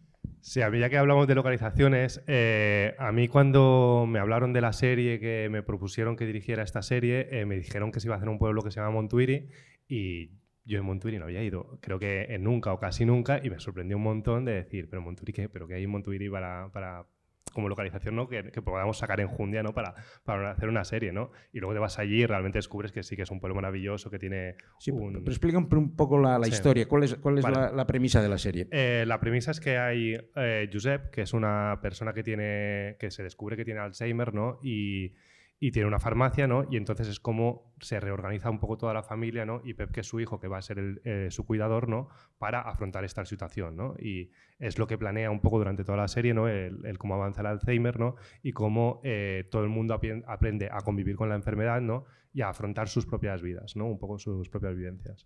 Sí, 0.46 0.62
a 0.62 0.70
mí 0.70 0.78
ya 0.78 0.92
que 0.92 0.98
hablamos 1.00 1.26
de 1.26 1.34
localizaciones, 1.34 2.24
eh, 2.28 2.94
a 3.00 3.12
mí 3.12 3.28
cuando 3.28 4.06
me 4.08 4.20
hablaron 4.20 4.54
de 4.54 4.62
la 4.62 4.74
serie, 4.74 5.20
que 5.20 5.50
me 5.50 5.64
propusieron 5.64 6.16
que 6.16 6.28
dirigiera 6.28 6.62
esta 6.62 6.84
serie, 6.84 7.28
eh, 7.32 7.48
me 7.48 7.56
dijeron 7.56 7.92
que 7.92 8.00
se 8.00 8.08
iba 8.08 8.14
a 8.14 8.18
hacer 8.18 8.30
un 8.30 8.38
pueblo 8.38 8.62
que 8.62 8.70
se 8.70 8.80
llama 8.80 8.92
Montuiri 8.92 9.50
y 9.88 10.34
yo 10.64 10.78
en 10.78 10.86
Montuiri 10.86 11.18
no 11.18 11.26
había 11.26 11.42
ido, 11.42 11.80
creo 11.82 11.98
que 11.98 12.38
nunca 12.40 12.72
o 12.74 12.80
casi 12.80 13.06
nunca, 13.06 13.42
y 13.44 13.50
me 13.50 13.60
sorprendió 13.60 13.98
un 13.98 14.04
montón 14.04 14.46
de 14.46 14.54
decir, 14.54 14.88
pero 14.88 15.02
Montuiri 15.02 15.34
qué, 15.34 15.50
pero 15.50 15.68
que 15.68 15.74
hay 15.74 15.84
en 15.86 15.90
Montuiri 15.90 16.30
para, 16.30 16.70
para 16.72 17.08
como 17.54 17.70
localización 17.70 18.16
¿no? 18.16 18.28
que, 18.28 18.44
podamos 18.62 18.98
sacar 18.98 19.20
en 19.22 19.28
Jundia 19.28 19.64
¿no? 19.64 19.74
para, 19.74 19.96
para 20.24 20.52
hacer 20.52 20.70
una 20.70 20.84
serie. 20.84 21.12
¿no? 21.12 21.32
Y 21.54 21.60
luego 21.60 21.74
te 21.74 21.80
vas 21.80 22.00
allí 22.00 22.24
y 22.24 22.26
realmente 22.26 22.58
descubres 22.58 22.92
que 22.92 23.04
sí 23.04 23.16
que 23.16 23.24
es 23.24 23.32
un 23.32 23.40
pueblo 23.40 23.56
maravilloso, 23.56 24.10
que 24.10 24.20
tiene 24.20 24.56
un... 24.92 25.14
Pero 25.14 25.32
explica 25.32 25.58
un, 25.58 25.96
poco 25.96 26.20
la, 26.20 26.40
historia. 26.48 26.88
¿Cuál 26.88 27.04
es, 27.04 27.16
cuál 27.16 27.38
es 27.38 27.46
la, 27.46 27.88
premisa 27.88 28.22
de 28.22 28.30
la 28.30 28.38
serie? 28.38 28.68
Eh, 28.72 29.06
la 29.08 29.20
premisa 29.20 29.52
es 29.52 29.60
que 29.60 29.78
hay 29.78 30.18
eh, 30.36 30.70
Josep, 30.72 31.12
que 31.12 31.22
es 31.22 31.34
una 31.34 31.80
persona 31.82 32.14
que, 32.14 32.24
tiene, 32.24 32.98
que 33.00 33.12
se 33.12 33.24
descubre 33.24 33.56
que 33.56 33.66
tiene 33.66 33.80
Alzheimer 33.80 34.34
¿no? 34.34 34.60
y 34.62 35.14
y 35.60 35.72
tiene 35.72 35.88
una 35.88 36.00
farmacia, 36.00 36.48
¿no? 36.48 36.66
Y 36.70 36.78
entonces 36.78 37.08
es 37.08 37.20
como 37.20 37.74
se 37.80 38.00
reorganiza 38.00 38.50
un 38.50 38.60
poco 38.60 38.78
toda 38.78 38.94
la 38.94 39.04
familia, 39.04 39.46
¿no? 39.46 39.62
Y 39.64 39.74
Pep, 39.74 39.92
que 39.92 40.02
es 40.02 40.08
su 40.08 40.20
hijo, 40.20 40.40
que 40.40 40.48
va 40.48 40.58
a 40.58 40.62
ser 40.62 41.02
eh, 41.06 41.28
su 41.32 41.46
cuidador, 41.46 41.88
¿no? 41.88 42.10
Para 42.38 42.62
afrontar 42.62 43.06
esta 43.06 43.26
situación, 43.26 43.76
¿no? 43.76 43.96
Y 43.98 44.32
es 44.60 44.78
lo 44.78 44.86
que 44.88 44.98
planea 44.98 45.32
un 45.32 45.40
poco 45.40 45.58
durante 45.58 45.84
toda 45.84 45.98
la 45.98 46.08
serie, 46.08 46.34
¿no? 46.34 46.48
El, 46.48 46.98
cómo 46.98 47.16
avanza 47.16 47.42
el 47.42 47.48
Alzheimer, 47.48 48.00
¿no? 48.00 48.16
Y 48.44 48.52
cómo 48.52 49.00
eh, 49.04 49.48
todo 49.50 49.64
el 49.64 49.70
mundo 49.70 49.94
aprende 50.28 50.70
a 50.72 50.82
convivir 50.82 51.16
con 51.16 51.30
la 51.30 51.36
enfermedad, 51.36 51.82
¿no? 51.82 52.06
Y 52.34 52.42
a 52.42 52.50
afrontar 52.50 52.90
sus 52.90 53.06
propias 53.06 53.42
vidas, 53.42 53.76
¿no? 53.76 53.86
Un 53.86 53.98
poco 53.98 54.18
sus 54.18 54.50
propias 54.50 54.76
vivencias. 54.76 55.26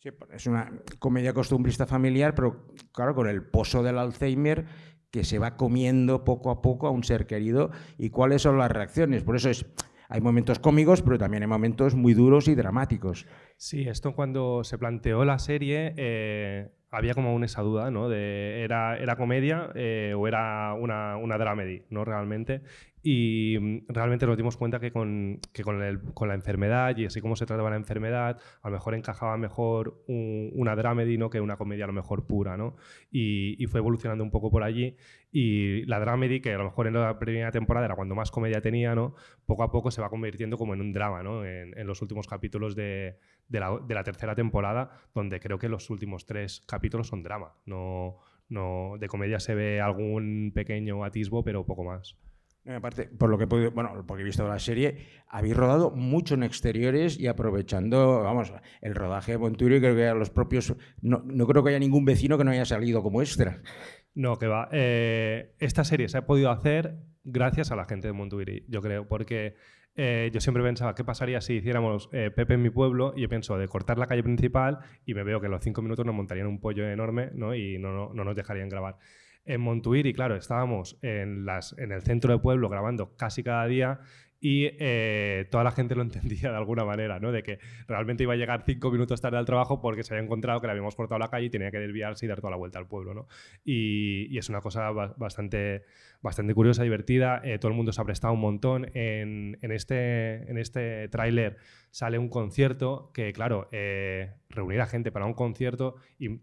Sí, 0.00 0.08
es 0.32 0.46
una 0.46 0.72
comedia 0.98 1.34
costumbrista 1.34 1.86
familiar, 1.86 2.34
pero 2.34 2.68
claro, 2.90 3.14
con 3.14 3.28
el 3.28 3.44
pozo 3.44 3.82
del 3.82 3.98
Alzheimer 3.98 4.64
que 5.10 5.24
se 5.24 5.38
va 5.38 5.56
comiendo 5.56 6.24
poco 6.24 6.50
a 6.50 6.62
poco 6.62 6.86
a 6.86 6.90
un 6.90 7.04
ser 7.04 7.26
querido 7.26 7.70
y 7.98 8.10
cuáles 8.10 8.42
son 8.42 8.58
las 8.58 8.70
reacciones. 8.70 9.22
Por 9.22 9.36
eso 9.36 9.50
es, 9.50 9.66
hay 10.08 10.20
momentos 10.20 10.58
cómicos, 10.58 11.02
pero 11.02 11.18
también 11.18 11.42
hay 11.42 11.48
momentos 11.48 11.94
muy 11.94 12.14
duros 12.14 12.48
y 12.48 12.54
dramáticos. 12.54 13.26
Sí, 13.56 13.88
esto 13.88 14.14
cuando 14.14 14.64
se 14.64 14.78
planteó 14.78 15.24
la 15.24 15.38
serie 15.38 15.94
eh, 15.96 16.70
había 16.90 17.14
como 17.14 17.30
aún 17.30 17.44
esa 17.44 17.62
duda, 17.62 17.90
¿no? 17.90 18.08
De, 18.08 18.62
¿era, 18.62 18.96
¿Era 18.96 19.16
comedia 19.16 19.70
eh, 19.74 20.14
o 20.16 20.26
era 20.26 20.74
una, 20.74 21.16
una 21.16 21.38
dramedy, 21.38 21.84
¿no? 21.90 22.04
Realmente. 22.04 22.62
Y 23.02 23.56
mm, 23.58 23.78
realmente 23.88 24.26
nos 24.26 24.36
dimos 24.36 24.56
cuenta 24.56 24.78
que 24.80 24.92
con, 24.92 25.40
que 25.52 25.62
con, 25.62 25.78
la 25.80 26.34
enfermedad 26.34 26.96
y 26.96 27.06
así 27.06 27.20
como 27.20 27.36
se 27.36 27.46
trataba 27.46 27.70
la 27.70 27.76
enfermedad, 27.76 28.38
a 28.62 28.68
lo 28.68 28.74
mejor 28.74 28.94
encajaba 28.94 29.36
mejor 29.36 30.02
una 30.06 30.76
dramedy 30.76 31.16
¿no? 31.16 31.30
que 31.30 31.40
una 31.40 31.56
comedia 31.56 31.84
a 31.84 31.86
lo 31.86 31.92
mejor 31.92 32.26
pura. 32.26 32.56
¿no? 32.56 32.76
Y, 33.10 33.62
y, 33.62 33.66
fue 33.66 33.80
evolucionando 33.80 34.22
un 34.24 34.30
poco 34.30 34.50
por 34.50 34.62
allí. 34.62 34.96
Y 35.32 35.84
la 35.86 36.00
dramedy, 36.00 36.40
que 36.40 36.54
a 36.54 36.58
lo 36.58 36.64
mejor 36.64 36.88
en 36.88 36.94
la 36.94 37.18
primera 37.18 37.50
temporada 37.50 37.86
era 37.86 37.94
cuando 37.94 38.14
más 38.14 38.30
comedia 38.30 38.60
tenía, 38.60 38.94
¿no? 38.94 39.14
poco 39.46 39.62
a 39.62 39.70
poco 39.70 39.90
se 39.90 40.00
va 40.02 40.10
convirtiendo 40.10 40.58
como 40.58 40.74
en 40.74 40.80
un 40.80 40.92
drama 40.92 41.22
¿no? 41.22 41.44
en, 41.44 41.76
en 41.78 41.86
los 41.86 42.02
últimos 42.02 42.26
capítulos 42.26 42.74
de, 42.74 43.18
de, 43.48 43.60
la, 43.60 43.78
de, 43.86 43.94
la, 43.94 44.04
tercera 44.04 44.34
temporada, 44.34 44.90
donde 45.14 45.40
creo 45.40 45.58
que 45.58 45.68
los 45.68 45.88
últimos 45.90 46.26
tres 46.26 46.62
capítulos 46.66 47.08
son 47.08 47.22
drama. 47.22 47.54
No, 47.64 48.18
no, 48.48 48.96
de 48.98 49.08
comedia 49.08 49.40
se 49.40 49.54
ve 49.54 49.80
algún 49.80 50.52
pequeño 50.54 51.04
atisbo, 51.04 51.44
pero 51.44 51.64
poco 51.64 51.84
más. 51.84 52.16
Aparte, 52.66 53.04
por 53.06 53.30
lo 53.30 53.38
que 53.38 53.44
he 53.44 53.46
podido, 53.46 53.70
bueno, 53.70 54.04
porque 54.06 54.22
he 54.22 54.24
visto 54.24 54.46
la 54.46 54.58
serie, 54.58 55.06
habéis 55.26 55.56
rodado 55.56 55.90
mucho 55.90 56.34
en 56.34 56.42
exteriores 56.42 57.18
y 57.18 57.26
aprovechando, 57.26 58.22
vamos, 58.22 58.52
el 58.82 58.94
rodaje 58.94 59.32
de 59.32 59.38
Montuiri, 59.38 59.80
creo 59.80 59.96
que 59.96 60.06
a 60.06 60.14
los 60.14 60.28
propios, 60.30 60.74
no, 61.00 61.22
no, 61.24 61.46
creo 61.46 61.64
que 61.64 61.70
haya 61.70 61.78
ningún 61.78 62.04
vecino 62.04 62.36
que 62.36 62.44
no 62.44 62.50
haya 62.50 62.66
salido 62.66 63.02
como 63.02 63.22
extra. 63.22 63.62
No, 64.14 64.38
que 64.38 64.46
va. 64.46 64.68
Eh, 64.72 65.54
esta 65.58 65.84
serie 65.84 66.08
se 66.08 66.18
ha 66.18 66.26
podido 66.26 66.50
hacer 66.50 66.98
gracias 67.24 67.70
a 67.70 67.76
la 67.76 67.86
gente 67.86 68.08
de 68.08 68.12
Montuiri, 68.12 68.66
yo 68.68 68.82
creo, 68.82 69.08
porque 69.08 69.54
eh, 69.94 70.30
yo 70.32 70.40
siempre 70.40 70.62
pensaba, 70.62 70.94
¿qué 70.94 71.04
pasaría 71.04 71.40
si 71.40 71.54
hiciéramos 71.54 72.10
eh, 72.12 72.30
Pepe 72.30 72.54
en 72.54 72.62
mi 72.62 72.70
pueblo? 72.70 73.14
Y 73.16 73.22
yo 73.22 73.28
pienso 73.28 73.56
de 73.56 73.68
cortar 73.68 73.98
la 73.98 74.06
calle 74.06 74.22
principal 74.22 74.80
y 75.06 75.14
me 75.14 75.22
veo 75.24 75.40
que 75.40 75.46
en 75.46 75.52
los 75.52 75.62
cinco 75.62 75.80
minutos 75.80 76.04
nos 76.04 76.14
montarían 76.14 76.46
un 76.46 76.60
pollo 76.60 76.86
enorme 76.88 77.30
¿no? 77.34 77.54
y 77.54 77.78
no, 77.78 77.92
no, 77.92 78.12
no 78.12 78.24
nos 78.24 78.36
dejarían 78.36 78.68
grabar 78.68 78.96
en 79.44 79.60
Montuiri, 79.60 80.12
claro, 80.12 80.36
estábamos 80.36 80.98
en, 81.02 81.44
las, 81.44 81.76
en 81.78 81.92
el 81.92 82.02
centro 82.02 82.32
del 82.32 82.40
pueblo 82.40 82.68
grabando 82.68 83.16
casi 83.16 83.42
cada 83.42 83.66
día 83.66 84.00
y 84.40 84.70
eh, 84.78 85.46
toda 85.50 85.64
la 85.64 85.70
gente 85.70 85.94
lo 85.94 86.02
entendía 86.02 86.50
de 86.50 86.56
alguna 86.56 86.84
manera, 86.84 87.20
¿no? 87.20 87.30
De 87.30 87.42
que 87.42 87.58
realmente 87.86 88.22
iba 88.22 88.32
a 88.32 88.36
llegar 88.36 88.62
cinco 88.64 88.90
minutos 88.90 89.20
tarde 89.20 89.36
al 89.36 89.44
trabajo 89.44 89.80
porque 89.82 90.02
se 90.02 90.14
había 90.14 90.24
encontrado 90.24 90.60
que 90.60 90.66
le 90.66 90.70
habíamos 90.72 90.96
cortado 90.96 91.18
la 91.18 91.28
calle 91.28 91.46
y 91.46 91.50
tenía 91.50 91.70
que 91.70 91.78
desviarse 91.78 92.24
y 92.24 92.28
dar 92.28 92.40
toda 92.40 92.52
la 92.52 92.56
vuelta 92.56 92.78
al 92.78 92.86
pueblo, 92.86 93.12
¿no? 93.12 93.26
Y, 93.64 94.38
es 94.38 94.48
una 94.48 94.62
cosa 94.62 94.90
bastante, 94.90 95.84
bastante 96.22 96.54
curiosa, 96.54 96.82
divertida. 96.82 97.42
Eh, 97.44 97.58
todo 97.58 97.70
el 97.70 97.76
mundo 97.76 97.92
se 97.92 98.00
ha 98.00 98.04
prestado 98.04 98.32
un 98.32 98.40
montón. 98.40 98.90
En, 98.94 99.58
en 99.60 99.72
este, 99.72 100.50
en 100.50 100.56
este 100.56 101.08
tráiler 101.10 101.58
sale 101.90 102.18
un 102.18 102.30
concierto 102.30 103.10
que, 103.12 103.34
claro, 103.34 103.68
eh, 103.72 104.32
reunir 104.48 104.80
a 104.80 104.86
gente 104.86 105.12
para 105.12 105.26
un 105.26 105.34
concierto 105.34 105.96
y 106.18 106.40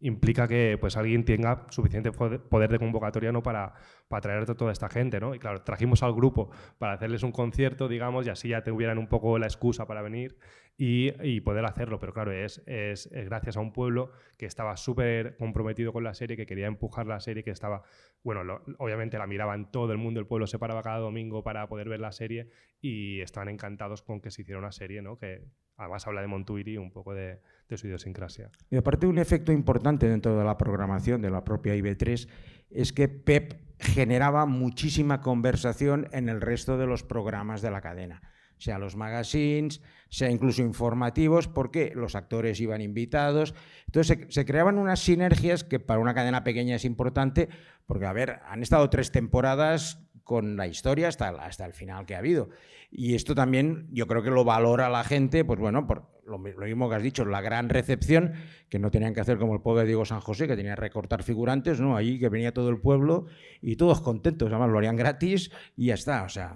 implica 0.00 0.48
que 0.48 0.78
pues 0.80 0.96
alguien 0.96 1.24
tenga 1.24 1.66
suficiente 1.70 2.10
poder 2.12 2.70
de 2.70 2.78
convocatoria 2.78 3.32
¿no? 3.32 3.42
para, 3.42 3.74
para 4.08 4.20
traer 4.20 4.50
a 4.50 4.54
toda 4.54 4.72
esta 4.72 4.88
gente. 4.88 5.20
¿no? 5.20 5.34
Y 5.34 5.38
claro, 5.38 5.62
trajimos 5.62 6.02
al 6.02 6.14
grupo 6.14 6.50
para 6.78 6.94
hacerles 6.94 7.22
un 7.22 7.32
concierto, 7.32 7.88
digamos, 7.88 8.26
y 8.26 8.30
así 8.30 8.48
ya 8.48 8.62
tuvieran 8.62 8.98
un 8.98 9.06
poco 9.06 9.38
la 9.38 9.46
excusa 9.46 9.86
para 9.86 10.02
venir 10.02 10.36
y, 10.82 11.40
poder 11.42 11.66
hacerlo. 11.66 11.98
Pero 11.98 12.14
claro, 12.14 12.32
es, 12.32 12.62
es, 12.66 13.06
es 13.12 13.24
gracias 13.26 13.58
a 13.58 13.60
un 13.60 13.72
pueblo 13.72 14.12
que 14.38 14.46
estaba 14.46 14.76
súper 14.78 15.36
comprometido 15.36 15.92
con 15.92 16.04
la 16.04 16.14
serie, 16.14 16.38
que 16.38 16.46
quería 16.46 16.66
empujar 16.66 17.06
la 17.06 17.20
serie, 17.20 17.44
que 17.44 17.50
estaba, 17.50 17.82
bueno, 18.22 18.62
obviamente 18.78 19.18
la 19.18 19.26
miraban 19.26 19.70
todo 19.70 19.92
el 19.92 19.98
mundo, 19.98 20.20
el 20.20 20.26
pueblo 20.26 20.46
se 20.46 20.58
paraba 20.58 20.82
cada 20.82 20.98
domingo 20.98 21.42
para 21.42 21.68
poder 21.68 21.90
ver 21.90 22.00
la 22.00 22.12
serie 22.12 22.48
y 22.80 23.20
estaban 23.20 23.50
encantados 23.50 24.00
con 24.00 24.22
que 24.22 24.30
se 24.30 24.40
hiciera 24.40 24.58
una 24.58 24.72
serie, 24.72 25.02
¿no? 25.02 25.18
que 25.18 25.44
además 25.76 26.06
habla 26.06 26.22
de 26.22 26.28
Montuiri, 26.28 26.78
un 26.78 26.90
poco 26.90 27.12
de 27.12 27.40
de 27.70 27.78
su 27.78 27.86
idiosincrasia. 27.86 28.50
Y 28.68 28.76
aparte 28.76 29.06
un 29.06 29.18
efecto 29.18 29.52
importante 29.52 30.08
dentro 30.08 30.36
de 30.36 30.44
la 30.44 30.58
programación 30.58 31.22
de 31.22 31.30
la 31.30 31.44
propia 31.44 31.74
IB3 31.74 32.28
es 32.70 32.92
que 32.92 33.08
Pep 33.08 33.54
generaba 33.78 34.44
muchísima 34.44 35.22
conversación 35.22 36.08
en 36.12 36.28
el 36.28 36.40
resto 36.40 36.76
de 36.76 36.86
los 36.86 37.02
programas 37.02 37.62
de 37.62 37.70
la 37.70 37.80
cadena, 37.80 38.20
sea 38.60 38.78
los 38.78 38.94
magazines, 38.94 39.80
sea 40.08 40.30
incluso 40.30 40.62
informativos, 40.62 41.48
porque 41.48 41.92
los 41.94 42.14
actores 42.14 42.60
iban 42.60 42.80
invitados. 42.82 43.54
Entonces 43.86 44.18
se, 44.18 44.30
se, 44.30 44.44
creaban 44.44 44.78
unas 44.78 45.00
sinergias 45.00 45.64
que 45.64 45.80
para 45.80 46.00
una 46.00 46.14
cadena 46.14 46.44
pequeña 46.44 46.76
es 46.76 46.84
importante, 46.84 47.48
porque, 47.86 48.06
a 48.06 48.12
ver, 48.12 48.40
han 48.46 48.62
estado 48.62 48.88
tres 48.90 49.10
temporadas 49.10 49.98
con 50.30 50.56
la 50.56 50.68
historia 50.68 51.08
hasta, 51.08 51.30
hasta 51.30 51.66
el 51.66 51.72
final 51.72 52.06
que 52.06 52.14
ha 52.14 52.18
habido. 52.18 52.50
Y 52.88 53.16
esto 53.16 53.34
también 53.34 53.88
yo 53.90 54.06
creo 54.06 54.22
que 54.22 54.30
lo 54.30 54.44
valora 54.44 54.88
la 54.88 55.02
gente, 55.02 55.44
pues 55.44 55.58
bueno, 55.58 55.88
por 55.88 56.08
lo, 56.24 56.38
mismo 56.38 56.88
que 56.88 56.94
has 56.94 57.02
dicho, 57.02 57.24
la 57.24 57.40
gran 57.40 57.68
recepción, 57.68 58.34
que 58.68 58.78
no 58.78 58.92
tenían 58.92 59.12
que 59.12 59.20
hacer 59.20 59.38
como 59.38 59.54
el 59.54 59.60
pobre 59.60 59.86
Diego 59.86 60.04
San 60.04 60.20
José, 60.20 60.46
que 60.46 60.54
tenía 60.54 60.76
que 60.76 60.82
recortar 60.82 61.24
figurantes, 61.24 61.80
¿no? 61.80 61.96
Allí 61.96 62.20
que 62.20 62.28
venía 62.28 62.54
todo 62.54 62.68
el 62.68 62.78
pueblo 62.78 63.26
y 63.60 63.74
todos 63.74 64.00
contentos, 64.00 64.48
además 64.50 64.70
lo 64.70 64.78
harían 64.78 64.94
gratis 64.94 65.50
y 65.76 65.86
ya 65.86 65.94
está, 65.94 66.22
o 66.22 66.28
sea. 66.28 66.54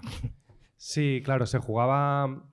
Sí, 0.77 1.21
claro, 1.23 1.45
se 1.45 1.59
jugaba 1.59 2.43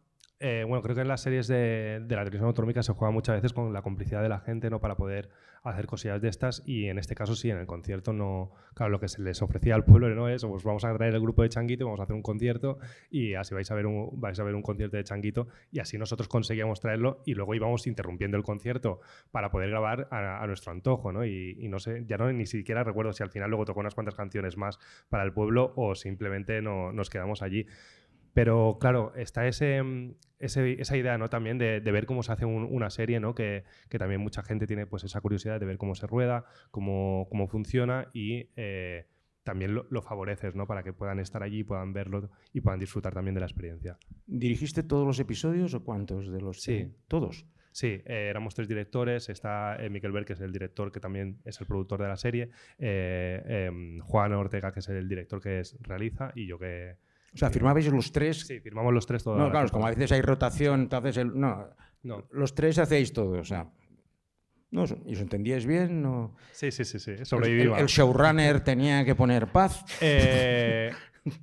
eh, 0.44 0.64
bueno, 0.66 0.82
creo 0.82 0.96
que 0.96 1.02
en 1.02 1.08
las 1.08 1.20
series 1.20 1.46
de, 1.46 2.00
de, 2.04 2.16
la 2.16 2.22
televisión 2.22 2.48
autonómica 2.48 2.82
se 2.82 2.92
juega 2.92 3.12
muchas 3.12 3.36
veces 3.36 3.52
con 3.52 3.72
la 3.72 3.80
complicidad 3.80 4.22
de 4.22 4.28
la 4.28 4.40
gente, 4.40 4.70
¿no? 4.70 4.80
Para 4.80 4.96
poder 4.96 5.30
hacer 5.62 5.86
cosillas 5.86 6.20
de 6.20 6.28
estas 6.28 6.64
y 6.66 6.86
en 6.88 6.98
este 6.98 7.14
caso 7.14 7.36
sí, 7.36 7.48
en 7.48 7.58
el 7.58 7.66
concierto 7.66 8.12
no... 8.12 8.50
Claro, 8.74 8.90
lo 8.90 8.98
que 8.98 9.06
se 9.06 9.22
les 9.22 9.40
ofrecía 9.40 9.76
al 9.76 9.84
pueblo 9.84 10.08
no 10.16 10.28
es, 10.28 10.44
pues 10.44 10.64
vamos 10.64 10.84
a 10.84 10.92
traer 10.96 11.14
el 11.14 11.20
grupo 11.20 11.42
de 11.42 11.48
Changuito, 11.48 11.84
vamos 11.84 12.00
a 12.00 12.02
hacer 12.02 12.16
un 12.16 12.22
concierto 12.22 12.78
y 13.08 13.34
así 13.34 13.54
vais 13.54 13.70
a 13.70 13.74
ver 13.76 13.86
un, 13.86 14.20
vais 14.20 14.40
a 14.40 14.42
ver 14.42 14.56
un 14.56 14.62
concierto 14.62 14.96
de 14.96 15.04
Changuito 15.04 15.46
y 15.70 15.78
así 15.78 15.96
nosotros 15.96 16.26
conseguíamos 16.26 16.80
traerlo 16.80 17.22
y 17.24 17.34
luego 17.34 17.54
íbamos 17.54 17.86
interrumpiendo 17.86 18.36
el 18.36 18.42
concierto 18.42 19.00
para 19.30 19.52
poder 19.52 19.70
grabar 19.70 20.08
a, 20.10 20.44
nuestro 20.48 20.72
antojo, 20.72 21.12
¿no? 21.12 21.24
Y, 21.24 21.56
y, 21.60 21.68
no 21.68 21.78
sé, 21.78 22.02
ya 22.06 22.16
no 22.16 22.32
ni 22.32 22.46
siquiera 22.46 22.82
recuerdo 22.82 23.12
si 23.12 23.22
al 23.22 23.30
final 23.30 23.48
luego 23.48 23.64
tocó 23.64 23.78
unas 23.78 23.94
cuantas 23.94 24.16
canciones 24.16 24.56
más 24.56 24.80
para 25.08 25.22
el 25.22 25.32
pueblo 25.32 25.72
o 25.76 25.94
simplemente 25.94 26.60
no, 26.62 26.92
nos 26.92 27.10
quedamos 27.10 27.42
allí. 27.42 27.66
Pero 28.34 28.78
claro, 28.80 29.12
está 29.14 29.46
ese, 29.46 29.82
mm, 29.82 30.14
esa 30.38 30.96
idea 30.96 31.18
¿no? 31.18 31.28
también 31.28 31.58
de, 31.58 31.80
ver 31.80 32.06
cómo 32.06 32.22
se 32.22 32.32
hace 32.32 32.44
una 32.44 32.90
serie, 32.90 33.20
¿no? 33.20 33.34
que, 33.34 33.64
también 33.90 34.20
mucha 34.20 34.42
gente 34.42 34.66
tiene 34.66 34.86
pues, 34.86 35.04
esa 35.04 35.20
curiosidad 35.20 35.60
de 35.60 35.66
ver 35.66 35.78
cómo 35.78 35.94
se 35.94 36.06
rueda, 36.06 36.44
cómo, 36.70 37.26
cómo 37.30 37.46
funciona 37.46 38.08
y 38.12 38.48
eh, 38.56 39.06
también 39.44 39.74
lo, 39.74 40.02
favoreces 40.02 40.54
¿no? 40.54 40.66
para 40.66 40.82
que 40.82 40.92
puedan 40.92 41.18
estar 41.18 41.42
allí, 41.42 41.62
puedan 41.62 41.92
verlo 41.92 42.30
y 42.52 42.60
puedan 42.60 42.80
disfrutar 42.80 43.14
también 43.14 43.34
de 43.34 43.40
la 43.40 43.46
experiencia. 43.46 43.98
¿Dirigiste 44.26 44.82
todos 44.82 45.06
los 45.06 45.18
episodios 45.20 45.74
o 45.74 45.84
cuántos 45.84 46.32
de 46.32 46.40
los? 46.40 46.62
Sí. 46.62 46.92
¿Todos? 47.08 47.46
Sí, 47.72 48.02
eh, 48.04 48.28
éramos 48.28 48.54
tres 48.54 48.68
directores. 48.68 49.28
Está 49.28 49.82
eh, 49.82 49.88
Miquel 49.88 50.12
Berg, 50.12 50.26
que 50.26 50.34
es 50.34 50.40
el 50.40 50.52
director, 50.52 50.92
que 50.92 51.00
también 51.00 51.38
es 51.44 51.60
el 51.60 51.66
productor 51.66 52.02
de 52.02 52.08
la 52.08 52.16
serie. 52.16 52.50
Em, 52.78 53.98
Juan 54.00 54.32
Ortega, 54.34 54.72
que 54.72 54.80
es 54.80 54.88
el 54.88 55.08
director 55.08 55.40
que 55.40 55.60
es, 55.60 55.76
realiza. 55.80 56.32
Y 56.34 56.46
yo 56.46 56.58
que, 56.58 56.96
O 57.34 57.36
sea, 57.38 57.50
firmabais 57.50 57.86
los 57.86 58.12
tres. 58.12 58.40
Sí, 58.46 58.60
firmamos 58.60 58.92
los 58.92 59.06
tres 59.06 59.22
todos. 59.24 59.38
No, 59.38 59.50
claro, 59.50 59.68
como 59.70 59.86
a 59.86 59.90
veces 59.90 60.12
hay 60.12 60.20
rotación, 60.22 60.82
entonces 60.82 61.16
el, 61.16 61.38
no, 61.38 61.68
No. 62.02 62.26
los 62.30 62.54
tres 62.54 62.78
hacéis 62.78 63.12
todo, 63.12 63.40
o 63.40 63.44
sea. 63.44 63.70
No, 64.70 64.84
¿Y 65.06 65.14
os 65.14 65.20
entendíais 65.20 65.66
bien? 65.66 66.00
No. 66.02 66.34
Sí, 66.52 66.70
sí, 66.70 66.84
sí, 66.84 66.98
sí. 66.98 67.10
El, 67.10 67.26
Sobrevivimos. 67.26 67.78
el 67.78 67.86
showrunner 67.86 68.60
tenía 68.60 69.04
que 69.04 69.14
poner 69.14 69.48
paz. 69.52 69.84
Eh, 70.00 70.90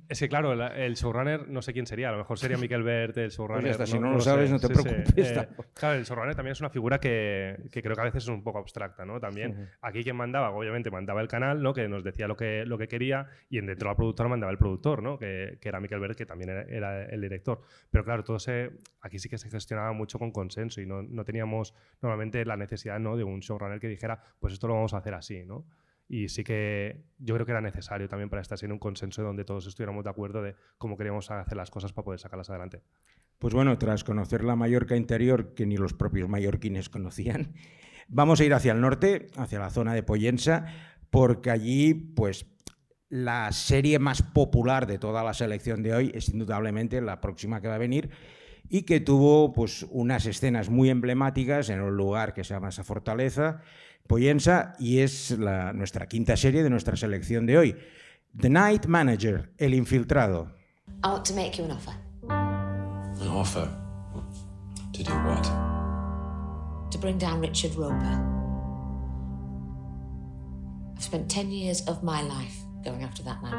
es 0.08 0.18
que, 0.20 0.28
claro, 0.28 0.54
la- 0.54 0.76
el 0.76 0.94
showrunner 0.94 1.48
no 1.48 1.62
sé 1.62 1.72
quién 1.72 1.86
sería. 1.86 2.08
A 2.10 2.12
lo 2.12 2.18
mejor 2.18 2.38
sería 2.38 2.58
Miquel 2.58 2.82
Bert, 2.82 3.16
el 3.16 3.30
showrunner. 3.30 3.76
Pues 3.76 3.88
si 3.90 3.98
no 3.98 4.08
lo 4.08 4.14
lo 4.14 4.20
sabes, 4.20 4.48
sé. 4.48 4.52
no 4.54 4.60
te 4.60 4.66
Sí, 4.68 4.74
sí. 4.74 4.82
preocupes, 4.82 5.30
Eh, 5.32 5.48
claro, 5.74 5.98
el 5.98 6.04
showrunner 6.04 6.34
también 6.34 6.52
es 6.52 6.60
una 6.60 6.68
figura 6.70 6.98
que, 7.00 7.56
que 7.72 7.82
creo 7.82 7.94
que 7.94 8.00
a 8.02 8.04
veces 8.04 8.24
es 8.24 8.28
un 8.28 8.42
poco 8.42 8.58
abstracta, 8.58 9.04
¿no? 9.06 9.18
También 9.20 9.70
aquí 9.80 10.02
quien 10.02 10.16
mandaba, 10.16 10.50
obviamente, 10.50 10.90
mandaba 10.90 11.20
el 11.22 11.28
canal, 11.28 11.62
¿no? 11.62 11.72
Que 11.72 11.88
nos 11.88 12.04
decía 12.04 12.28
lo 12.28 12.36
que, 12.36 12.64
lo 12.66 12.76
que 12.76 12.88
quería 12.88 13.26
y 13.48 13.58
en 13.58 13.66
dentro 13.66 13.88
de 13.88 13.92
la 13.92 13.96
productora 13.96 14.28
mandaba 14.28 14.52
el 14.52 14.58
productor, 14.58 15.02
¿no? 15.02 15.18
Que, 15.18 15.58
que 15.60 15.68
era 15.68 15.80
Miquel 15.80 16.00
Bert, 16.00 16.16
que 16.16 16.26
también 16.26 16.50
era, 16.50 16.62
era 16.62 17.04
el 17.06 17.20
director. 17.20 17.62
Pero 17.90 18.04
claro, 18.04 18.22
todo 18.22 18.38
se, 18.38 18.70
aquí 19.00 19.18
sí 19.18 19.28
que 19.28 19.38
se 19.38 19.48
gestionaba 19.48 19.92
mucho 19.92 20.18
con 20.18 20.30
consenso 20.30 20.80
y 20.80 20.86
no, 20.86 21.02
no 21.02 21.24
teníamos 21.24 21.74
normalmente 22.02 22.44
la 22.44 22.56
necesidad, 22.56 22.98
¿no? 23.00 23.16
De 23.16 23.24
un 23.24 23.40
showrunner 23.40 23.80
que 23.80 23.88
dijera, 23.88 24.20
pues 24.38 24.52
esto 24.52 24.68
lo 24.68 24.74
vamos 24.74 24.92
a 24.92 24.98
hacer 24.98 25.14
así, 25.14 25.44
¿no? 25.46 25.64
Y 26.12 26.28
sí 26.28 26.42
que 26.42 27.04
yo 27.20 27.36
creo 27.36 27.46
que 27.46 27.52
era 27.52 27.60
necesario 27.60 28.08
también 28.08 28.28
para 28.28 28.42
esta 28.42 28.56
serie 28.56 28.72
un 28.72 28.80
consenso 28.80 29.22
donde 29.22 29.44
todos 29.44 29.68
estuviéramos 29.68 30.02
de 30.02 30.10
acuerdo 30.10 30.42
de 30.42 30.56
cómo 30.76 30.96
queríamos 30.96 31.30
hacer 31.30 31.56
las 31.56 31.70
cosas 31.70 31.92
para 31.92 32.04
poder 32.04 32.18
sacarlas 32.18 32.50
adelante. 32.50 32.82
Pues 33.38 33.54
bueno, 33.54 33.78
tras 33.78 34.02
conocer 34.02 34.42
la 34.42 34.56
Mallorca 34.56 34.96
interior, 34.96 35.54
que 35.54 35.66
ni 35.66 35.76
los 35.76 35.94
propios 35.94 36.28
mallorquines 36.28 36.88
conocían, 36.88 37.54
vamos 38.08 38.40
a 38.40 38.44
ir 38.44 38.52
hacia 38.52 38.72
el 38.72 38.80
norte, 38.80 39.28
hacia 39.36 39.60
la 39.60 39.70
zona 39.70 39.94
de 39.94 40.02
Pollensa, 40.02 40.66
porque 41.10 41.52
allí, 41.52 41.94
pues, 41.94 42.44
la 43.08 43.52
serie 43.52 44.00
más 44.00 44.22
popular 44.22 44.88
de 44.88 44.98
toda 44.98 45.22
la 45.22 45.32
selección 45.32 45.84
de 45.84 45.94
hoy 45.94 46.10
es 46.12 46.28
indudablemente 46.28 47.00
la 47.00 47.20
próxima 47.20 47.60
que 47.60 47.68
va 47.68 47.76
a 47.76 47.78
venir 47.78 48.10
y 48.68 48.82
que 48.82 49.00
tuvo 49.00 49.52
pues 49.52 49.86
unas 49.90 50.26
escenas 50.26 50.70
muy 50.70 50.90
emblemáticas 50.90 51.68
en 51.70 51.80
un 51.80 51.96
lugar 51.96 52.34
que 52.34 52.44
se 52.44 52.54
llama 52.54 52.68
esa 52.68 52.84
fortaleza, 52.84 53.62
Pollensa, 54.08 54.74
y 54.78 54.98
es 55.00 55.30
la- 55.32 55.72
nuestra 55.72 56.06
quinta 56.06 56.36
serie 56.36 56.62
de 56.62 56.70
nuestra 56.70 56.96
selección 56.96 57.46
de 57.46 57.58
hoy. 57.58 57.76
The 58.36 58.50
Night 58.50 58.86
Manager, 58.86 59.52
El 59.58 59.74
Infiltrado. 59.74 60.52
I 61.04 61.08
want 61.08 61.24
to 61.26 61.34
make 61.34 61.56
you 61.58 61.64
an 61.64 61.70
offer 61.72 61.94
An 62.28 63.28
offer? 63.28 63.68
To 64.92 65.02
do 65.02 65.12
what? 65.12 65.44
to 66.90 66.98
bring 66.98 67.18
down 67.18 67.40
Richard 67.40 67.72
Roper. 67.76 68.18
I've 70.96 71.02
spent 71.04 71.28
10 71.30 71.50
years 71.52 71.82
of 71.82 72.02
my 72.02 72.20
life 72.22 72.56
going 72.84 73.04
after 73.04 73.22
that 73.22 73.40
man. 73.42 73.54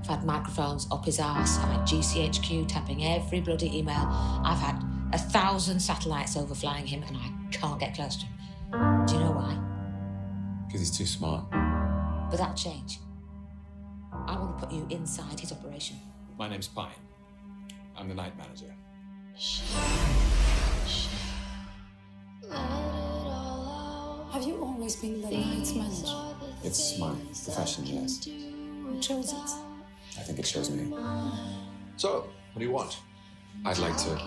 I've 0.00 0.06
had 0.08 0.24
microphones 0.24 0.86
up 0.90 1.04
his 1.04 1.18
arse, 1.20 1.56
I've 1.58 1.70
had 1.70 1.86
GCHQ 1.86 2.66
tapping 2.68 3.04
every 3.04 3.40
bloody 3.40 3.78
email, 3.78 4.08
I've 4.44 4.58
had 4.58 4.82
a 5.12 5.18
thousand 5.18 5.78
satellites 5.80 6.36
overflying 6.36 6.86
him, 6.86 7.02
and 7.06 7.16
I 7.16 7.30
can't 7.52 7.78
get 7.80 7.94
close 7.94 8.16
to 8.16 8.26
him. 8.26 8.34
Do 8.72 9.14
you 9.14 9.20
know 9.20 9.32
why? 9.32 9.58
Because 10.66 10.80
he's 10.80 10.96
too 10.96 11.06
smart. 11.06 11.50
But 11.50 12.36
that'll 12.38 12.54
change. 12.54 12.98
I 14.26 14.38
want 14.38 14.58
to 14.58 14.66
put 14.66 14.74
you 14.74 14.86
inside 14.90 15.38
his 15.38 15.52
operation. 15.52 15.96
My 16.38 16.48
name's 16.48 16.68
Pine. 16.68 16.90
I'm 17.96 18.08
the 18.08 18.14
night 18.14 18.36
manager. 18.36 18.74
Have 24.32 24.42
you 24.42 24.60
always 24.62 24.96
been 24.96 25.20
the 25.20 25.30
night 25.30 25.74
manager? 25.76 26.34
It's 26.64 26.98
my 26.98 27.14
profession, 27.44 27.86
yes. 27.86 28.24
Who 28.24 28.98
chose 29.00 29.32
it? 29.32 29.50
I 30.18 30.22
think 30.22 30.38
it 30.38 30.44
chose 30.44 30.70
me. 30.70 30.92
So, 31.96 32.28
what 32.52 32.58
do 32.58 32.64
you 32.64 32.72
want? 32.72 32.98
I'd 33.64 33.78
like 33.78 33.96
to 33.98 34.18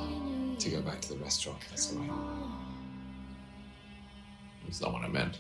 to 0.59 0.69
go 0.69 0.81
back 0.81 1.01
to 1.01 1.09
the 1.09 1.17
restaurant. 1.19 1.59
That's 1.69 1.93
all 1.93 1.99
right. 1.99 2.66
That's 4.67 4.81
not 4.81 4.91
what 4.91 5.01
I 5.03 5.07
meant. 5.07 5.39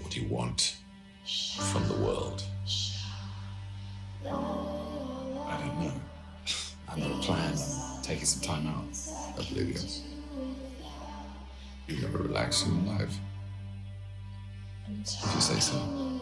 What 0.00 0.10
do 0.10 0.20
you 0.20 0.28
want 0.28 0.76
from 1.70 1.86
the 1.86 1.94
world? 1.94 2.42
I 4.26 4.28
don't 4.28 5.80
know. 5.80 5.92
I've 6.88 6.98
got 6.98 7.10
a 7.12 7.18
plan. 7.22 7.54
I'm 7.54 8.02
taking 8.02 8.24
some 8.24 8.42
time 8.42 8.66
out. 8.66 8.84
You. 9.50 9.72
You 11.86 12.02
never 12.02 12.18
relax 12.18 12.66
in 12.66 12.84
your 12.84 12.94
life. 12.98 13.16
If 14.88 15.34
you 15.34 15.40
say 15.40 15.60
so. 15.60 16.20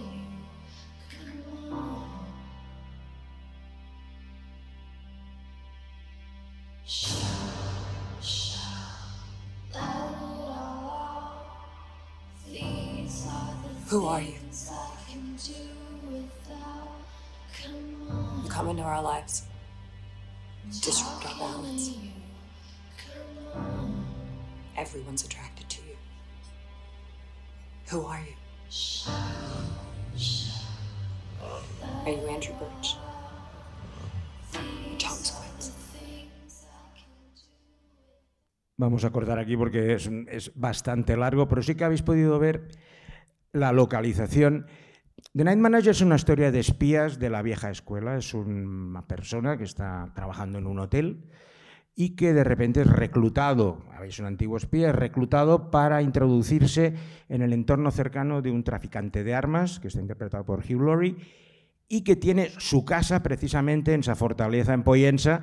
Vamos 38.79 39.05
a 39.05 39.11
cortar 39.11 39.41
aquí 39.41 39.57
porque 39.57 39.95
es, 39.95 40.53
bastante 40.55 41.17
largo, 41.17 41.49
pero 41.49 41.63
sí 41.63 41.75
que 41.75 41.83
habéis 41.83 42.03
podido 42.03 42.39
ver 42.39 42.69
la 43.53 43.73
localización. 43.73 44.67
The 45.35 45.43
Night 45.43 45.59
Manager 45.59 45.91
es 45.91 46.01
una 46.01 46.15
historia 46.15 46.53
de 46.53 46.61
espías 46.61 47.19
de 47.19 47.29
la 47.29 47.43
vieja 47.43 47.71
escuela. 47.71 48.17
Es 48.17 48.35
una 48.35 49.05
persona 49.09 49.59
que 49.59 49.65
está 49.65 50.13
trabajando 50.15 50.59
en 50.59 50.69
un 50.69 50.79
hotel 50.79 51.25
y 51.97 52.15
que 52.15 52.33
de 52.33 52.45
repente 52.45 52.83
es 52.83 52.87
reclutado, 52.87 53.83
habéis 53.97 54.21
un 54.21 54.27
antiguo 54.27 54.57
espía, 54.57 54.91
es 54.91 54.95
reclutado 54.95 55.73
para 55.73 56.01
introducirse 56.01 56.95
en 57.29 57.43
el 57.43 57.53
entorno 57.53 57.91
cercano 57.91 58.43
de 58.43 58.53
un 58.53 58.63
traficante 58.63 59.25
de 59.25 59.35
armas, 59.35 59.81
que 59.81 59.89
está 59.89 60.01
interpretado 60.01 60.45
por 60.45 60.61
Hugh 60.61 60.81
Laurie, 60.81 61.17
y 61.89 62.05
que 62.05 62.15
tiene 62.15 62.51
su 62.59 62.85
casa 62.85 63.25
precisamente 63.25 63.95
en 63.95 64.01
esa 64.01 64.15
fortaleza 64.15 64.73
en 64.73 64.85
Poyensa, 64.85 65.41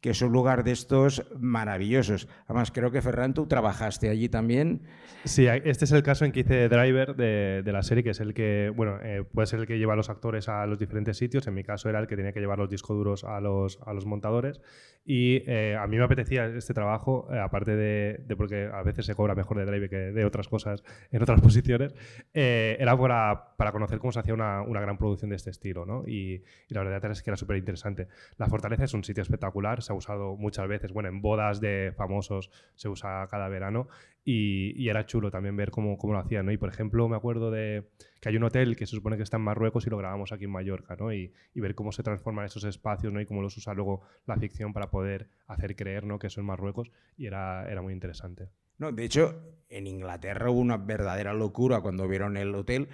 que 0.00 0.10
es 0.10 0.22
un 0.22 0.32
lugar 0.32 0.64
de 0.64 0.72
estos 0.72 1.26
maravillosos. 1.38 2.28
Además, 2.46 2.70
creo 2.70 2.90
que 2.90 3.02
Ferran, 3.02 3.34
tú 3.34 3.46
trabajaste 3.46 4.08
allí 4.08 4.28
también. 4.28 4.82
Sí, 5.24 5.46
este 5.46 5.84
es 5.84 5.92
el 5.92 6.02
caso 6.02 6.24
en 6.24 6.32
que 6.32 6.40
hice 6.40 6.68
driver 6.68 7.16
de, 7.16 7.62
de 7.64 7.72
la 7.72 7.82
serie, 7.82 8.04
que 8.04 8.10
es 8.10 8.20
el 8.20 8.32
que, 8.32 8.72
bueno, 8.74 8.98
eh, 9.02 9.24
puede 9.24 9.46
ser 9.46 9.60
el 9.60 9.66
que 9.66 9.78
lleva 9.78 9.94
a 9.94 9.96
los 9.96 10.08
actores 10.08 10.48
a 10.48 10.66
los 10.66 10.78
diferentes 10.78 11.16
sitios. 11.16 11.46
En 11.46 11.54
mi 11.54 11.64
caso 11.64 11.88
era 11.88 11.98
el 11.98 12.06
que 12.06 12.16
tenía 12.16 12.32
que 12.32 12.40
llevar 12.40 12.58
los 12.58 12.70
discos 12.70 12.96
duros 12.96 13.24
a 13.24 13.40
los, 13.40 13.80
a 13.84 13.92
los 13.92 14.06
montadores. 14.06 14.60
Y 15.08 15.44
eh, 15.46 15.76
a 15.78 15.86
mí 15.86 15.96
me 15.98 16.02
apetecía 16.02 16.46
este 16.46 16.74
trabajo, 16.74 17.28
eh, 17.30 17.38
aparte 17.38 17.76
de, 17.76 18.24
de 18.26 18.36
porque 18.36 18.68
a 18.72 18.82
veces 18.82 19.06
se 19.06 19.14
cobra 19.14 19.36
mejor 19.36 19.56
de 19.58 19.64
driver 19.64 19.88
que 19.88 19.96
de 19.96 20.24
otras 20.24 20.48
cosas 20.48 20.82
en 21.12 21.22
otras 21.22 21.40
posiciones, 21.42 21.94
eh, 22.34 22.76
era 22.80 22.98
para, 22.98 23.54
para 23.56 23.70
conocer 23.70 24.00
cómo 24.00 24.10
se 24.10 24.18
hacía 24.18 24.34
una, 24.34 24.62
una 24.62 24.80
gran 24.80 24.98
producción 24.98 25.30
de 25.30 25.36
este 25.36 25.50
estilo, 25.50 25.86
¿no? 25.86 26.02
Y, 26.08 26.42
y 26.68 26.74
la 26.74 26.82
verdad 26.82 27.12
es 27.12 27.22
que 27.22 27.30
era 27.30 27.36
súper 27.36 27.56
interesante. 27.56 28.08
La 28.36 28.48
Fortaleza 28.48 28.82
es 28.82 28.94
un 28.94 29.04
sitio 29.04 29.22
espectacular, 29.22 29.80
se 29.86 29.92
ha 29.92 29.96
usado 29.96 30.36
muchas 30.36 30.66
veces, 30.66 30.92
bueno, 30.92 31.08
en 31.08 31.22
bodas 31.22 31.60
de 31.60 31.92
famosos 31.96 32.50
se 32.74 32.88
usa 32.88 33.26
cada 33.30 33.48
verano 33.48 33.88
y, 34.24 34.88
era 34.88 35.06
chulo 35.06 35.30
también 35.30 35.56
ver 35.56 35.70
cómo, 35.70 35.96
cómo 35.96 36.12
lo 36.12 36.18
hacían. 36.18 36.50
Y 36.50 36.56
por 36.56 36.68
ejemplo, 36.68 37.08
me 37.08 37.16
acuerdo 37.16 37.52
de 37.52 37.84
que 38.20 38.28
hay 38.28 38.36
un 38.36 38.42
hotel 38.42 38.76
que 38.76 38.86
se 38.86 38.96
supone 38.96 39.16
que 39.16 39.22
está 39.22 39.36
en 39.36 39.44
Marruecos 39.44 39.86
y 39.86 39.90
lo 39.90 39.96
grabamos 39.96 40.32
aquí 40.32 40.44
en 40.44 40.50
Mallorca, 40.50 40.96
¿no? 40.96 41.12
Y, 41.12 41.32
y 41.54 41.60
ver 41.60 41.76
cómo 41.76 41.92
se 41.92 42.02
transforman 42.02 42.44
esos 42.44 42.64
espacios, 42.64 43.12
¿no? 43.12 43.20
Y 43.20 43.26
cómo 43.26 43.40
los 43.40 43.56
usa 43.56 43.72
luego 43.72 44.02
la 44.26 44.36
ficción 44.36 44.72
para 44.72 44.90
poder 44.90 45.28
hacer 45.46 45.76
creer, 45.76 46.04
¿no? 46.04 46.18
Que 46.18 46.26
eso 46.26 46.40
en 46.40 46.46
Marruecos 46.46 46.90
y 47.16 47.26
era, 47.26 47.70
era 47.70 47.82
muy 47.82 47.92
interesante. 47.92 48.48
No, 48.78 48.90
de 48.90 49.04
hecho, 49.04 49.42
en 49.68 49.86
Inglaterra 49.86 50.50
hubo 50.50 50.60
una 50.60 50.76
verdadera 50.76 51.32
locura 51.32 51.80
cuando 51.80 52.08
vieron 52.08 52.36
el 52.36 52.54
hotel 52.54 52.88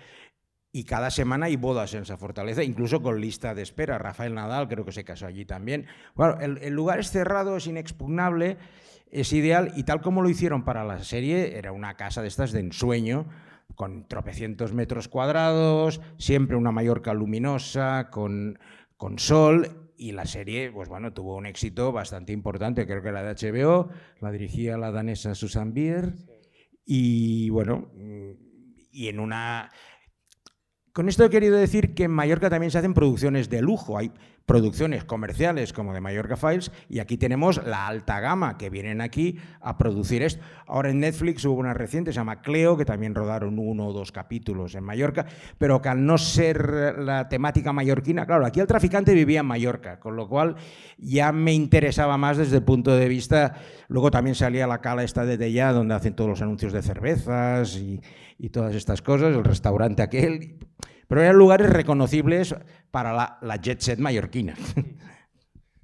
y 0.73 0.85
cada 0.85 1.11
semana 1.11 1.47
hay 1.47 1.57
bodas 1.57 1.93
en 1.93 2.03
esa 2.03 2.16
fortaleza, 2.16 2.64
incluso 2.64 3.03
con 3.03 3.20
lista 3.20 3.55
de 3.55 3.61
espera. 3.61 3.99
Rafael 3.99 4.35
Nadal 4.35 4.68
creo 4.68 4.87
que 4.87 4.93
se 4.93 5.05
casó 5.05 5.27
allí 5.27 5.45
también. 5.45 5.87
Bueno, 6.14 6.39
el, 6.41 6.73
lugar 6.73 6.99
es 6.99 7.11
cerrado, 7.11 7.59
es 7.59 7.66
inexpugnable, 7.66 8.57
es 9.11 9.35
ideal 9.35 9.73
y 9.77 9.85
tal 9.85 10.01
como 10.01 10.23
lo 10.23 10.31
hicieron 10.31 10.64
para 10.64 10.85
la 10.85 11.05
serie, 11.05 11.59
era 11.59 11.73
una 11.73 11.95
casa 11.97 12.23
de 12.23 12.29
estas 12.29 12.53
de 12.53 12.61
ensueño, 12.61 13.27
con 13.75 14.09
tropecientos 14.09 14.73
metros 14.73 15.09
cuadrados, 15.09 16.01
siempre 16.16 16.57
una 16.57 16.73
Mallorca 16.73 17.12
luminosa, 17.12 18.09
con, 18.11 18.59
con 18.97 19.18
sol 19.18 19.93
y 19.99 20.12
la 20.12 20.25
serie, 20.25 20.73
pues 20.73 20.89
bueno, 20.89 21.12
tuvo 21.12 21.37
un 21.37 21.45
éxito 21.45 21.93
bastante 21.93 22.33
importante, 22.33 22.87
creo 22.87 23.03
que 23.03 23.11
era 23.11 23.23
de 23.23 23.35
HBO, 23.35 23.91
la 24.20 24.31
dirigía 24.31 24.79
la 24.79 24.91
danesa 24.91 25.35
Susan 25.35 25.75
Bier, 25.75 26.14
y 26.87 27.51
bueno, 27.51 27.91
y 28.91 29.09
en 29.09 29.20
una... 29.20 29.70
Con 30.93 31.09
esto 31.09 31.24
he 31.24 31.30
querido 31.30 31.57
decir 31.57 31.95
que 31.95 32.05
en 32.05 32.11
Mallorca 32.11 32.51
también 32.51 32.70
se 32.70 32.76
hacen 32.76 32.93
producciones 32.93 33.49
de 33.49 33.62
lujo. 33.62 33.97
Producciones 34.47 35.05
comerciales 35.05 35.72
como 35.72 35.95
de 35.95 36.01
Mallorca 36.01 36.36
Files 36.36 36.72
y 36.88 36.99
aquí 36.99 37.16
tenemos 37.16 37.64
la 37.64 37.86
alta 37.86 38.20
gama 38.20 38.59
que 38.59 38.70
vienen 38.70 39.01
aquí 39.01 39.38
a 39.61 39.78
producir 39.78 40.22
esto. 40.22 40.43
Ahora 40.66 40.90
en 40.90 41.01
Netflix 41.01 41.45
hubo 41.45 41.55
una 41.55 41.74
reciente, 41.74 42.12
se 42.12 42.16
llama 42.16 42.43
Cleo, 42.43 42.76
que 42.76 42.84
también 42.84 43.14
rodaron 43.14 43.59
uno 43.59 43.88
o 43.88 43.93
dos 43.93 44.12
capítulos 44.12 44.74
en 44.74 44.84
Mallorca, 44.84 45.26
pero 45.59 45.80
que 45.80 45.88
al 45.88 46.05
no 46.05 46.18
ser 46.18 46.99
la 46.99 47.28
temática 47.28 47.72
mallorquina, 47.72 48.26
claro, 48.26 48.47
aquí 48.47 48.61
el 48.61 48.66
traficante 48.66 49.14
vivía 49.14 49.40
en 49.40 49.47
Mallorca, 49.47 50.01
con 50.01 50.16
lo 50.16 50.28
cual 50.28 50.57
ya 50.99 51.32
me 51.32 51.53
interesaba 51.53 52.16
más 52.16 52.36
desde 52.36 52.57
el 52.57 52.62
punto 52.62 52.95
de 52.95 53.09
vista, 53.09 53.55
luego 53.88 54.11
también 54.11 54.34
salía 54.34 54.66
la 54.66 54.80
cala 54.80 55.05
esta 55.05 55.24
de 55.24 55.53
ya 55.53 55.72
donde 55.72 55.95
hacen 55.95 56.14
todos 56.14 56.30
los 56.30 56.43
anuncios 56.43 56.72
de 56.72 56.82
cervezas 56.82 57.76
y, 57.76 58.01
y 58.38 58.51
todas 58.51 58.74
estas 58.74 59.03
cosas, 59.03 59.34
el 59.34 59.45
restaurante 59.45 60.03
aquel 60.03 60.59
pero 61.09 61.23
eran 61.23 61.37
lugares 61.37 61.71
reconocibles 61.71 62.55
para 62.91 63.13
la, 63.13 63.39
la 63.43 63.57
jet 63.57 63.81
set 63.81 63.99
mallorquina. 63.99 64.55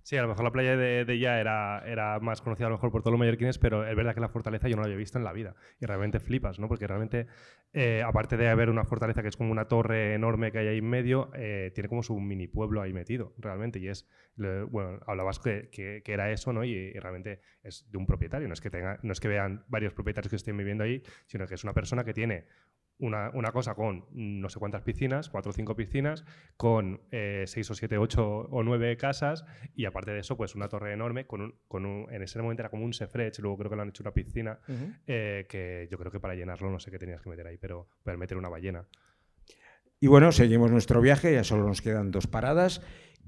Sí, 0.02 0.16
a 0.16 0.22
lo 0.22 0.28
mejor 0.28 0.42
la 0.44 0.52
playa 0.52 0.74
de, 0.74 1.04
de 1.04 1.18
ya 1.18 1.38
era, 1.38 1.82
era 1.86 2.18
más 2.18 2.40
conocida 2.40 2.66
a 2.68 2.70
lo 2.70 2.76
mejor 2.76 2.90
por 2.90 3.02
todos 3.02 3.12
los 3.12 3.18
mallorquines, 3.18 3.58
pero 3.58 3.86
es 3.86 3.94
verdad 3.94 4.14
que 4.14 4.22
la 4.22 4.30
fortaleza 4.30 4.66
yo 4.66 4.74
no 4.74 4.80
la 4.80 4.86
había 4.86 4.96
visto 4.96 5.18
en 5.18 5.24
la 5.24 5.34
vida. 5.34 5.54
Y 5.82 5.84
realmente 5.84 6.18
flipas, 6.18 6.58
¿no? 6.58 6.66
Porque 6.66 6.86
realmente, 6.86 7.26
eh, 7.74 8.02
aparte 8.02 8.38
de 8.38 8.48
haber 8.48 8.70
una 8.70 8.84
fortaleza 8.86 9.20
que 9.20 9.28
es 9.28 9.36
como 9.36 9.52
una 9.52 9.66
torre 9.68 10.14
enorme 10.14 10.50
que 10.50 10.60
hay 10.60 10.68
ahí 10.68 10.78
en 10.78 10.88
medio, 10.88 11.30
eh, 11.34 11.72
tiene 11.74 11.90
como 11.90 12.02
su 12.02 12.18
mini 12.18 12.46
pueblo 12.48 12.80
ahí 12.80 12.94
metido, 12.94 13.34
realmente. 13.36 13.80
Y 13.80 13.88
es, 13.88 14.08
le- 14.36 14.62
bueno, 14.62 14.98
hablabas 15.06 15.40
que, 15.40 15.68
que- 15.70 16.00
que 16.02 16.12
era 16.14 16.30
eso, 16.30 16.54
¿no? 16.54 16.64
Y, 16.64 16.70
y 16.72 16.98
realmente 16.98 17.42
es 17.62 17.86
de 17.92 17.98
un 17.98 18.06
propietario. 18.06 18.48
No 18.48 18.54
es, 18.54 18.62
que 18.62 18.70
tenga, 18.70 18.98
no 19.02 19.12
es 19.12 19.20
que 19.20 19.28
vean 19.28 19.66
varios 19.68 19.92
propietarios 19.92 20.30
que 20.30 20.36
estén 20.36 20.56
viviendo 20.56 20.84
ahí, 20.84 21.02
sino 21.26 21.46
que 21.46 21.54
es 21.54 21.64
una 21.64 21.74
persona 21.74 22.02
que 22.04 22.14
tiene 22.14 22.46
una, 23.00 23.30
una 23.34 23.52
cosa 23.52 23.74
con 23.74 24.04
no 24.12 24.48
sé 24.48 24.58
cuántas 24.58 24.82
piscinas, 24.82 25.28
cuatro 25.30 25.50
o 25.50 25.52
cinco 25.52 25.76
piscinas, 25.76 26.24
con 26.56 27.00
eh, 27.12 27.44
seis 27.46 27.70
o 27.70 27.74
siete, 27.74 27.96
ocho 27.98 28.26
o 28.26 28.62
nueve 28.62 28.96
casas 28.96 29.44
y 29.74 29.84
aparte 29.84 30.10
de 30.10 30.20
eso, 30.20 30.36
pues 30.36 30.54
una 30.54 30.68
torre 30.68 30.92
enorme 30.92 31.26
con 31.26 31.40
un, 31.40 31.54
con 31.68 31.86
un- 31.86 32.12
en 32.12 32.22
ese 32.22 32.40
momento 32.42 32.62
era 32.62 32.70
como 32.70 32.84
un 32.84 32.92
sefrech, 32.92 33.38
luego 33.38 33.58
creo 33.58 33.70
que 33.70 33.76
le 33.76 33.82
han 33.82 33.88
hecho 33.90 34.02
una 34.02 34.12
piscina 34.12 34.58
eh, 35.06 35.46
que 35.48 35.88
yo 35.90 35.96
creo 35.98 36.10
que 36.10 36.20
para 36.20 36.34
llenarlo 36.34 36.70
no 36.70 36.80
sé 36.80 36.90
qué 36.90 36.98
tenías 36.98 37.20
que 37.22 37.30
meter 37.30 37.46
ahí, 37.46 37.56
pero 37.56 37.88
poder 38.02 38.18
meter 38.18 38.36
una 38.36 38.48
ballena. 38.48 38.84
Y 40.00 40.06
bueno, 40.06 40.30
seguimos 40.32 40.70
nuestro 40.70 41.00
viaje, 41.00 41.32
ya 41.32 41.42
solo 41.44 41.64
nos 41.66 41.82
quedan 41.82 42.10
dos 42.10 42.26
paradas. 42.26 42.82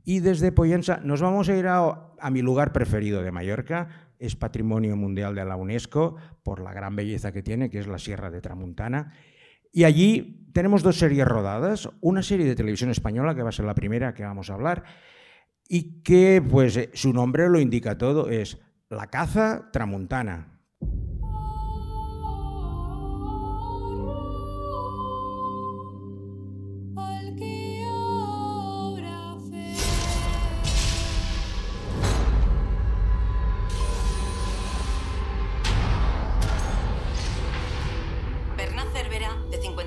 Y 0.05 0.21
desde 0.21 0.53
Poyensa 0.53 1.01
nos 1.05 1.21
vamos 1.21 1.49
a 1.49 1.57
ir 1.57 1.67
a, 1.67 2.13
a 2.19 2.31
mi 2.31 2.43
lugar 2.43 2.73
preferido 2.73 3.23
de 3.23 3.33
Mallorca. 3.33 4.09
Es 4.19 4.37
Patrimonio 4.37 4.97
Mundial 4.97 5.35
de 5.35 5.45
la 5.45 5.57
UNESCO 5.57 6.17
por 6.43 6.61
la 6.61 6.73
gran 6.73 6.95
belleza 6.97 7.33
que 7.33 7.43
tiene, 7.43 7.71
que 7.71 7.81
es 7.81 7.87
la 7.87 7.99
Sierra 7.99 8.31
de 8.31 8.41
Tramuntana. 8.41 9.13
Y 9.73 9.85
allí 9.85 10.49
tenemos 10.53 10.83
dos 10.83 10.99
series 10.99 11.27
rodadas. 11.27 11.89
Una 12.01 12.23
serie 12.23 12.47
de 12.47 12.57
televisión 12.57 12.91
española, 12.91 13.35
que 13.35 13.43
va 13.43 13.51
a 13.51 13.53
ser 13.53 13.65
la 13.65 13.75
primera 13.75 14.15
que 14.15 14.25
vamos 14.25 14.51
a 14.51 14.55
hablar, 14.55 14.85
y 15.69 16.03
que 16.03 16.43
pues 16.43 16.77
eh, 16.77 16.91
su 16.95 17.13
nombre 17.13 17.49
lo 17.49 17.61
indica 17.61 17.97
todo, 17.97 18.29
es 18.29 18.59
La 18.89 19.07
caza 19.07 19.71
tramuntana. 19.73 20.60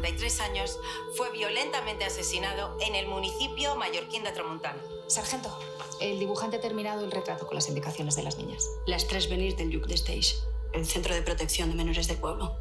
53 0.04 0.40
años, 0.42 0.80
fue 1.16 1.32
violentamente 1.32 2.04
asesinado 2.04 2.78
en 2.82 2.94
el 2.96 3.08
municipio 3.08 3.78
mallorquín 3.78 4.26
de 4.26 4.34
Tramuntana. 4.34 4.82
Sargento, 5.08 5.58
el 6.02 6.20
dibujante 6.20 6.58
ha 6.58 6.62
terminado 6.62 7.06
el 7.06 7.12
retrato 7.12 7.48
con 7.48 7.56
las 7.56 7.70
indicaciones 7.70 8.18
de 8.18 8.24
las 8.24 8.38
niñas. 8.38 8.68
Las 8.86 9.08
tres 9.08 9.30
venir 9.30 9.56
del 9.56 9.70
Lluc 9.70 9.88
de 9.88 9.96
Stage, 9.96 10.36
el 10.74 10.86
centro 10.86 11.16
de 11.16 11.22
protección 11.22 11.70
de 11.70 11.76
menores 11.76 12.10
del 12.10 12.18
pueblo. 12.18 12.58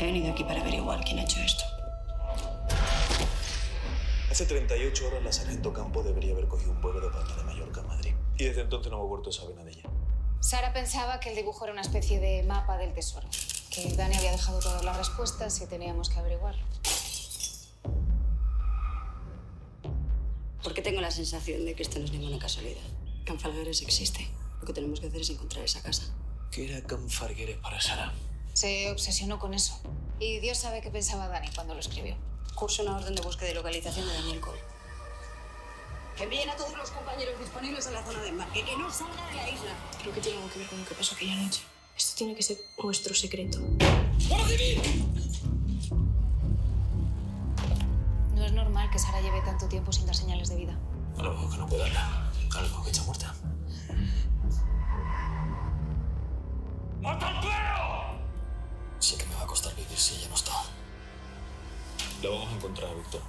He 0.00 0.06
venido 0.06 0.32
aquí 0.32 0.42
para 0.42 0.60
averiguar 0.60 1.04
quién 1.04 1.20
ha 1.20 1.22
hecho 1.22 1.38
esto. 1.38 1.62
Hace 4.28 4.46
38 4.46 5.06
horas 5.06 5.22
la 5.22 5.32
sargento 5.32 5.72
Campo 5.72 6.02
debería 6.02 6.32
haber 6.32 6.48
cogido 6.48 6.72
un 6.72 6.80
vuelo 6.80 7.00
de 7.00 7.10
Palma 7.10 7.32
de 7.36 7.44
Mallorca 7.44 7.80
a 7.80 7.84
Madrid. 7.84 8.14
Y 8.38 8.44
desde 8.44 8.62
entonces 8.62 8.90
no 8.90 8.98
hemos 8.98 9.08
vuelto 9.08 9.30
a 9.30 9.32
saber 9.32 9.54
nada 9.54 9.66
de 9.66 9.70
ella. 9.70 9.88
Sara 10.40 10.72
pensaba 10.72 11.20
que 11.20 11.30
el 11.30 11.36
dibujo 11.36 11.64
era 11.64 11.72
una 11.72 11.82
especie 11.82 12.18
de 12.18 12.42
mapa 12.42 12.76
del 12.76 12.92
tesoro, 12.92 13.28
que 13.76 13.94
Dani 13.94 14.16
había 14.16 14.32
dejado 14.32 14.58
todas 14.58 14.82
las 14.82 14.96
respuestas 14.96 15.60
y 15.60 15.66
teníamos 15.66 16.08
que 16.08 16.18
averiguarlo. 16.18 16.64
Porque 20.62 20.80
tengo 20.80 21.02
la 21.02 21.10
sensación 21.10 21.66
de 21.66 21.74
que 21.74 21.82
esto 21.82 21.98
no 21.98 22.06
es 22.06 22.10
ninguna 22.10 22.38
casualidad. 22.38 22.80
Can 23.26 23.38
Falgueres 23.38 23.82
existe. 23.82 24.30
Lo 24.60 24.66
que 24.66 24.72
tenemos 24.72 25.00
que 25.00 25.08
hacer 25.08 25.20
es 25.20 25.28
encontrar 25.28 25.62
esa 25.62 25.82
casa. 25.82 26.04
¿Qué 26.50 26.72
era 26.72 26.86
Can 26.86 27.10
Fargueres 27.10 27.58
para 27.58 27.78
Sara? 27.78 28.14
Se 28.54 28.90
obsesionó 28.90 29.38
con 29.38 29.52
eso. 29.52 29.78
Y 30.20 30.38
Dios 30.38 30.56
sabe 30.56 30.80
qué 30.80 30.90
pensaba 30.90 31.28
Dani 31.28 31.50
cuando 31.54 31.74
lo 31.74 31.80
escribió. 31.80 32.16
Curso 32.54 32.82
una 32.82 32.96
orden 32.96 33.14
de 33.14 33.20
búsqueda 33.20 33.50
y 33.50 33.54
localización 33.54 34.08
de 34.08 34.14
Daniel 34.14 34.40
Cole. 34.40 34.60
Que 36.16 36.24
envíen 36.24 36.48
a 36.48 36.56
todos 36.56 36.74
los 36.74 36.90
compañeros 36.90 37.38
disponibles 37.38 37.86
a 37.88 37.90
la 37.90 38.02
zona 38.02 38.22
de 38.22 38.30
embarque. 38.30 38.64
Que 38.64 38.76
no 38.78 38.90
salga 38.90 39.26
de 39.26 39.34
la 39.34 39.50
isla. 39.50 39.72
Creo 40.00 40.14
que 40.14 40.20
tiene 40.22 40.38
algo 40.38 40.50
que 40.50 40.60
ver 40.60 40.68
con 40.68 40.80
lo 40.80 40.86
que 40.86 40.94
pasó 40.94 41.14
aquella 41.14 41.36
noche. 41.36 41.60
Esto 41.96 42.14
tiene 42.14 42.34
que 42.34 42.42
ser 42.42 42.58
nuestro 42.82 43.14
secreto. 43.14 43.58
No 48.34 48.44
es 48.44 48.52
normal 48.52 48.90
que 48.90 48.98
Sara 48.98 49.20
lleve 49.22 49.40
tanto 49.40 49.66
tiempo 49.66 49.92
sin 49.92 50.04
dar 50.04 50.14
señales 50.14 50.50
de 50.50 50.56
vida. 50.56 50.78
A 51.16 51.22
lo 51.22 51.32
mejor 51.32 51.50
que 51.50 51.56
no 51.56 51.66
puede 51.66 51.84
hablar. 51.84 52.30
A 52.54 52.60
lo 52.60 52.68
mejor 52.68 52.84
que 52.84 52.90
está 52.90 53.02
muerta. 53.04 53.34
Sé 58.98 59.16
que 59.16 59.26
me 59.26 59.34
va 59.36 59.42
a 59.42 59.46
costar 59.46 59.74
vivir 59.74 59.96
si 59.96 60.16
ella 60.16 60.28
no 60.28 60.34
está. 60.34 60.52
La 62.22 62.28
vamos 62.30 62.48
a 62.48 62.56
encontrar, 62.56 62.94
Víctor. 62.94 63.22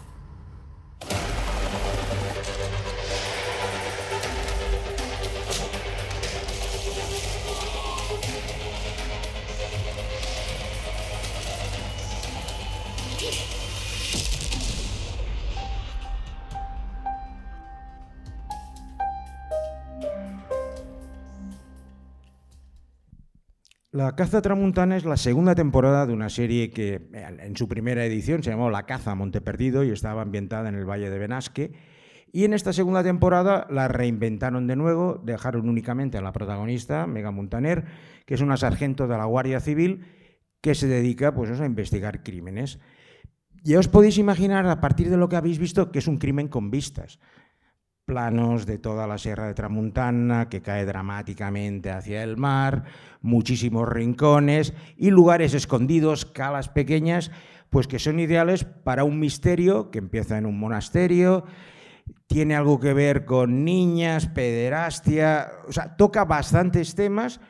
La 23.92 24.16
Caza 24.16 24.44
Tramuntana 24.44 24.96
es 24.96 25.06
la 25.06 25.18
segunda 25.18 25.56
temporada 25.56 26.06
de 26.06 26.14
una 26.14 26.30
serie 26.30 26.70
que 26.70 27.10
en 27.14 27.58
su 27.58 27.68
primera 27.68 28.06
edición 28.06 28.44
se 28.44 28.52
llamó 28.52 28.70
La 28.70 28.86
Caza 28.86 29.16
Monte 29.16 29.42
Perdido 29.42 29.84
y 29.84 29.90
estaba 29.90 30.22
ambientada 30.22 30.70
en 30.70 30.76
el 30.76 30.86
Valle 30.86 31.10
de 31.10 31.18
Benasque. 31.18 31.72
Y 32.32 32.44
en 32.44 32.54
esta 32.54 32.74
segunda 32.74 33.04
temporada 33.04 33.66
la 33.72 33.88
reinventaron 33.88 34.68
de 34.68 34.76
nuevo, 34.76 35.20
dejaron 35.24 35.68
únicamente 35.68 36.20
a 36.20 36.22
la 36.22 36.34
protagonista, 36.34 37.08
Mega 37.08 37.32
Montaner, 37.32 37.86
que 38.28 38.36
es 38.36 38.42
una 38.42 38.58
sargento 38.58 39.08
de 39.08 39.18
la 39.18 39.26
Guardia 39.26 39.60
Civil 39.60 40.06
que 40.62 40.76
se 40.76 40.86
dedica 40.88 41.34
pues, 41.34 41.60
a 41.60 41.66
investigar 41.66 42.22
crímenes. 42.22 42.80
Ya 43.64 43.80
os 43.80 43.88
podéis 43.88 44.18
imaginar, 44.18 44.66
a 44.68 44.80
partir 44.80 45.10
de 45.10 45.18
lo 45.18 45.30
que 45.30 45.36
habéis 45.36 45.60
visto, 45.60 45.92
que 45.92 46.00
es 46.00 46.08
un 46.08 46.18
crimen 46.18 46.48
con 46.48 46.72
vistas. 46.72 47.20
Planos 48.06 48.66
de 48.66 48.78
toda 48.78 49.08
la 49.08 49.18
Sierra 49.18 49.48
de 49.48 49.54
Tramuntana 49.54 50.48
que 50.48 50.62
cae 50.62 50.86
dramáticamente 50.86 51.92
hacia 51.92 52.24
el 52.24 52.38
mar, 52.38 52.86
muchísimos 53.22 53.90
rincones 53.90 54.74
y 54.96 55.10
lugares 55.10 55.54
escondidos, 55.54 56.26
calas 56.26 56.70
pequeñas, 56.70 57.32
pues 57.70 57.88
que 57.88 58.00
son 58.00 58.20
ideales 58.20 58.64
para 58.64 59.04
un 59.04 59.20
misterio 59.20 59.92
que 59.92 60.00
empieza 60.00 60.38
en 60.38 60.46
un 60.46 60.58
monasterio, 60.58 61.44
tiene 62.28 62.56
algo 62.56 62.80
que 62.80 62.94
ver 62.94 63.26
con 63.26 63.66
niñas, 63.66 64.28
pederastia, 64.28 65.50
o 65.68 65.74
sea, 65.74 65.98
toca 65.98 66.24
bastantes 66.24 66.96
temas 66.96 67.42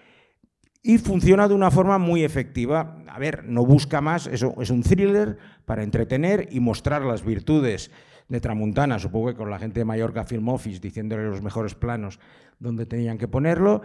y 0.84 0.97
funciona 0.97 1.47
de 1.47 1.53
una 1.53 1.71
forma 1.71 1.97
muy 1.97 2.23
efectiva. 2.23 3.03
A 3.07 3.19
ver, 3.19 3.43
no 3.45 3.65
busca 3.65 4.01
más, 4.01 4.28
eso 4.28 4.55
es 4.61 4.69
un 4.69 4.84
thriller 4.84 5.38
para 5.65 5.84
entretener 5.84 6.47
y 6.51 6.59
mostrar 6.59 7.03
las 7.03 7.25
virtudes 7.25 7.91
de 8.30 8.41
Tramuntana, 8.41 8.99
supongo 8.99 9.28
que 9.28 9.36
con 9.36 9.49
la 9.49 9.59
gente 9.59 9.80
de 9.80 9.86
Mallorca 9.86 10.25
Film 10.25 10.49
Office 10.49 10.80
diciéndole 10.80 11.23
los 11.23 11.41
mejores 11.41 11.75
planos 11.75 12.19
donde 12.59 12.86
tenían 12.86 13.17
que 13.17 13.28
ponerlo. 13.28 13.82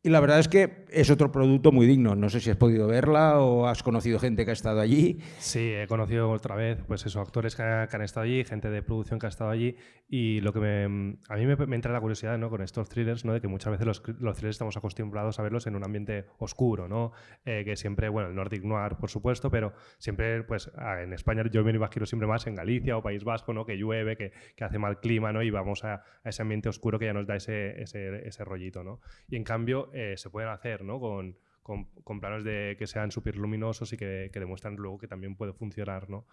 Y 0.00 0.10
la 0.10 0.20
verdad 0.20 0.38
es 0.38 0.46
que 0.46 0.84
es 0.90 1.10
otro 1.10 1.32
producto 1.32 1.72
muy 1.72 1.84
digno. 1.86 2.14
No 2.14 2.30
sé 2.30 2.38
si 2.40 2.50
has 2.50 2.56
podido 2.56 2.86
verla 2.86 3.40
o 3.40 3.66
has 3.66 3.82
conocido 3.82 4.20
gente 4.20 4.44
que 4.44 4.50
ha 4.50 4.54
estado 4.54 4.80
allí. 4.80 5.18
Sí, 5.38 5.72
he 5.72 5.88
conocido 5.88 6.30
otra 6.30 6.54
vez, 6.54 6.78
pues 6.86 7.04
eso, 7.04 7.20
actores 7.20 7.56
que, 7.56 7.62
que 7.62 7.96
han 7.96 8.02
estado 8.02 8.24
allí, 8.24 8.44
gente 8.44 8.70
de 8.70 8.82
producción 8.82 9.18
que 9.18 9.26
ha 9.26 9.28
estado 9.28 9.50
allí. 9.50 9.76
Y 10.08 10.40
lo 10.40 10.52
que 10.52 10.60
me, 10.60 11.16
a 11.28 11.36
mí 11.36 11.46
me, 11.46 11.56
me 11.66 11.76
entra 11.76 11.92
la 11.92 12.00
curiosidad 12.00 12.38
¿no? 12.38 12.48
con 12.48 12.62
estos 12.62 12.88
thrillers, 12.88 13.24
¿no? 13.24 13.32
de 13.32 13.40
que 13.40 13.48
muchas 13.48 13.72
veces 13.72 13.86
los, 13.86 14.02
los 14.20 14.36
thrillers 14.36 14.54
estamos 14.54 14.76
acostumbrados 14.76 15.38
a 15.40 15.42
verlos 15.42 15.66
en 15.66 15.74
un 15.74 15.84
ambiente 15.84 16.26
oscuro, 16.38 16.88
¿no? 16.88 17.12
Eh, 17.44 17.64
que 17.64 17.76
siempre, 17.76 18.08
bueno, 18.08 18.28
el 18.28 18.34
Nordic 18.34 18.62
Noir, 18.62 18.96
por 18.96 19.10
supuesto, 19.10 19.50
pero 19.50 19.74
siempre, 19.98 20.44
pues 20.44 20.70
en 21.02 21.12
España 21.12 21.42
yo 21.50 21.62
me 21.64 21.72
imagino 21.72 22.06
siempre 22.06 22.26
más 22.26 22.46
en 22.46 22.54
Galicia 22.54 22.96
o 22.96 23.02
País 23.02 23.24
Vasco, 23.24 23.52
¿no? 23.52 23.66
que 23.66 23.76
llueve, 23.76 24.16
que, 24.16 24.32
que 24.56 24.64
hace 24.64 24.78
mal 24.78 25.00
clima, 25.00 25.32
¿no? 25.32 25.42
y 25.42 25.50
vamos 25.50 25.84
a, 25.84 26.04
a, 26.24 26.28
ese 26.28 26.40
ambiente 26.40 26.68
oscuro 26.68 26.98
que 26.98 27.06
ya 27.06 27.12
nos 27.12 27.26
da 27.26 27.36
ese, 27.36 27.82
ese, 27.82 28.26
ese 28.26 28.44
rollito. 28.44 28.84
¿no? 28.84 29.00
Y 29.28 29.36
en 29.36 29.44
cambio, 29.44 29.87
eh, 29.92 30.14
se 30.16 30.30
pueden 30.30 30.50
hacer 30.50 30.84
¿no? 30.84 31.00
con, 31.00 31.36
con, 31.62 31.84
con, 32.04 32.20
planos 32.20 32.44
de 32.44 32.76
que 32.78 32.86
sean 32.86 33.10
súper 33.10 33.36
luminosos 33.36 33.92
y 33.92 33.96
que, 33.96 34.30
que, 34.32 34.40
demuestran 34.40 34.76
luego 34.76 34.98
que 34.98 35.08
también 35.08 35.36
puede 35.36 35.52
funcionar. 35.52 36.08
¿no? 36.08 36.26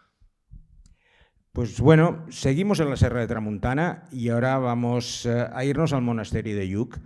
Pues 1.52 1.80
bueno, 1.80 2.26
seguimos 2.30 2.82
en 2.82 2.90
la 2.90 2.98
Serra 2.98 3.22
de 3.22 3.28
Tramuntana 3.28 4.10
y 4.12 4.28
ahora 4.28 4.58
vamos 4.58 5.26
uh, 5.26 5.48
a 5.54 5.64
irnos 5.64 5.94
al 5.94 6.02
monasterio 6.02 6.56
de 6.56 6.68
Yuc. 6.68 7.00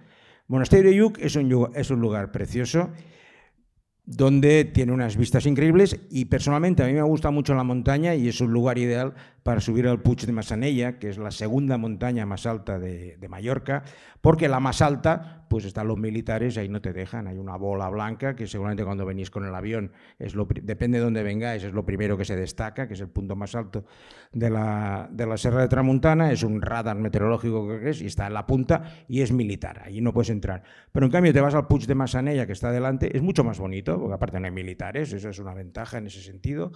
Monasterio 0.47 0.89
de 0.89 0.97
Yuc 0.97 1.19
es 1.19 1.35
un, 1.35 1.71
es 1.75 1.91
un 1.91 2.01
lugar 2.01 2.31
precioso 2.31 2.91
donde 4.09 4.65
tiene 4.65 4.91
unas 4.91 5.17
vistas 5.17 5.45
increíbles 5.45 5.99
y 6.09 6.25
personalmente 6.25 6.81
a 6.81 6.87
mí 6.87 6.93
me 6.93 7.03
gusta 7.03 7.29
mucho 7.29 7.53
la 7.53 7.63
montaña 7.63 8.15
y 8.15 8.27
es 8.27 8.41
un 8.41 8.51
lugar 8.51 8.79
ideal 8.79 9.13
para 9.43 9.61
subir 9.61 9.87
al 9.87 10.01
Puig 10.01 10.25
de 10.25 10.31
Massanella, 10.31 10.97
que 10.97 11.09
es 11.09 11.19
la 11.19 11.29
segunda 11.29 11.77
montaña 11.77 12.25
más 12.25 12.47
alta 12.47 12.79
de, 12.79 13.17
de, 13.17 13.29
Mallorca, 13.29 13.83
porque 14.19 14.49
la 14.49 14.59
más 14.59 14.81
alta, 14.81 15.38
pues 15.49 15.65
están 15.65 15.87
los 15.87 15.97
militares, 15.97 16.57
ahí 16.57 16.69
no 16.69 16.81
te 16.81 16.93
dejan, 16.93 17.27
hay 17.27 17.37
una 17.37 17.57
bola 17.57 17.89
blanca 17.89 18.35
que 18.35 18.47
seguramente 18.47 18.85
cuando 18.85 19.05
venís 19.05 19.31
con 19.31 19.45
el 19.45 19.53
avión, 19.53 19.91
es 20.19 20.35
lo, 20.35 20.47
depende 20.61 20.99
de 20.99 21.03
dónde 21.03 21.23
vengáis, 21.23 21.63
es 21.63 21.73
lo 21.73 21.85
primero 21.85 22.17
que 22.17 22.23
se 22.23 22.35
destaca, 22.35 22.87
que 22.87 22.93
es 22.93 23.01
el 23.01 23.09
punto 23.09 23.35
más 23.35 23.55
alto 23.55 23.85
de 24.31 24.49
la, 24.49 25.09
de 25.11 25.25
la 25.25 25.37
Serra 25.37 25.61
de 25.61 25.67
Tramuntana, 25.67 26.31
es 26.31 26.43
un 26.43 26.61
radar 26.61 26.97
meteorológico 26.97 27.67
que 27.67 27.89
es 27.89 28.01
y 28.01 28.05
está 28.05 28.27
en 28.27 28.35
la 28.35 28.45
punta 28.45 29.05
y 29.07 29.21
es 29.21 29.31
militar, 29.31 29.81
allí 29.83 30.01
no 30.01 30.13
puedes 30.13 30.29
entrar. 30.29 30.63
Pero 30.91 31.07
en 31.07 31.11
cambio 31.11 31.33
te 31.33 31.41
vas 31.41 31.55
al 31.55 31.67
Puig 31.67 31.87
de 31.87 31.95
Massanella, 31.95 32.45
que 32.45 32.53
está 32.53 32.71
delante, 32.71 33.15
es 33.15 33.23
mucho 33.23 33.43
más 33.43 33.59
bonito, 33.59 33.99
porque 33.99 34.13
aparte 34.13 34.39
no 34.39 34.45
hay 34.45 34.51
militares, 34.51 35.11
eso 35.11 35.29
es 35.29 35.39
una 35.39 35.55
ventaja 35.55 35.97
en 35.97 36.07
ese 36.07 36.21
sentido. 36.21 36.71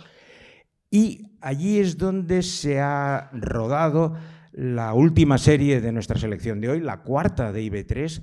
Y 0.89 1.38
allí 1.41 1.80
es 1.80 1.97
donde 1.97 2.41
se 2.41 2.80
ha 2.80 3.30
rodado 3.34 4.15
la 4.51 4.93
última 4.93 5.38
serie 5.38 5.82
de 5.82 5.91
nuestra 5.91 6.19
selección 6.19 6.61
de 6.61 6.69
hoy, 6.69 6.80
la 6.80 7.01
cuarta 7.01 7.51
de 7.51 7.63
IB3, 7.63 8.21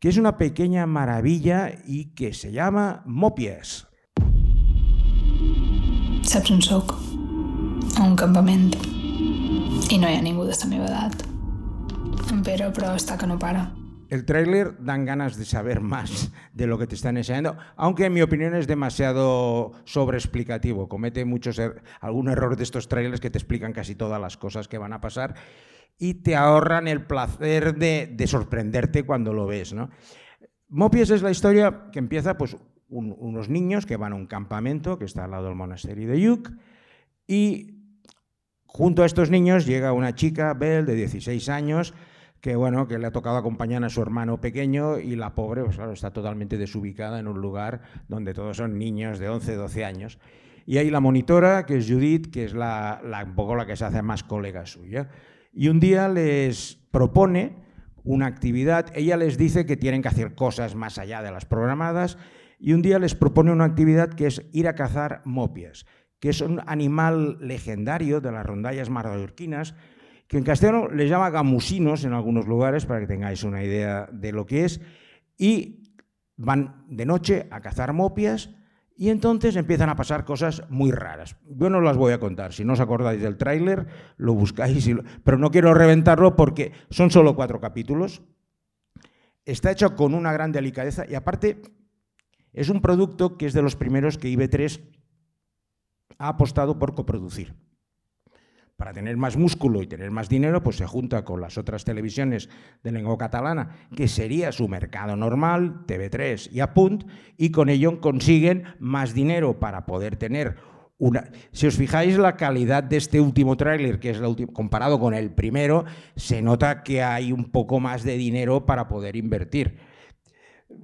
que 0.00 0.08
es 0.08 0.16
una 0.16 0.38
pequeña 0.38 0.86
maravilla 0.86 1.70
y 1.86 2.14
que 2.14 2.32
se 2.32 2.50
llama 2.50 3.02
Mopies. 3.04 3.86
Saps 6.22 6.50
on 6.50 6.62
soc? 6.62 6.94
A 7.98 8.04
un 8.04 8.16
campament. 8.16 8.74
I 9.90 9.98
no 9.98 10.08
hi 10.08 10.16
ha 10.16 10.22
ningú 10.24 10.46
d'esta 10.48 10.68
meva 10.70 10.88
edat. 10.88 11.26
En 12.32 12.40
Pere, 12.46 12.70
però, 12.72 12.94
està 12.96 13.18
que 13.20 13.28
no 13.28 13.36
para. 13.38 13.66
El 14.08 14.24
tráiler 14.24 14.72
dan 14.80 15.04
ganas 15.04 15.36
de 15.36 15.44
saber 15.44 15.80
más 15.80 16.32
de 16.54 16.66
lo 16.66 16.78
que 16.78 16.86
te 16.86 16.94
están 16.94 17.18
enseñando, 17.18 17.58
aunque 17.76 18.06
en 18.06 18.14
mi 18.14 18.22
opinión 18.22 18.54
es 18.54 18.66
demasiado 18.66 19.72
sobreexplicativo. 19.84 20.88
Comete 20.88 21.24
muchos 21.24 21.58
er 21.58 21.82
algún 22.00 22.28
error 22.28 22.56
de 22.56 22.62
estos 22.62 22.88
trailers 22.88 23.20
que 23.20 23.30
te 23.30 23.38
explican 23.38 23.72
casi 23.72 23.94
todas 23.94 24.20
las 24.20 24.36
cosas 24.36 24.66
que 24.66 24.78
van 24.78 24.94
a 24.94 25.00
pasar 25.00 25.34
y 25.98 26.14
te 26.14 26.36
ahorran 26.36 26.88
el 26.88 27.04
placer 27.04 27.74
de, 27.76 28.10
de 28.12 28.26
sorprenderte 28.26 29.04
cuando 29.04 29.32
lo 29.32 29.46
ves. 29.46 29.72
¿no? 29.72 29.90
Mopies 30.68 31.10
es 31.10 31.22
la 31.22 31.30
historia 31.30 31.90
que 31.92 31.98
empieza 31.98 32.36
pues, 32.38 32.56
un, 32.88 33.14
unos 33.18 33.48
niños 33.48 33.86
que 33.86 33.96
van 33.96 34.12
a 34.12 34.16
un 34.16 34.26
campamento 34.26 34.98
que 34.98 35.04
está 35.04 35.24
al 35.24 35.32
lado 35.32 35.46
del 35.46 35.54
monasterio 35.54 36.08
de 36.08 36.20
Yuc 36.20 36.50
y 37.26 37.80
junto 38.64 39.02
a 39.02 39.06
estos 39.06 39.30
niños 39.30 39.66
llega 39.66 39.92
una 39.92 40.14
chica, 40.14 40.54
Belle, 40.54 40.84
de 40.84 40.94
16 40.94 41.48
años, 41.48 41.94
que 42.40 42.56
bueno, 42.56 42.88
que 42.88 42.98
le 42.98 43.06
ha 43.06 43.12
tocado 43.12 43.36
acompañar 43.36 43.84
a 43.84 43.88
su 43.88 44.00
hermano 44.00 44.40
pequeño 44.40 44.98
y 44.98 45.16
la 45.16 45.34
pobre, 45.34 45.62
pues 45.62 45.76
claro, 45.76 45.92
está 45.92 46.12
totalmente 46.12 46.56
desubicada 46.56 47.18
en 47.18 47.28
un 47.28 47.40
lugar 47.40 47.82
donde 48.08 48.32
todos 48.32 48.56
son 48.56 48.78
niños 48.78 49.18
de 49.18 49.28
11, 49.28 49.56
12 49.56 49.84
años. 49.84 50.18
Y 50.66 50.78
ahí 50.78 50.90
la 50.90 51.00
monitora, 51.00 51.66
que 51.66 51.78
es 51.78 51.88
Judith, 51.88 52.30
que 52.30 52.44
es 52.44 52.54
la, 52.54 53.00
la, 53.04 53.24
un 53.24 53.34
poco 53.34 53.56
la 53.56 53.66
que 53.66 53.76
se 53.76 53.84
hace 53.84 54.02
más 54.02 54.22
colega 54.22 54.66
suya. 54.66 55.08
Y 55.52 55.68
un 55.68 55.80
día 55.80 56.08
les 56.08 56.76
propone 56.90 57.56
una 58.04 58.26
actividad, 58.26 58.86
ella 58.94 59.16
les 59.16 59.36
dice 59.36 59.66
que 59.66 59.76
tienen 59.76 60.02
que 60.02 60.08
hacer 60.08 60.34
cosas 60.34 60.74
más 60.74 60.98
allá 60.98 61.22
de 61.22 61.30
las 61.30 61.44
programadas, 61.44 62.18
y 62.58 62.72
un 62.72 62.82
día 62.82 62.98
les 62.98 63.14
propone 63.14 63.52
una 63.52 63.64
actividad 63.64 64.10
que 64.10 64.26
es 64.26 64.42
ir 64.52 64.68
a 64.68 64.74
cazar 64.74 65.22
mopias, 65.24 65.86
que 66.18 66.30
es 66.30 66.40
un 66.40 66.60
animal 66.66 67.38
legendario 67.40 68.20
de 68.20 68.32
las 68.32 68.46
rondallas 68.46 68.90
mallorquinas, 68.90 69.74
que 70.28 70.38
en 70.38 70.44
castellano 70.44 70.88
le 70.88 71.08
llama 71.08 71.30
gamusinos 71.30 72.04
en 72.04 72.12
algunos 72.12 72.46
lugares, 72.46 72.86
para 72.86 73.00
que 73.00 73.06
tengáis 73.06 73.42
una 73.42 73.64
idea 73.64 74.08
de 74.12 74.32
lo 74.32 74.46
que 74.46 74.64
es, 74.64 74.80
y 75.36 75.94
van 76.36 76.84
de 76.88 77.06
noche 77.06 77.48
a 77.50 77.60
cazar 77.60 77.92
mopias 77.92 78.50
y 79.00 79.08
entonces 79.08 79.56
empiezan 79.56 79.88
a 79.88 79.96
pasar 79.96 80.26
cosas 80.26 80.62
muy 80.68 80.92
raras. 80.92 81.34
Yo 81.48 81.70
no 81.70 81.80
las 81.80 81.96
voy 81.96 82.12
a 82.12 82.20
contar, 82.20 82.52
si 82.52 82.66
no 82.66 82.74
os 82.74 82.80
acordáis 82.80 83.22
del 83.22 83.38
tráiler, 83.38 83.86
lo 84.18 84.34
buscáis, 84.34 84.90
pero 85.24 85.38
no 85.38 85.50
quiero 85.50 85.72
reventarlo 85.72 86.36
porque 86.36 86.72
son 86.90 87.10
solo 87.10 87.34
cuatro 87.34 87.60
capítulos. 87.60 88.20
Está 89.46 89.70
hecho 89.70 89.96
con 89.96 90.12
una 90.12 90.34
gran 90.34 90.52
delicadeza 90.52 91.06
y 91.08 91.14
aparte 91.14 91.62
es 92.52 92.68
un 92.68 92.82
producto 92.82 93.38
que 93.38 93.46
es 93.46 93.54
de 93.54 93.62
los 93.62 93.74
primeros 93.74 94.18
que 94.18 94.28
IB3 94.28 94.82
ha 96.18 96.28
apostado 96.28 96.78
por 96.78 96.94
coproducir 96.94 97.54
para 98.80 98.94
tener 98.94 99.18
más 99.18 99.36
músculo 99.36 99.82
y 99.82 99.86
tener 99.86 100.10
más 100.10 100.30
dinero, 100.30 100.62
pues 100.62 100.76
se 100.76 100.86
junta 100.86 101.22
con 101.22 101.42
las 101.42 101.58
otras 101.58 101.84
televisiones 101.84 102.48
de 102.82 102.92
lengua 102.92 103.18
catalana, 103.18 103.76
que 103.94 104.08
sería 104.08 104.52
su 104.52 104.68
mercado 104.68 105.16
normal, 105.16 105.84
TV3 105.86 106.48
y 106.50 106.60
Apunt, 106.60 107.04
y 107.36 107.50
con 107.50 107.68
ello 107.68 108.00
consiguen 108.00 108.64
más 108.78 109.12
dinero 109.12 109.60
para 109.60 109.84
poder 109.84 110.16
tener 110.16 110.56
una... 110.96 111.30
Si 111.52 111.66
os 111.66 111.76
fijáis 111.76 112.16
la 112.16 112.36
calidad 112.36 112.82
de 112.82 112.96
este 112.96 113.20
último 113.20 113.54
tráiler, 113.54 114.00
que 114.00 114.08
es 114.08 114.18
la 114.18 114.28
última, 114.28 114.50
comparado 114.54 114.98
con 114.98 115.12
el 115.12 115.30
primero, 115.30 115.84
se 116.16 116.40
nota 116.40 116.82
que 116.82 117.02
hay 117.02 117.32
un 117.32 117.50
poco 117.50 117.80
más 117.80 118.02
de 118.02 118.16
dinero 118.16 118.64
para 118.64 118.88
poder 118.88 119.14
invertir. 119.14 119.76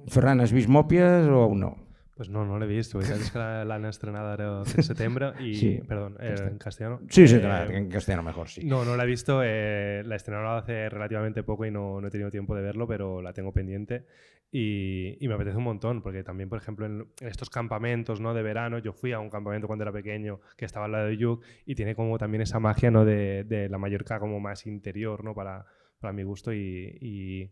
Ferran, 0.05 0.39
¿has 0.39 0.51
visto 0.51 0.71
o 0.71 1.43
aún 1.43 1.59
no? 1.61 1.86
Pues 2.17 2.29
no, 2.29 2.43
no 2.49 2.57
l'he 2.57 2.65
vist. 2.65 2.95
És 2.97 3.29
que 3.29 3.37
l'han 3.69 3.85
estrenado 3.85 4.31
ara 4.33 4.47
en 4.65 4.83
setembre 4.83 5.33
y, 5.39 5.53
sí. 5.55 5.69
perdón, 5.87 6.17
eh, 6.19 6.33
en 6.49 6.57
castellano. 6.57 6.99
Sí, 7.09 7.27
sí, 7.27 7.35
eh, 7.35 7.67
en 7.69 7.89
castellano 7.89 8.23
mejor, 8.23 8.49
sí. 8.49 8.65
No, 8.65 8.83
no 8.83 8.97
la 8.97 9.03
he 9.03 9.07
visto. 9.07 9.41
Eh, 9.43 10.01
la 10.03 10.15
estrenaron 10.15 10.57
hace 10.57 10.89
relativamente 10.89 11.43
poco 11.43 11.67
y 11.67 11.71
no, 11.71 12.01
no, 12.01 12.07
he 12.07 12.09
tenido 12.09 12.31
tiempo 12.31 12.55
de 12.55 12.63
verlo, 12.63 12.87
pero 12.87 13.21
la 13.21 13.33
tengo 13.33 13.53
pendiente 13.53 14.07
y, 14.51 15.23
y 15.23 15.27
me 15.27 15.35
apetece 15.35 15.57
un 15.57 15.63
montón, 15.63 16.01
porque 16.01 16.23
también, 16.23 16.49
por 16.49 16.57
ejemplo, 16.57 16.85
en, 16.85 17.07
en, 17.19 17.27
estos 17.27 17.49
campamentos 17.49 18.19
¿no? 18.19 18.33
de 18.33 18.41
verano, 18.41 18.79
yo 18.79 18.93
fui 18.93 19.11
a 19.11 19.19
un 19.19 19.29
campamento 19.29 19.67
cuando 19.67 19.83
era 19.83 19.91
pequeño 19.91 20.39
que 20.55 20.65
estaba 20.65 20.85
al 20.85 20.93
lado 20.93 21.07
de 21.07 21.17
Yuc 21.17 21.43
y 21.65 21.75
tiene 21.75 21.95
como 21.95 22.17
también 22.17 22.41
esa 22.41 22.59
magia 22.59 22.89
¿no? 22.89 23.05
de, 23.05 23.43
de 23.43 23.69
la 23.69 23.77
Mallorca 23.77 24.19
como 24.19 24.39
más 24.39 24.65
interior, 24.65 25.23
¿no? 25.23 25.35
Para, 25.35 25.65
para 25.99 26.13
mi 26.13 26.23
gusto 26.23 26.53
y, 26.53 26.97
y, 27.01 27.51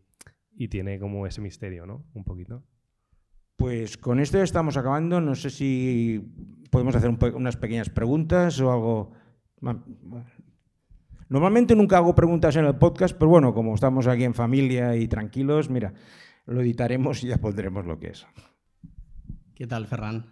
y 0.55 0.67
tiene 0.69 0.99
como 0.99 1.27
ese 1.27 1.41
misterio, 1.41 1.85
¿no? 1.85 2.05
Un 2.13 2.23
poquito. 2.23 2.63
Pues 3.55 3.97
con 3.97 4.19
esto 4.19 4.37
ya 4.37 4.43
estamos 4.43 4.77
acabando. 4.77 5.21
No 5.21 5.35
sé 5.35 5.49
si 5.49 6.21
podemos 6.69 6.95
hacer 6.95 7.09
unas 7.35 7.57
pequeñas 7.57 7.89
preguntas 7.89 8.59
o 8.59 8.71
algo. 8.71 9.11
Normalmente 11.29 11.75
nunca 11.75 11.97
hago 11.97 12.13
preguntas 12.13 12.55
en 12.55 12.65
el 12.65 12.75
podcast, 12.75 13.15
pero 13.17 13.29
bueno, 13.29 13.53
como 13.53 13.73
estamos 13.73 14.07
aquí 14.07 14.23
en 14.23 14.33
familia 14.33 14.95
y 14.95 15.07
tranquilos, 15.07 15.69
mira, 15.69 15.93
lo 16.45 16.61
editaremos 16.61 17.23
y 17.23 17.27
ya 17.27 17.37
pondremos 17.37 17.85
lo 17.85 17.99
que 17.99 18.07
es. 18.07 18.27
¿Qué 19.55 19.65
tal, 19.65 19.87
Ferran? 19.87 20.25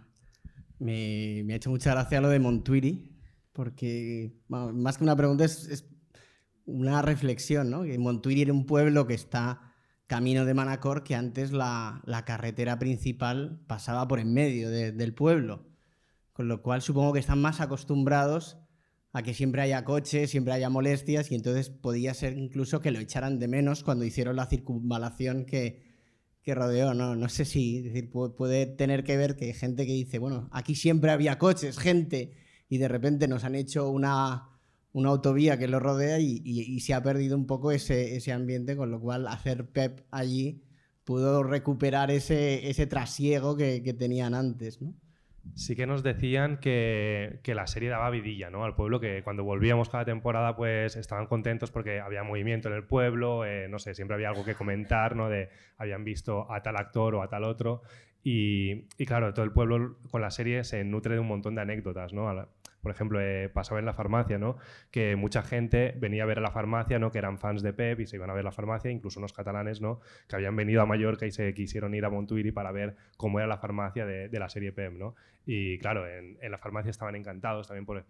Me, 0.78 1.42
me 1.44 1.54
ha 1.54 1.56
hecho 1.56 1.70
mucha 1.70 1.92
gracia 1.92 2.20
lo 2.20 2.28
de 2.28 2.38
Montuiri, 2.38 3.16
porque 3.52 4.36
más 4.48 4.98
que 4.98 5.04
una 5.04 5.16
pregunta 5.16 5.44
es, 5.44 5.66
es, 5.68 5.88
una 6.66 7.02
reflexión, 7.02 7.70
¿no? 7.70 7.82
Que 7.82 7.98
Montuiri 7.98 8.42
era 8.42 8.52
un 8.52 8.66
pueblo 8.66 9.06
que 9.06 9.14
está 9.14 9.73
camino 10.06 10.44
de 10.44 10.54
Manacor 10.54 11.02
que 11.02 11.14
antes 11.14 11.52
la, 11.52 12.02
la 12.04 12.24
carretera 12.24 12.78
principal 12.78 13.60
pasaba 13.66 14.06
por 14.06 14.20
en 14.20 14.32
medio 14.34 14.70
de, 14.70 14.92
del 14.92 15.14
pueblo. 15.14 15.66
Con 16.32 16.48
lo 16.48 16.62
cual 16.62 16.82
supongo 16.82 17.12
que 17.12 17.20
están 17.20 17.40
más 17.40 17.60
acostumbrados 17.60 18.58
a 19.12 19.22
que 19.22 19.34
siempre 19.34 19.62
haya 19.62 19.84
coches, 19.84 20.30
siempre 20.30 20.52
haya 20.52 20.68
molestias 20.68 21.30
y 21.30 21.36
entonces 21.36 21.70
podía 21.70 22.12
ser 22.14 22.36
incluso 22.36 22.80
que 22.80 22.90
lo 22.90 22.98
echaran 22.98 23.38
de 23.38 23.46
menos 23.46 23.84
cuando 23.84 24.04
hicieron 24.04 24.34
la 24.36 24.46
circunvalación 24.46 25.44
que, 25.44 25.82
que 26.42 26.54
rodeó. 26.54 26.94
No, 26.94 27.14
no 27.14 27.28
sé 27.28 27.44
si 27.44 27.80
decir, 27.80 28.10
puede 28.10 28.66
tener 28.66 29.04
que 29.04 29.16
ver 29.16 29.36
que 29.36 29.46
hay 29.46 29.54
gente 29.54 29.86
que 29.86 29.92
dice, 29.92 30.18
bueno, 30.18 30.48
aquí 30.52 30.74
siempre 30.74 31.12
había 31.12 31.38
coches, 31.38 31.78
gente, 31.78 32.32
y 32.68 32.78
de 32.78 32.88
repente 32.88 33.28
nos 33.28 33.44
han 33.44 33.54
hecho 33.54 33.88
una, 33.88 34.53
una 34.94 35.10
autovía 35.10 35.58
que 35.58 35.66
lo 35.66 35.80
rodea 35.80 36.20
y, 36.20 36.40
y, 36.44 36.80
se 36.80 36.94
ha 36.94 37.02
perdido 37.02 37.36
un 37.36 37.48
poco 37.48 37.72
ese, 37.72 38.16
ese 38.16 38.32
ambiente, 38.32 38.76
con 38.76 38.92
lo 38.92 39.00
cual 39.00 39.26
hacer 39.26 39.66
PEP 39.66 40.02
allí 40.12 40.62
pudo 41.02 41.42
recuperar 41.42 42.12
ese, 42.12 42.70
ese 42.70 42.86
trasiego 42.86 43.56
que, 43.56 43.82
que 43.82 43.92
tenían 43.92 44.34
antes, 44.34 44.80
¿no? 44.80 44.94
Sí 45.56 45.76
que 45.76 45.86
nos 45.86 46.02
decían 46.02 46.58
que, 46.58 47.40
que, 47.42 47.54
la 47.54 47.66
serie 47.66 47.90
daba 47.90 48.08
vidilla 48.08 48.48
¿no? 48.48 48.64
al 48.64 48.74
pueblo, 48.74 48.98
que 48.98 49.22
cuando 49.22 49.44
volvíamos 49.44 49.90
cada 49.90 50.04
temporada 50.04 50.56
pues 50.56 50.96
estaban 50.96 51.26
contentos 51.26 51.70
porque 51.70 52.00
había 52.00 52.22
movimiento 52.22 52.68
en 52.68 52.74
el 52.74 52.84
pueblo, 52.84 53.44
eh, 53.44 53.68
no 53.68 53.78
sé, 53.78 53.94
siempre 53.94 54.14
había 54.14 54.30
algo 54.30 54.44
que 54.44 54.54
comentar, 54.54 55.14
¿no? 55.14 55.28
De 55.28 55.50
habían 55.76 56.02
visto 56.02 56.50
a 56.50 56.62
tal 56.62 56.76
actor 56.76 57.16
o 57.16 57.22
a 57.22 57.28
tal 57.28 57.44
otro 57.44 57.82
y, 58.24 58.86
y 58.96 59.06
claro, 59.06 59.34
todo 59.34 59.44
el 59.44 59.52
pueblo 59.52 59.98
con 60.10 60.22
la 60.22 60.30
serie 60.30 60.64
se 60.64 60.82
nutre 60.82 61.14
de 61.14 61.20
un 61.20 61.28
montón 61.28 61.54
de 61.54 61.60
anécdotas, 61.60 62.14
¿no? 62.14 62.26
por 62.80 62.90
ejemplo, 62.90 63.18
eh, 63.18 63.48
pasaba 63.48 63.80
en 63.80 63.86
la 63.86 63.94
farmacia, 63.94 64.38
¿no? 64.38 64.58
Que 64.90 65.16
mucha 65.16 65.42
gente 65.42 65.94
venía 65.98 66.24
a 66.24 66.26
ver 66.26 66.38
a 66.38 66.42
la 66.42 66.50
farmacia, 66.50 66.98
¿no? 66.98 67.10
Que 67.10 67.16
eran 67.16 67.38
fans 67.38 67.62
de 67.62 67.72
Pep 67.72 67.98
y 68.00 68.06
se 68.06 68.16
iban 68.16 68.28
a 68.28 68.34
ver 68.34 68.44
la 68.44 68.52
farmacia, 68.52 68.90
incluso 68.90 69.20
unos 69.20 69.32
catalanes, 69.32 69.80
¿no? 69.80 70.00
Que 70.28 70.36
habían 70.36 70.54
venido 70.54 70.82
a 70.82 70.86
Mallorca 70.86 71.24
y 71.24 71.30
se 71.30 71.54
quisieron 71.54 71.94
ir 71.94 72.04
a 72.04 72.10
Montuiri 72.10 72.52
para 72.52 72.72
ver 72.72 72.94
cómo 73.16 73.38
era 73.38 73.48
la 73.48 73.56
farmacia 73.56 74.04
de, 74.04 74.28
de 74.28 74.38
la 74.38 74.50
serie 74.50 74.72
Pep, 74.72 74.92
¿no? 74.92 75.14
Y 75.46 75.78
claro, 75.78 76.06
en, 76.06 76.36
en, 76.42 76.50
la 76.50 76.58
farmacia 76.58 76.90
estaban 76.90 77.14
encantados 77.16 77.68
también 77.68 77.86
por, 77.86 78.04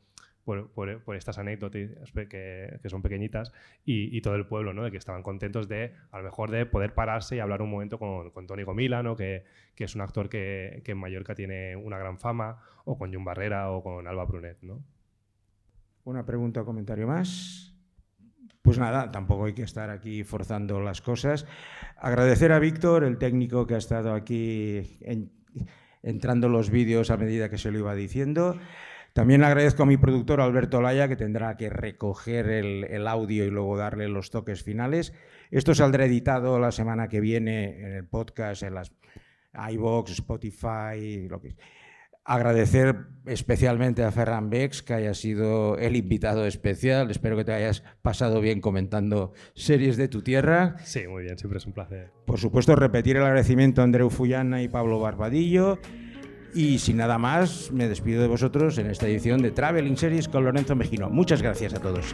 por, 0.44 0.70
por, 0.70 1.02
por 1.02 1.16
estas 1.16 1.38
anécdotas 1.38 2.12
que, 2.12 2.78
que 2.82 2.90
son 2.90 3.02
pequeñitas 3.02 3.52
y, 3.84 4.16
y, 4.16 4.20
todo 4.20 4.34
el 4.34 4.46
pueblo, 4.46 4.72
¿no? 4.72 4.84
De 4.84 4.90
que 4.90 4.98
estaban 4.98 5.22
contentos 5.22 5.68
de, 5.68 5.92
a 6.10 6.18
lo 6.18 6.24
mejor, 6.24 6.50
de 6.50 6.66
poder 6.66 6.94
pararse 6.94 7.36
y 7.36 7.40
hablar 7.40 7.62
un 7.62 7.70
momento 7.70 7.98
con, 7.98 8.30
con 8.30 8.46
Tony 8.46 8.62
Gomila, 8.62 9.02
¿no? 9.02 9.16
Que, 9.16 9.44
que 9.74 9.84
es 9.84 9.94
un 9.94 10.02
actor 10.02 10.28
que, 10.28 10.82
que, 10.84 10.92
en 10.92 10.98
Mallorca 10.98 11.34
tiene 11.34 11.76
una 11.76 11.98
gran 11.98 12.18
fama, 12.18 12.60
o 12.84 12.98
con 12.98 13.12
Jun 13.12 13.24
Barrera 13.24 13.70
o 13.70 13.82
con 13.82 14.06
Alba 14.06 14.24
Brunet, 14.24 14.58
¿no? 14.62 14.84
Una 16.04 16.26
pregunta 16.26 16.60
o 16.60 16.64
comentario 16.66 17.06
más. 17.06 17.74
Pues 18.60 18.78
nada, 18.78 19.10
tampoco 19.10 19.46
hay 19.46 19.54
que 19.54 19.62
estar 19.62 19.90
aquí 19.90 20.24
forzando 20.24 20.80
las 20.80 21.02
cosas. 21.02 21.46
Agradecer 21.96 22.52
a 22.52 22.58
Víctor, 22.58 23.04
el 23.04 23.18
técnico 23.18 23.66
que 23.66 23.74
ha 23.74 23.78
estado 23.78 24.14
aquí 24.14 24.98
en, 25.00 25.30
entrando 26.02 26.48
los 26.48 26.70
vídeos 26.70 27.10
a 27.10 27.16
medida 27.16 27.50
que 27.50 27.58
se 27.58 27.70
lo 27.70 27.78
iba 27.78 27.94
diciendo. 27.94 28.58
También 29.14 29.44
agradezco 29.44 29.84
a 29.84 29.86
mi 29.86 29.96
productor 29.96 30.40
Alberto 30.42 30.82
Laya, 30.82 31.08
que 31.08 31.16
tendrá 31.16 31.56
que 31.56 31.70
recoger 31.70 32.50
el, 32.50 32.84
el, 32.84 33.06
audio 33.06 33.44
y 33.44 33.50
luego 33.50 33.78
darle 33.78 34.08
los 34.08 34.30
toques 34.30 34.62
finales. 34.62 35.14
Esto 35.50 35.74
saldrá 35.74 36.04
editado 36.04 36.58
la 36.58 36.72
semana 36.72 37.08
que 37.08 37.20
viene 37.20 37.80
en 37.80 37.92
el 37.92 38.06
podcast, 38.06 38.64
en 38.64 38.74
las 38.74 38.92
iVoox, 39.70 40.10
Spotify, 40.10 41.28
lo 41.28 41.40
que 41.40 41.54
Agradecer 42.26 42.96
especialmente 43.26 44.02
a 44.02 44.10
Ferran 44.10 44.48
Bex, 44.48 44.82
que 44.82 44.94
haya 44.94 45.12
sido 45.12 45.76
el 45.76 45.94
invitado 45.94 46.46
especial. 46.46 47.10
Espero 47.10 47.36
que 47.36 47.44
te 47.44 47.52
hayas 47.52 47.82
pasado 48.00 48.40
bien 48.40 48.62
comentando 48.62 49.34
series 49.54 49.98
de 49.98 50.08
tu 50.08 50.22
tierra. 50.22 50.76
Sí, 50.84 51.06
muy 51.06 51.24
bien, 51.24 51.36
siempre 51.36 51.58
es 51.58 51.66
un 51.66 51.74
placer. 51.74 52.12
Por 52.24 52.38
supuesto, 52.38 52.74
repetir 52.76 53.18
el 53.18 53.24
agradecimiento 53.24 53.82
a 53.82 53.84
Andreu 53.84 54.08
Fullana 54.08 54.62
y 54.62 54.68
Pablo 54.68 55.00
Barbadillo. 55.00 55.78
Y 56.54 56.78
sin 56.78 56.98
nada 56.98 57.18
más, 57.18 57.72
me 57.72 57.88
despido 57.88 58.22
de 58.22 58.28
vosotros 58.28 58.78
en 58.78 58.86
esta 58.86 59.08
edición 59.08 59.42
de 59.42 59.50
Traveling 59.50 59.96
Series 59.96 60.28
con 60.28 60.44
Lorenzo 60.44 60.76
Mejino. 60.76 61.10
Muchas 61.10 61.42
gracias 61.42 61.74
a 61.74 61.80
todos. 61.80 62.06